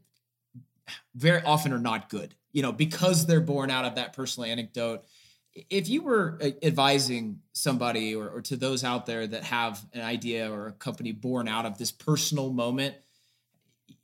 very 1.15 1.41
often 1.43 1.73
are 1.73 1.79
not 1.79 2.09
good. 2.09 2.35
You 2.51 2.61
know 2.61 2.71
because 2.71 3.25
they're 3.25 3.41
born 3.41 3.69
out 3.69 3.85
of 3.85 3.95
that 3.95 4.13
personal 4.13 4.49
anecdote. 4.49 5.03
If 5.69 5.87
you 5.89 6.01
were 6.01 6.37
uh, 6.41 6.49
advising 6.63 7.39
somebody 7.53 8.13
or, 8.13 8.27
or 8.29 8.41
to 8.41 8.57
those 8.57 8.83
out 8.83 9.05
there 9.05 9.25
that 9.25 9.43
have 9.45 9.85
an 9.93 10.01
idea 10.01 10.51
or 10.51 10.67
a 10.67 10.71
company 10.73 11.11
born 11.11 11.47
out 11.47 11.65
of 11.65 11.77
this 11.77 11.91
personal 11.91 12.51
moment 12.51 12.95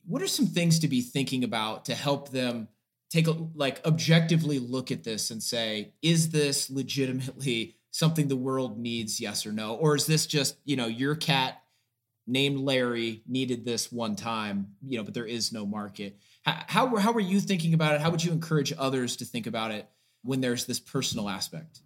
what 0.05 0.21
are 0.21 0.27
some 0.27 0.47
things 0.47 0.79
to 0.79 0.87
be 0.87 1.01
thinking 1.01 1.43
about 1.43 1.85
to 1.85 1.95
help 1.95 2.29
them 2.29 2.67
take 3.11 3.27
a 3.27 3.35
like 3.53 3.85
objectively 3.85 4.57
look 4.57 4.89
at 4.89 5.03
this 5.03 5.29
and 5.29 5.43
say 5.43 5.93
is 6.01 6.29
this 6.29 6.69
legitimately 6.69 7.75
something 7.91 8.29
the 8.29 8.35
world 8.35 8.79
needs 8.79 9.19
yes 9.19 9.45
or 9.45 9.51
no? 9.51 9.75
Or 9.75 9.95
is 9.95 10.05
this 10.05 10.25
just 10.25 10.57
you 10.65 10.75
know 10.75 10.87
your 10.87 11.15
cat 11.15 11.61
named 12.27 12.59
larry 12.59 13.23
needed 13.27 13.65
this 13.65 13.91
one 13.91 14.15
time 14.15 14.67
you 14.81 14.97
know 14.97 15.03
but 15.03 15.13
there 15.13 15.25
is 15.25 15.51
no 15.51 15.65
market. 15.65 16.17
How, 16.43 16.63
how, 16.67 16.95
how 16.95 17.17
you 17.17 17.39
thinking 17.39 17.73
about 17.73 17.95
it? 17.95 18.01
How 18.01 18.09
would 18.09 18.23
you 18.23 18.31
encourage 18.31 18.73
others 18.77 19.17
to 19.17 19.25
think 19.25 19.45
about 19.45 19.71
it 19.71 19.87
when 20.23 20.41
there's 20.41 20.65
this 20.65 20.79
personal 20.79 21.29
aspect? 21.29 21.81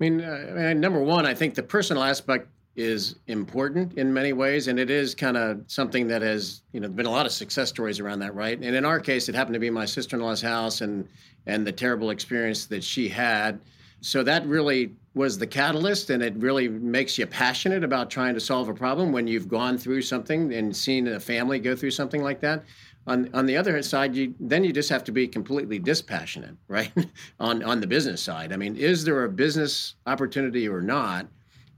I 0.00 0.04
mean, 0.04 0.20
uh, 0.20 0.72
number 0.72 1.00
one, 1.00 1.24
I 1.24 1.34
think 1.34 1.54
the 1.54 1.62
personal 1.62 2.02
aspect 2.02 2.48
is 2.76 3.16
important 3.28 3.94
in 3.94 4.12
many 4.12 4.32
ways, 4.32 4.68
and 4.68 4.78
it 4.78 4.90
is 4.90 5.14
kind 5.14 5.36
of 5.36 5.60
something 5.68 6.08
that 6.08 6.22
has 6.22 6.62
you 6.72 6.80
know 6.80 6.88
been 6.88 7.06
a 7.06 7.10
lot 7.10 7.26
of 7.26 7.32
success 7.32 7.68
stories 7.68 8.00
around 8.00 8.18
that, 8.20 8.34
right? 8.34 8.58
And 8.60 8.74
in 8.74 8.84
our 8.84 9.00
case, 9.00 9.28
it 9.28 9.34
happened 9.34 9.54
to 9.54 9.60
be 9.60 9.70
my 9.70 9.84
sister-in-law's 9.84 10.42
house 10.42 10.80
and 10.80 11.08
and 11.46 11.66
the 11.66 11.72
terrible 11.72 12.10
experience 12.10 12.66
that 12.66 12.82
she 12.82 13.08
had. 13.08 13.60
So 14.00 14.22
that 14.24 14.46
really 14.46 14.94
was 15.14 15.38
the 15.38 15.46
catalyst, 15.46 16.10
and 16.10 16.22
it 16.22 16.34
really 16.36 16.68
makes 16.68 17.16
you 17.16 17.26
passionate 17.26 17.84
about 17.84 18.10
trying 18.10 18.34
to 18.34 18.40
solve 18.40 18.68
a 18.68 18.74
problem 18.74 19.12
when 19.12 19.26
you've 19.26 19.48
gone 19.48 19.78
through 19.78 20.02
something 20.02 20.52
and 20.52 20.76
seen 20.76 21.06
a 21.06 21.20
family 21.20 21.60
go 21.60 21.76
through 21.76 21.92
something 21.92 22.22
like 22.22 22.40
that. 22.40 22.64
On 23.06 23.30
on 23.34 23.46
the 23.46 23.56
other 23.56 23.80
side, 23.82 24.16
you 24.16 24.34
then 24.40 24.64
you 24.64 24.72
just 24.72 24.88
have 24.90 25.04
to 25.04 25.12
be 25.12 25.28
completely 25.28 25.78
dispassionate, 25.78 26.56
right? 26.68 26.92
on 27.38 27.62
on 27.62 27.80
the 27.80 27.86
business 27.86 28.20
side, 28.20 28.52
I 28.52 28.56
mean, 28.56 28.74
is 28.74 29.04
there 29.04 29.24
a 29.24 29.28
business 29.28 29.94
opportunity 30.06 30.68
or 30.68 30.80
not? 30.80 31.28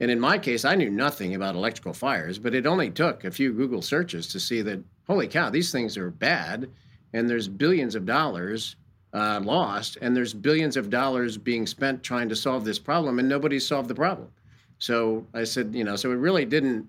And 0.01 0.11
in 0.11 0.21
my 0.21 0.39
case, 0.39 0.65
I 0.65 0.75
knew 0.75 0.91
nothing 0.91 1.35
about 1.35 1.55
electrical 1.55 1.93
fires, 1.93 2.39
but 2.39 2.55
it 2.55 2.67
only 2.67 2.91
took 2.91 3.25
a 3.25 3.31
few 3.31 3.53
Google 3.53 3.83
searches 3.83 4.27
to 4.29 4.41
see 4.41 4.63
that, 4.63 4.83
holy 5.07 5.29
cow, 5.29 5.51
these 5.51 5.73
things 5.73 5.97
are 5.97 6.11
bad. 6.11 6.71
And 7.13 7.31
there's 7.31 7.49
billions 7.49 7.95
of 7.95 8.05
dollars 8.05 8.77
uh, 9.17 9.41
lost, 9.43 9.97
and 10.03 10.15
there's 10.15 10.35
billions 10.35 10.77
of 10.77 10.91
dollars 10.91 11.39
being 11.39 11.67
spent 11.67 12.03
trying 12.03 12.29
to 12.29 12.37
solve 12.37 12.65
this 12.65 12.79
problem, 12.79 13.19
and 13.19 13.29
nobody's 13.29 13.67
solved 13.67 13.89
the 13.89 13.95
problem. 13.95 14.29
So 14.79 15.27
I 15.33 15.45
said, 15.45 15.75
you 15.75 15.85
know, 15.85 15.97
so 15.97 16.11
it 16.11 16.17
really 16.17 16.45
didn't, 16.45 16.87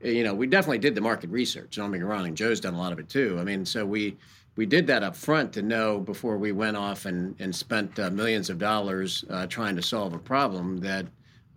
you 0.00 0.22
know, 0.22 0.34
we 0.34 0.46
definitely 0.46 0.78
did 0.78 0.94
the 0.94 1.00
market 1.00 1.30
research. 1.30 1.74
Don't 1.74 1.90
get 1.90 2.00
me 2.00 2.04
wrong, 2.04 2.28
and 2.28 2.36
Joe's 2.36 2.60
done 2.60 2.74
a 2.74 2.78
lot 2.78 2.92
of 2.92 3.00
it 3.00 3.08
too. 3.08 3.36
I 3.40 3.44
mean, 3.44 3.64
so 3.66 3.84
we 3.84 4.16
we 4.54 4.66
did 4.66 4.86
that 4.88 5.02
up 5.02 5.16
front 5.16 5.52
to 5.54 5.62
know 5.62 5.98
before 5.98 6.38
we 6.38 6.52
went 6.52 6.76
off 6.76 7.06
and 7.06 7.34
and 7.40 7.54
spent 7.54 7.98
uh, 7.98 8.10
millions 8.10 8.50
of 8.50 8.58
dollars 8.58 9.24
uh, 9.30 9.46
trying 9.48 9.74
to 9.74 9.82
solve 9.82 10.12
a 10.14 10.18
problem 10.18 10.78
that 10.78 11.06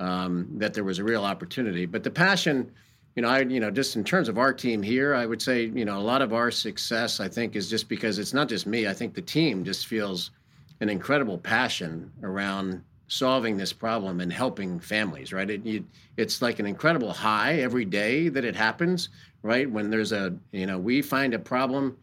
um, 0.01 0.47
that 0.57 0.73
there 0.73 0.83
was 0.83 0.97
a 0.97 1.03
real 1.03 1.23
opportunity. 1.23 1.85
But 1.85 2.03
the 2.03 2.09
passion, 2.09 2.71
you 3.15 3.21
know, 3.21 3.29
I, 3.29 3.41
you 3.41 3.59
know, 3.59 3.69
just 3.69 3.95
in 3.95 4.03
terms 4.03 4.27
of 4.29 4.39
our 4.39 4.51
team 4.51 4.81
here, 4.81 5.13
I 5.13 5.27
would 5.27 5.41
say, 5.41 5.65
you 5.65 5.85
know, 5.85 5.99
a 5.99 6.01
lot 6.01 6.23
of 6.23 6.33
our 6.33 6.49
success, 6.49 7.19
I 7.19 7.27
think, 7.29 7.55
is 7.55 7.69
just 7.69 7.87
because 7.87 8.17
it's 8.17 8.33
not 8.33 8.49
just 8.49 8.65
me. 8.65 8.87
I 8.87 8.93
think 8.93 9.13
the 9.13 9.21
team 9.21 9.63
just 9.63 9.85
feels 9.85 10.31
an 10.79 10.89
incredible 10.89 11.37
passion 11.37 12.11
around 12.23 12.83
solving 13.07 13.57
this 13.57 13.73
problem 13.73 14.21
and 14.21 14.33
helping 14.33 14.79
families. 14.79 15.31
Right? 15.31 15.49
It, 15.51 15.63
you, 15.63 15.85
it's 16.17 16.41
like 16.41 16.57
an 16.57 16.65
incredible 16.65 17.13
high 17.13 17.59
every 17.59 17.85
day 17.85 18.29
that 18.29 18.43
it 18.43 18.55
happens. 18.55 19.09
Right? 19.43 19.69
When 19.69 19.91
there's 19.91 20.11
a, 20.11 20.35
you 20.51 20.65
know, 20.65 20.79
we 20.79 21.03
find 21.03 21.35
a 21.35 21.39
problem, 21.39 21.95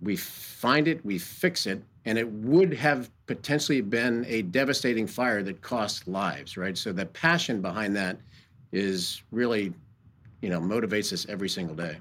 we 0.00 0.16
find 0.16 0.88
it, 0.88 1.04
we 1.04 1.18
fix 1.18 1.66
it, 1.66 1.82
and 2.06 2.16
it 2.16 2.30
would 2.30 2.72
have 2.72 3.10
potentially 3.26 3.80
been 3.80 4.24
a 4.28 4.42
devastating 4.42 5.06
fire 5.06 5.42
that 5.42 5.60
cost 5.60 6.06
lives 6.06 6.56
right? 6.56 6.76
So 6.76 6.92
the 6.92 7.06
passion 7.06 7.60
behind 7.60 7.96
that 7.96 8.18
is 8.72 9.22
really 9.30 9.72
you 10.40 10.48
know 10.48 10.60
motivates 10.60 11.12
us 11.12 11.26
every 11.28 11.48
single 11.48 11.74
day. 11.74 11.96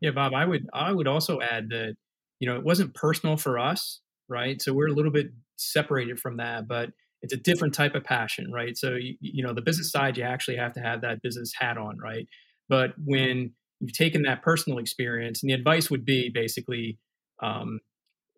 Yeah 0.00 0.10
bob 0.10 0.34
i 0.34 0.44
would 0.44 0.68
i 0.72 0.92
would 0.92 1.08
also 1.08 1.40
add 1.40 1.70
that 1.70 1.94
you 2.40 2.48
know 2.48 2.56
it 2.56 2.64
wasn't 2.64 2.94
personal 2.94 3.36
for 3.36 3.58
us 3.58 4.00
right? 4.28 4.60
So 4.62 4.72
we're 4.72 4.88
a 4.88 4.92
little 4.92 5.12
bit 5.12 5.28
separated 5.56 6.18
from 6.18 6.38
that 6.38 6.66
but 6.66 6.90
it's 7.22 7.32
a 7.32 7.38
different 7.38 7.74
type 7.74 7.94
of 7.94 8.04
passion 8.04 8.50
right? 8.52 8.76
So 8.76 8.94
you, 8.94 9.16
you 9.20 9.42
know 9.42 9.52
the 9.52 9.62
business 9.62 9.90
side 9.90 10.16
you 10.16 10.24
actually 10.24 10.56
have 10.56 10.72
to 10.74 10.80
have 10.80 11.02
that 11.02 11.22
business 11.22 11.52
hat 11.58 11.76
on 11.78 11.98
right? 11.98 12.26
But 12.68 12.94
when 13.04 13.52
you've 13.80 13.92
taken 13.92 14.22
that 14.22 14.42
personal 14.42 14.78
experience 14.78 15.42
and 15.42 15.50
the 15.50 15.54
advice 15.54 15.90
would 15.90 16.04
be 16.04 16.30
basically 16.30 16.98
um, 17.42 17.80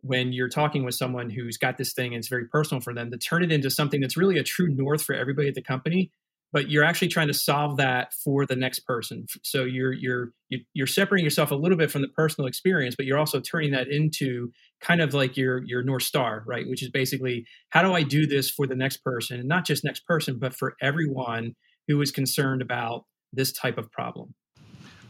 when 0.02 0.32
you're 0.32 0.48
talking 0.48 0.85
with 0.85 0.94
someone 0.94 1.30
who's 1.30 1.56
got 1.56 1.78
this 1.78 1.92
thing 1.92 2.09
and 2.09 2.16
it's 2.16 2.28
very 2.28 2.46
personal 2.46 2.80
for 2.80 2.94
them 2.94 3.11
to 3.11 3.18
turn 3.18 3.42
it 3.42 3.50
into 3.50 3.70
something 3.70 4.00
that's 4.00 4.16
really 4.16 4.38
a 4.38 4.44
true 4.44 4.68
north 4.68 5.02
for 5.02 5.14
everybody 5.14 5.48
at 5.48 5.54
the 5.54 5.62
company 5.62 6.11
but 6.52 6.70
you're 6.70 6.85
actually 6.85 7.09
trying 7.09 7.26
to 7.26 7.35
solve 7.35 7.76
that 7.76 8.14
for 8.14 8.46
the 8.46 8.56
next 8.56 8.80
person. 8.80 9.26
So 9.42 9.64
you're 9.64 9.92
you're 9.92 10.32
you're 10.72 10.87
separating 10.87 11.24
yourself 11.24 11.50
a 11.50 11.54
little 11.54 11.76
bit 11.76 11.90
from 11.90 12.02
the 12.02 12.09
personal 12.09 12.46
experience 12.46 12.94
but 12.96 13.04
you're 13.04 13.18
also 13.18 13.40
turning 13.40 13.72
that 13.72 13.88
into 13.88 14.50
kind 14.80 15.00
of 15.00 15.12
like 15.12 15.37
your 15.37 15.62
your 15.64 15.82
north 15.82 16.04
star 16.04 16.44
right? 16.46 16.66
Which 16.68 16.82
is 16.82 16.90
basically 16.90 17.44
how 17.70 17.82
do 17.82 17.92
i 17.92 18.02
do 18.02 18.26
this 18.26 18.48
for 18.48 18.66
the 18.66 18.76
next 18.76 18.98
person? 18.98 19.40
And 19.40 19.48
not 19.48 19.66
just 19.66 19.85
next 19.85 20.06
person 20.06 20.38
but 20.38 20.54
for 20.54 20.76
everyone 20.80 21.56
who 21.88 22.00
is 22.00 22.11
concerned 22.11 22.62
about 22.62 23.04
this 23.32 23.52
type 23.52 23.76
of 23.76 23.90
problem. 23.90 24.35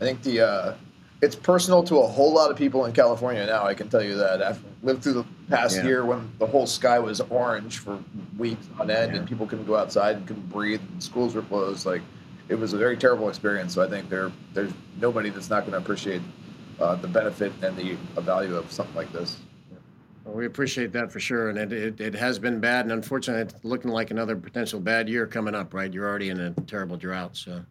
I 0.00 0.04
think 0.04 0.22
the 0.22 0.40
uh 0.40 0.74
it's 1.26 1.34
personal 1.34 1.82
to 1.82 1.98
a 1.98 2.06
whole 2.06 2.32
lot 2.32 2.52
of 2.52 2.56
people 2.56 2.84
in 2.84 2.92
California 2.92 3.44
now. 3.44 3.66
I 3.66 3.74
can 3.74 3.88
tell 3.88 4.02
you 4.02 4.14
that. 4.16 4.40
I've 4.40 4.62
lived 4.84 5.02
through 5.02 5.14
the 5.14 5.26
past 5.50 5.76
yeah. 5.76 5.84
year 5.84 6.04
when 6.04 6.30
the 6.38 6.46
whole 6.46 6.66
sky 6.66 7.00
was 7.00 7.20
orange 7.20 7.78
for 7.78 7.98
weeks 8.38 8.64
on 8.78 8.90
end, 8.90 9.12
yeah. 9.12 9.18
and 9.18 9.28
people 9.28 9.44
couldn't 9.44 9.66
go 9.66 9.74
outside 9.74 10.16
and 10.16 10.26
couldn't 10.26 10.48
breathe, 10.48 10.80
and 10.92 11.02
schools 11.02 11.34
were 11.34 11.42
closed. 11.42 11.84
Like 11.84 12.02
it 12.48 12.54
was 12.54 12.74
a 12.74 12.78
very 12.78 12.96
terrible 12.96 13.28
experience. 13.28 13.74
So 13.74 13.82
I 13.82 13.88
think 13.88 14.08
there 14.08 14.30
there's 14.54 14.72
nobody 15.00 15.30
that's 15.30 15.50
not 15.50 15.62
going 15.62 15.72
to 15.72 15.78
appreciate 15.78 16.22
uh, 16.80 16.94
the 16.94 17.08
benefit 17.08 17.52
and 17.60 17.76
the 17.76 17.96
value 18.20 18.54
of 18.54 18.70
something 18.70 18.94
like 18.94 19.12
this. 19.12 19.38
Well, 20.24 20.36
we 20.36 20.46
appreciate 20.46 20.92
that 20.92 21.10
for 21.10 21.18
sure, 21.18 21.50
and 21.50 21.58
it, 21.58 21.72
it, 21.72 22.00
it 22.00 22.14
has 22.14 22.38
been 22.38 22.60
bad, 22.60 22.84
and 22.84 22.92
unfortunately, 22.92 23.42
it's 23.42 23.64
looking 23.64 23.90
like 23.90 24.12
another 24.12 24.36
potential 24.36 24.78
bad 24.78 25.08
year 25.08 25.26
coming 25.26 25.56
up. 25.56 25.74
Right, 25.74 25.92
you're 25.92 26.08
already 26.08 26.30
in 26.30 26.38
a 26.38 26.52
terrible 26.68 26.96
drought. 26.96 27.36
So. 27.36 27.64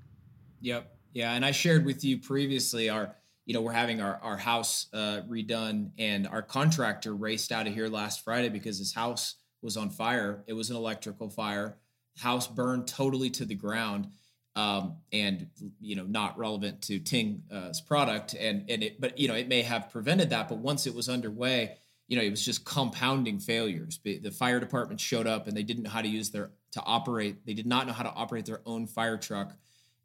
Yep. 0.61 0.91
Yeah, 1.13 1.31
and 1.31 1.45
I 1.45 1.51
shared 1.51 1.85
with 1.85 2.03
you 2.03 2.17
previously 2.17 2.89
our 2.89 3.15
you 3.45 3.53
know, 3.53 3.61
we're 3.61 3.71
having 3.71 4.01
our, 4.01 4.19
our 4.21 4.37
house 4.37 4.87
uh, 4.93 5.21
redone 5.29 5.91
and 5.97 6.27
our 6.27 6.41
contractor 6.41 7.13
raced 7.13 7.51
out 7.51 7.67
of 7.67 7.73
here 7.73 7.87
last 7.87 8.23
Friday 8.23 8.49
because 8.49 8.79
his 8.79 8.93
house 8.93 9.35
was 9.61 9.77
on 9.77 9.89
fire. 9.89 10.43
It 10.47 10.53
was 10.53 10.69
an 10.69 10.75
electrical 10.75 11.29
fire. 11.29 11.77
House 12.17 12.47
burned 12.47 12.87
totally 12.87 13.29
to 13.31 13.45
the 13.45 13.55
ground. 13.55 14.07
Um, 14.55 14.99
and 15.11 15.47
you 15.81 15.97
know, 15.97 16.05
not 16.05 16.37
relevant 16.37 16.81
to 16.83 16.97
Ting's 16.99 17.41
uh, 17.51 17.73
product. 17.85 18.35
And, 18.35 18.69
and 18.69 18.83
it, 18.83 19.01
but 19.01 19.19
you 19.19 19.27
know, 19.27 19.35
it 19.35 19.49
may 19.49 19.63
have 19.63 19.89
prevented 19.89 20.29
that, 20.29 20.47
but 20.47 20.59
once 20.59 20.87
it 20.87 20.95
was 20.95 21.09
underway, 21.09 21.77
you 22.07 22.15
know, 22.15 22.23
it 22.23 22.29
was 22.29 22.45
just 22.45 22.63
compounding 22.63 23.39
failures. 23.39 23.99
The 24.03 24.31
fire 24.31 24.59
department 24.59 25.01
showed 25.01 25.27
up 25.27 25.47
and 25.47 25.57
they 25.57 25.63
didn't 25.63 25.83
know 25.83 25.89
how 25.89 26.01
to 26.01 26.07
use 26.07 26.29
their 26.29 26.51
to 26.71 26.81
operate. 26.83 27.45
They 27.45 27.53
did 27.53 27.65
not 27.65 27.85
know 27.85 27.93
how 27.93 28.03
to 28.03 28.13
operate 28.13 28.45
their 28.45 28.61
own 28.65 28.87
fire 28.87 29.17
truck, 29.17 29.53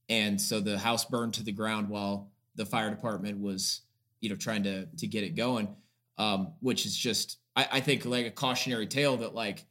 and 0.08 0.40
so 0.40 0.60
the 0.60 0.78
house 0.78 1.04
burned 1.04 1.34
to 1.34 1.42
the 1.42 1.52
ground 1.52 1.88
while 1.88 2.30
the 2.60 2.66
fire 2.66 2.90
department 2.90 3.40
was, 3.40 3.80
you 4.20 4.28
know, 4.28 4.36
trying 4.36 4.62
to 4.64 4.86
to 4.86 5.06
get 5.06 5.24
it 5.24 5.34
going. 5.34 5.68
Um, 6.18 6.52
which 6.60 6.84
is 6.84 6.94
just, 6.94 7.38
I, 7.56 7.66
I 7.72 7.80
think, 7.80 8.04
like 8.04 8.26
a 8.26 8.30
cautionary 8.30 8.86
tale 8.86 9.16
that 9.16 9.34
like 9.34 9.64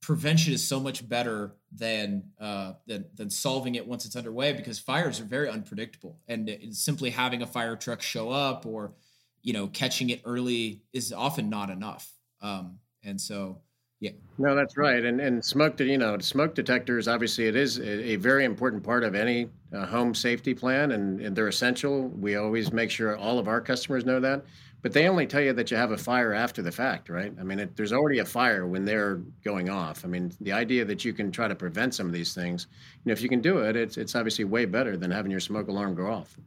prevention 0.00 0.52
is 0.52 0.66
so 0.66 0.78
much 0.78 1.08
better 1.08 1.56
than 1.72 2.22
uh, 2.40 2.74
than 2.86 3.06
than 3.16 3.28
solving 3.28 3.74
it 3.74 3.84
once 3.84 4.06
it's 4.06 4.14
underway 4.14 4.52
because 4.52 4.78
fires 4.78 5.20
are 5.20 5.24
very 5.24 5.48
unpredictable, 5.48 6.20
and 6.28 6.48
simply 6.70 7.10
having 7.10 7.42
a 7.42 7.46
fire 7.46 7.74
truck 7.74 8.02
show 8.02 8.30
up 8.30 8.64
or 8.66 8.92
you 9.42 9.52
know 9.52 9.66
catching 9.66 10.10
it 10.10 10.22
early 10.24 10.82
is 10.92 11.12
often 11.12 11.50
not 11.50 11.68
enough. 11.68 12.12
Um, 12.40 12.78
and 13.02 13.20
so 13.20 13.58
yeah. 14.00 14.12
No, 14.38 14.54
that's 14.54 14.78
right. 14.78 15.04
And 15.04 15.20
and 15.20 15.44
smoke, 15.44 15.78
you 15.78 15.98
know, 15.98 16.18
smoke 16.18 16.54
detectors. 16.54 17.06
Obviously, 17.06 17.46
it 17.46 17.54
is 17.54 17.78
a, 17.78 18.12
a 18.12 18.16
very 18.16 18.46
important 18.46 18.82
part 18.82 19.04
of 19.04 19.14
any 19.14 19.50
uh, 19.74 19.84
home 19.84 20.14
safety 20.14 20.54
plan, 20.54 20.92
and, 20.92 21.20
and, 21.20 21.36
they're 21.36 21.48
essential. 21.48 22.08
We 22.08 22.36
always 22.36 22.72
make 22.72 22.90
sure 22.90 23.16
all 23.16 23.38
of 23.38 23.46
our 23.46 23.60
customers 23.60 24.06
know 24.06 24.18
that. 24.20 24.44
But 24.82 24.94
they 24.94 25.08
only 25.08 25.26
tell 25.26 25.42
you 25.42 25.52
that 25.52 25.70
you 25.70 25.76
have 25.76 25.90
a 25.90 25.98
fire 25.98 26.32
after 26.32 26.62
the 26.62 26.72
fact, 26.72 27.10
right? 27.10 27.34
I 27.38 27.42
mean, 27.42 27.60
it, 27.60 27.76
there's 27.76 27.92
already 27.92 28.20
a 28.20 28.24
fire 28.24 28.66
when 28.66 28.86
they're 28.86 29.16
going 29.44 29.68
off. 29.68 30.06
I 30.06 30.08
mean, 30.08 30.32
the 30.40 30.52
idea 30.52 30.86
that 30.86 31.04
you 31.04 31.12
can 31.12 31.30
try 31.30 31.48
to 31.48 31.54
prevent 31.54 31.94
some 31.94 32.06
of 32.06 32.12
these 32.14 32.32
things, 32.32 32.66
you 33.04 33.10
know, 33.10 33.12
if 33.12 33.20
you 33.20 33.28
can 33.28 33.42
do 33.42 33.58
it, 33.58 33.76
it's 33.76 33.98
it's 33.98 34.14
obviously 34.14 34.44
way 34.44 34.64
better 34.64 34.96
than 34.96 35.10
having 35.10 35.30
your 35.30 35.40
smoke 35.40 35.68
alarm 35.68 35.94
go 35.94 36.06
off. 36.06 36.38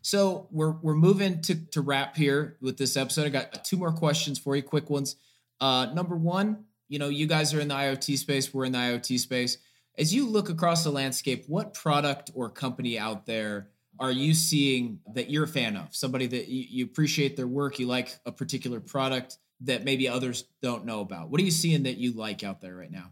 So 0.00 0.48
we're 0.50 0.76
we're 0.80 0.94
moving 0.94 1.42
to 1.42 1.54
to 1.72 1.82
wrap 1.82 2.16
here 2.16 2.56
with 2.62 2.78
this 2.78 2.96
episode. 2.96 3.26
I 3.26 3.28
got 3.28 3.64
two 3.66 3.76
more 3.76 3.92
questions 3.92 4.38
for 4.38 4.56
you, 4.56 4.62
quick 4.62 4.88
ones. 4.88 5.16
Uh, 5.60 5.92
number 5.92 6.16
one, 6.16 6.64
you 6.90 6.98
know, 6.98 7.08
you 7.08 7.26
guys 7.26 7.54
are 7.54 7.60
in 7.60 7.68
the 7.68 7.74
IoT 7.74 8.18
space, 8.18 8.52
we're 8.52 8.64
in 8.64 8.72
the 8.72 8.78
IoT 8.78 9.18
space. 9.20 9.58
As 9.96 10.12
you 10.12 10.26
look 10.28 10.50
across 10.50 10.82
the 10.82 10.90
landscape, 10.90 11.44
what 11.46 11.72
product 11.72 12.32
or 12.34 12.50
company 12.50 12.98
out 12.98 13.26
there 13.26 13.68
are 14.00 14.10
you 14.10 14.34
seeing 14.34 14.98
that 15.14 15.30
you're 15.30 15.44
a 15.44 15.48
fan 15.48 15.76
of? 15.76 15.94
Somebody 15.94 16.26
that 16.26 16.48
you, 16.48 16.84
appreciate 16.84 17.36
their 17.36 17.46
work, 17.46 17.78
you 17.78 17.86
like 17.86 18.18
a 18.26 18.32
particular 18.32 18.80
product 18.80 19.38
that 19.60 19.84
maybe 19.84 20.08
others 20.08 20.44
don't 20.62 20.84
know 20.84 21.00
about. 21.00 21.30
What 21.30 21.40
are 21.40 21.44
you 21.44 21.50
seeing 21.50 21.84
that 21.84 21.96
you 21.96 22.12
like 22.12 22.42
out 22.42 22.60
there 22.60 22.74
right 22.74 22.90
now? 22.90 23.10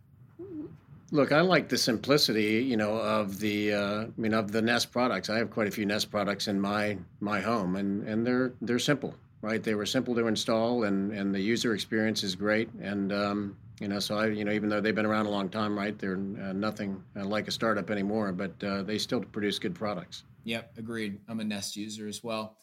Look, 1.11 1.31
I 1.31 1.43
like 1.43 1.68
the 1.68 1.79
simplicity, 1.79 2.64
you 2.64 2.76
know, 2.76 2.97
of 2.97 3.39
the, 3.39 3.74
uh, 3.74 4.03
I 4.05 4.09
mean, 4.16 4.35
of 4.35 4.51
the 4.51 4.61
Nest 4.61 4.91
products. 4.91 5.31
I 5.31 5.39
have 5.39 5.51
quite 5.51 5.68
a 5.68 5.70
few 5.70 5.87
Nest 5.87 6.11
products 6.11 6.49
in 6.49 6.61
my 6.61 6.99
my 7.20 7.41
home, 7.41 7.76
and 7.76 8.07
and 8.07 8.26
they're 8.26 8.53
they're 8.61 8.79
simple, 8.79 9.14
right? 9.41 9.62
They 9.62 9.74
were 9.74 9.87
simple 9.87 10.14
to 10.16 10.26
install, 10.26 10.85
and 10.85 11.12
and 11.12 11.35
the 11.35 11.41
user 11.41 11.72
experience 11.72 12.22
is 12.22 12.35
great, 12.35 12.68
and 12.83 13.11
um, 13.11 13.57
you 13.81 13.89
know, 13.89 13.99
so 13.99 14.18
I, 14.18 14.26
you 14.26 14.45
know, 14.45 14.53
even 14.53 14.68
though 14.68 14.81
they've 14.81 14.95
been 14.95 15.07
around 15.07 15.26
a 15.26 15.31
long 15.31 15.49
time, 15.49 15.76
right? 15.76 15.97
They're 15.99 16.14
uh, 16.14 16.53
nothing 16.53 17.03
uh, 17.16 17.24
like 17.24 17.49
a 17.49 17.51
startup 17.51 17.91
anymore, 17.91 18.33
but 18.33 18.62
uh, 18.64 18.83
they 18.83 18.99
still 18.99 19.20
produce 19.20 19.59
good 19.59 19.74
products. 19.74 20.24
Yep, 20.45 20.79
agreed. 20.79 21.20
I'm 21.29 21.41
a 21.41 21.45
Nest 21.45 21.76
user 21.76 22.09
as 22.09 22.24
well. 22.24 22.57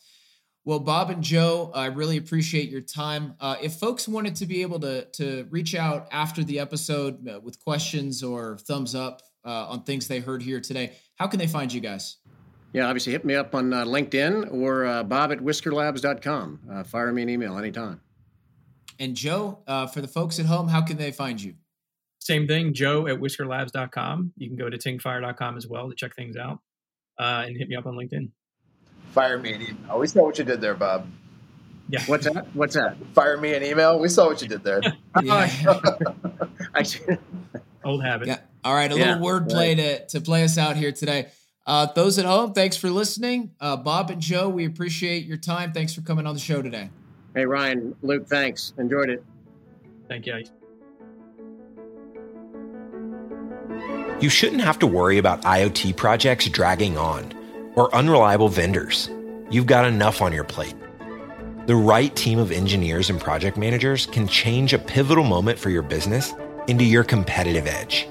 Well, 0.66 0.80
Bob 0.80 1.12
and 1.12 1.24
Joe, 1.24 1.72
I 1.76 1.86
really 1.86 2.18
appreciate 2.18 2.70
your 2.70 2.82
time. 2.82 3.36
Uh, 3.40 3.56
if 3.62 3.76
folks 3.76 4.08
wanted 4.08 4.36
to 4.38 4.48
be 4.48 4.64
able 4.64 4.80
to 4.80 5.06
to 5.06 5.48
reach 5.52 5.76
out 5.76 6.08
after 6.12 6.44
the 6.44 6.60
episode 6.60 7.28
uh, 7.28 7.40
with 7.40 7.64
questions 7.64 8.24
or 8.24 8.58
thumbs 8.58 8.96
up 8.96 9.22
uh, 9.46 9.68
on 9.68 9.84
things 9.84 10.08
they 10.08 10.20
heard 10.20 10.42
here 10.42 10.60
today, 10.60 10.94
how 11.16 11.28
can 11.28 11.40
they 11.40 11.48
find 11.48 11.72
you 11.72 11.82
guys? 11.82 12.18
Yeah, 12.74 12.88
obviously 12.88 13.14
hit 13.14 13.24
me 13.24 13.36
up 13.36 13.56
on 13.56 13.70
LinkedIn 13.70 14.52
or 14.52 15.04
bob 15.04 15.32
at 15.32 15.38
whiskerlabs.com. 15.38 16.84
fire 16.86 17.14
me 17.14 17.22
an 17.22 17.30
email 17.30 17.58
anytime. 17.58 18.02
And 19.00 19.16
Joe, 19.16 19.60
uh, 19.68 19.88
for 19.88 20.02
the 20.02 20.08
folks 20.08 20.40
at 20.40 20.46
home, 20.46 20.68
how 20.68 20.82
can 20.82 20.98
they 20.98 21.12
find 21.12 21.42
you? 21.42 21.56
Same 22.20 22.48
thing, 22.48 22.74
joe 22.74 23.08
at 23.08 23.20
whiskerlabs.com. 23.20 24.34
You 24.36 24.48
can 24.48 24.58
go 24.58 24.70
to 24.70 24.78
tingfire.com 24.78 25.58
as 25.58 25.68
well 25.68 25.90
to 25.90 25.96
check 25.96 26.16
things 26.16 26.36
out 26.36 26.60
uh, 27.20 27.44
and 27.46 27.56
hit 27.56 27.70
me 27.70 27.76
up 27.76 27.86
on 27.86 27.96
LinkedIn. 27.96 28.32
Fire 29.12 29.38
me 29.38 29.54
an 29.54 29.62
email. 29.62 30.00
We 30.00 30.08
saw 30.08 30.24
what 30.24 30.40
you 30.40 30.44
did 30.44 30.60
there, 30.60 30.74
Bob. 30.74 31.08
Yeah. 31.88 32.02
What's 32.08 32.26
that? 32.26 32.48
What's 32.56 32.74
that? 32.74 32.98
Fire 33.14 33.38
me 33.38 33.54
an 33.54 33.64
email. 33.64 34.00
We 34.00 34.10
saw 34.10 34.26
what 34.26 34.42
you 34.42 34.48
did 34.48 34.64
there. 34.64 34.82
Old 37.86 38.04
habit. 38.04 38.28
Yeah. 38.28 38.40
All 38.64 38.74
right. 38.74 38.92
A 38.92 38.98
yeah, 38.98 39.18
little 39.18 39.28
wordplay 39.28 39.78
right. 39.78 40.10
to, 40.10 40.20
to 40.20 40.22
play 40.22 40.44
us 40.44 40.58
out 40.58 40.78
here 40.78 40.92
today. 40.92 41.28
Uh, 41.68 41.88
those 41.94 42.20
at 42.20 42.26
home, 42.26 42.54
thanks 42.54 42.76
for 42.76 42.90
listening. 42.90 43.52
Uh, 43.60 43.78
Bob 43.78 44.10
and 44.10 44.22
Joe, 44.22 44.50
we 44.50 44.66
appreciate 44.66 45.26
your 45.26 45.38
time. 45.38 45.74
Thanks 45.74 45.94
for 45.94 46.02
coming 46.02 46.28
on 46.28 46.34
the 46.34 46.40
show 46.40 46.62
today. 46.62 46.90
Hey, 47.36 47.46
Ryan, 47.46 47.94
Luke, 48.02 48.28
thanks. 48.28 48.74
Enjoyed 48.78 49.10
it. 49.10 49.22
Thank 50.08 50.26
you. 50.26 50.42
You 54.22 54.30
shouldn't 54.30 54.62
have 54.62 54.80
to 54.80 54.88
worry 54.88 55.18
about 55.18 55.42
IoT 55.42 55.98
projects 55.98 56.48
dragging 56.48 56.98
on 56.98 57.34
or 57.76 57.94
unreliable 57.94 58.48
vendors. 58.48 59.10
You've 59.50 59.66
got 59.66 59.86
enough 59.86 60.22
on 60.22 60.32
your 60.32 60.46
plate. 60.46 60.76
The 61.66 61.76
right 61.76 62.16
team 62.16 62.40
of 62.40 62.54
engineers 62.54 63.10
and 63.10 63.20
project 63.20 63.58
managers 63.58 64.06
can 64.06 64.30
change 64.30 64.72
a 64.72 64.80
pivotal 64.80 65.26
moment 65.26 65.60
for 65.60 65.70
your 65.70 65.82
business 65.82 66.34
into 66.68 66.86
your 66.86 67.04
competitive 67.04 67.68
edge. 67.68 68.08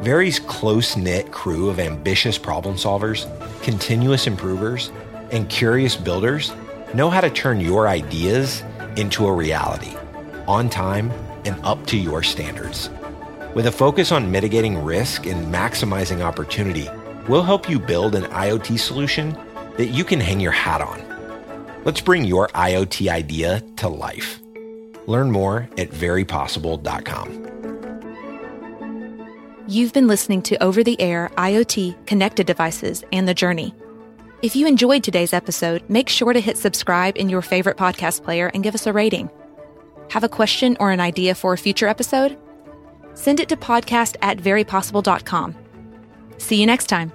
Very's 0.00 0.38
close 0.38 0.98
knit 0.98 1.32
crew 1.32 1.70
of 1.70 1.78
ambitious 1.78 2.36
problem 2.36 2.74
solvers, 2.74 3.26
continuous 3.62 4.26
improvers, 4.26 4.92
and 5.30 5.48
curious 5.48 5.96
builders 5.96 6.52
know 6.94 7.10
how 7.10 7.20
to 7.20 7.30
turn 7.30 7.60
your 7.60 7.88
ideas 7.88 8.62
into 8.96 9.26
a 9.26 9.32
reality 9.32 9.94
on 10.46 10.68
time 10.68 11.10
and 11.44 11.56
up 11.64 11.86
to 11.86 11.96
your 11.96 12.22
standards. 12.22 12.90
With 13.54 13.66
a 13.66 13.72
focus 13.72 14.12
on 14.12 14.30
mitigating 14.30 14.84
risk 14.84 15.26
and 15.26 15.52
maximizing 15.52 16.20
opportunity, 16.20 16.88
we'll 17.28 17.42
help 17.42 17.68
you 17.68 17.78
build 17.78 18.14
an 18.14 18.24
IoT 18.24 18.78
solution 18.78 19.36
that 19.76 19.88
you 19.88 20.04
can 20.04 20.20
hang 20.20 20.40
your 20.40 20.52
hat 20.52 20.80
on. 20.80 21.00
Let's 21.84 22.00
bring 22.00 22.24
your 22.24 22.48
IoT 22.48 23.08
idea 23.08 23.62
to 23.76 23.88
life. 23.88 24.40
Learn 25.06 25.30
more 25.30 25.68
at 25.78 25.90
verypossible.com. 25.90 27.46
You've 29.66 29.92
been 29.92 30.08
listening 30.08 30.42
to 30.42 30.62
Over 30.62 30.82
the 30.82 31.00
Air 31.00 31.30
IoT 31.36 32.06
Connected 32.06 32.46
Devices 32.46 33.04
and 33.12 33.28
the 33.28 33.34
Journey 33.34 33.74
if 34.42 34.56
you 34.56 34.66
enjoyed 34.66 35.04
today's 35.04 35.32
episode, 35.32 35.82
make 35.88 36.08
sure 36.08 36.32
to 36.32 36.40
hit 36.40 36.56
subscribe 36.56 37.16
in 37.16 37.28
your 37.28 37.42
favorite 37.42 37.76
podcast 37.76 38.22
player 38.22 38.50
and 38.54 38.62
give 38.62 38.74
us 38.74 38.86
a 38.86 38.92
rating. 38.92 39.30
Have 40.10 40.24
a 40.24 40.28
question 40.28 40.76
or 40.80 40.90
an 40.90 41.00
idea 41.00 41.34
for 41.34 41.52
a 41.52 41.58
future 41.58 41.86
episode? 41.86 42.38
Send 43.14 43.40
it 43.40 43.48
to 43.50 43.56
podcast 43.56 44.16
at 44.22 44.38
verypossible.com. 44.38 45.56
See 46.38 46.58
you 46.58 46.66
next 46.66 46.86
time. 46.86 47.12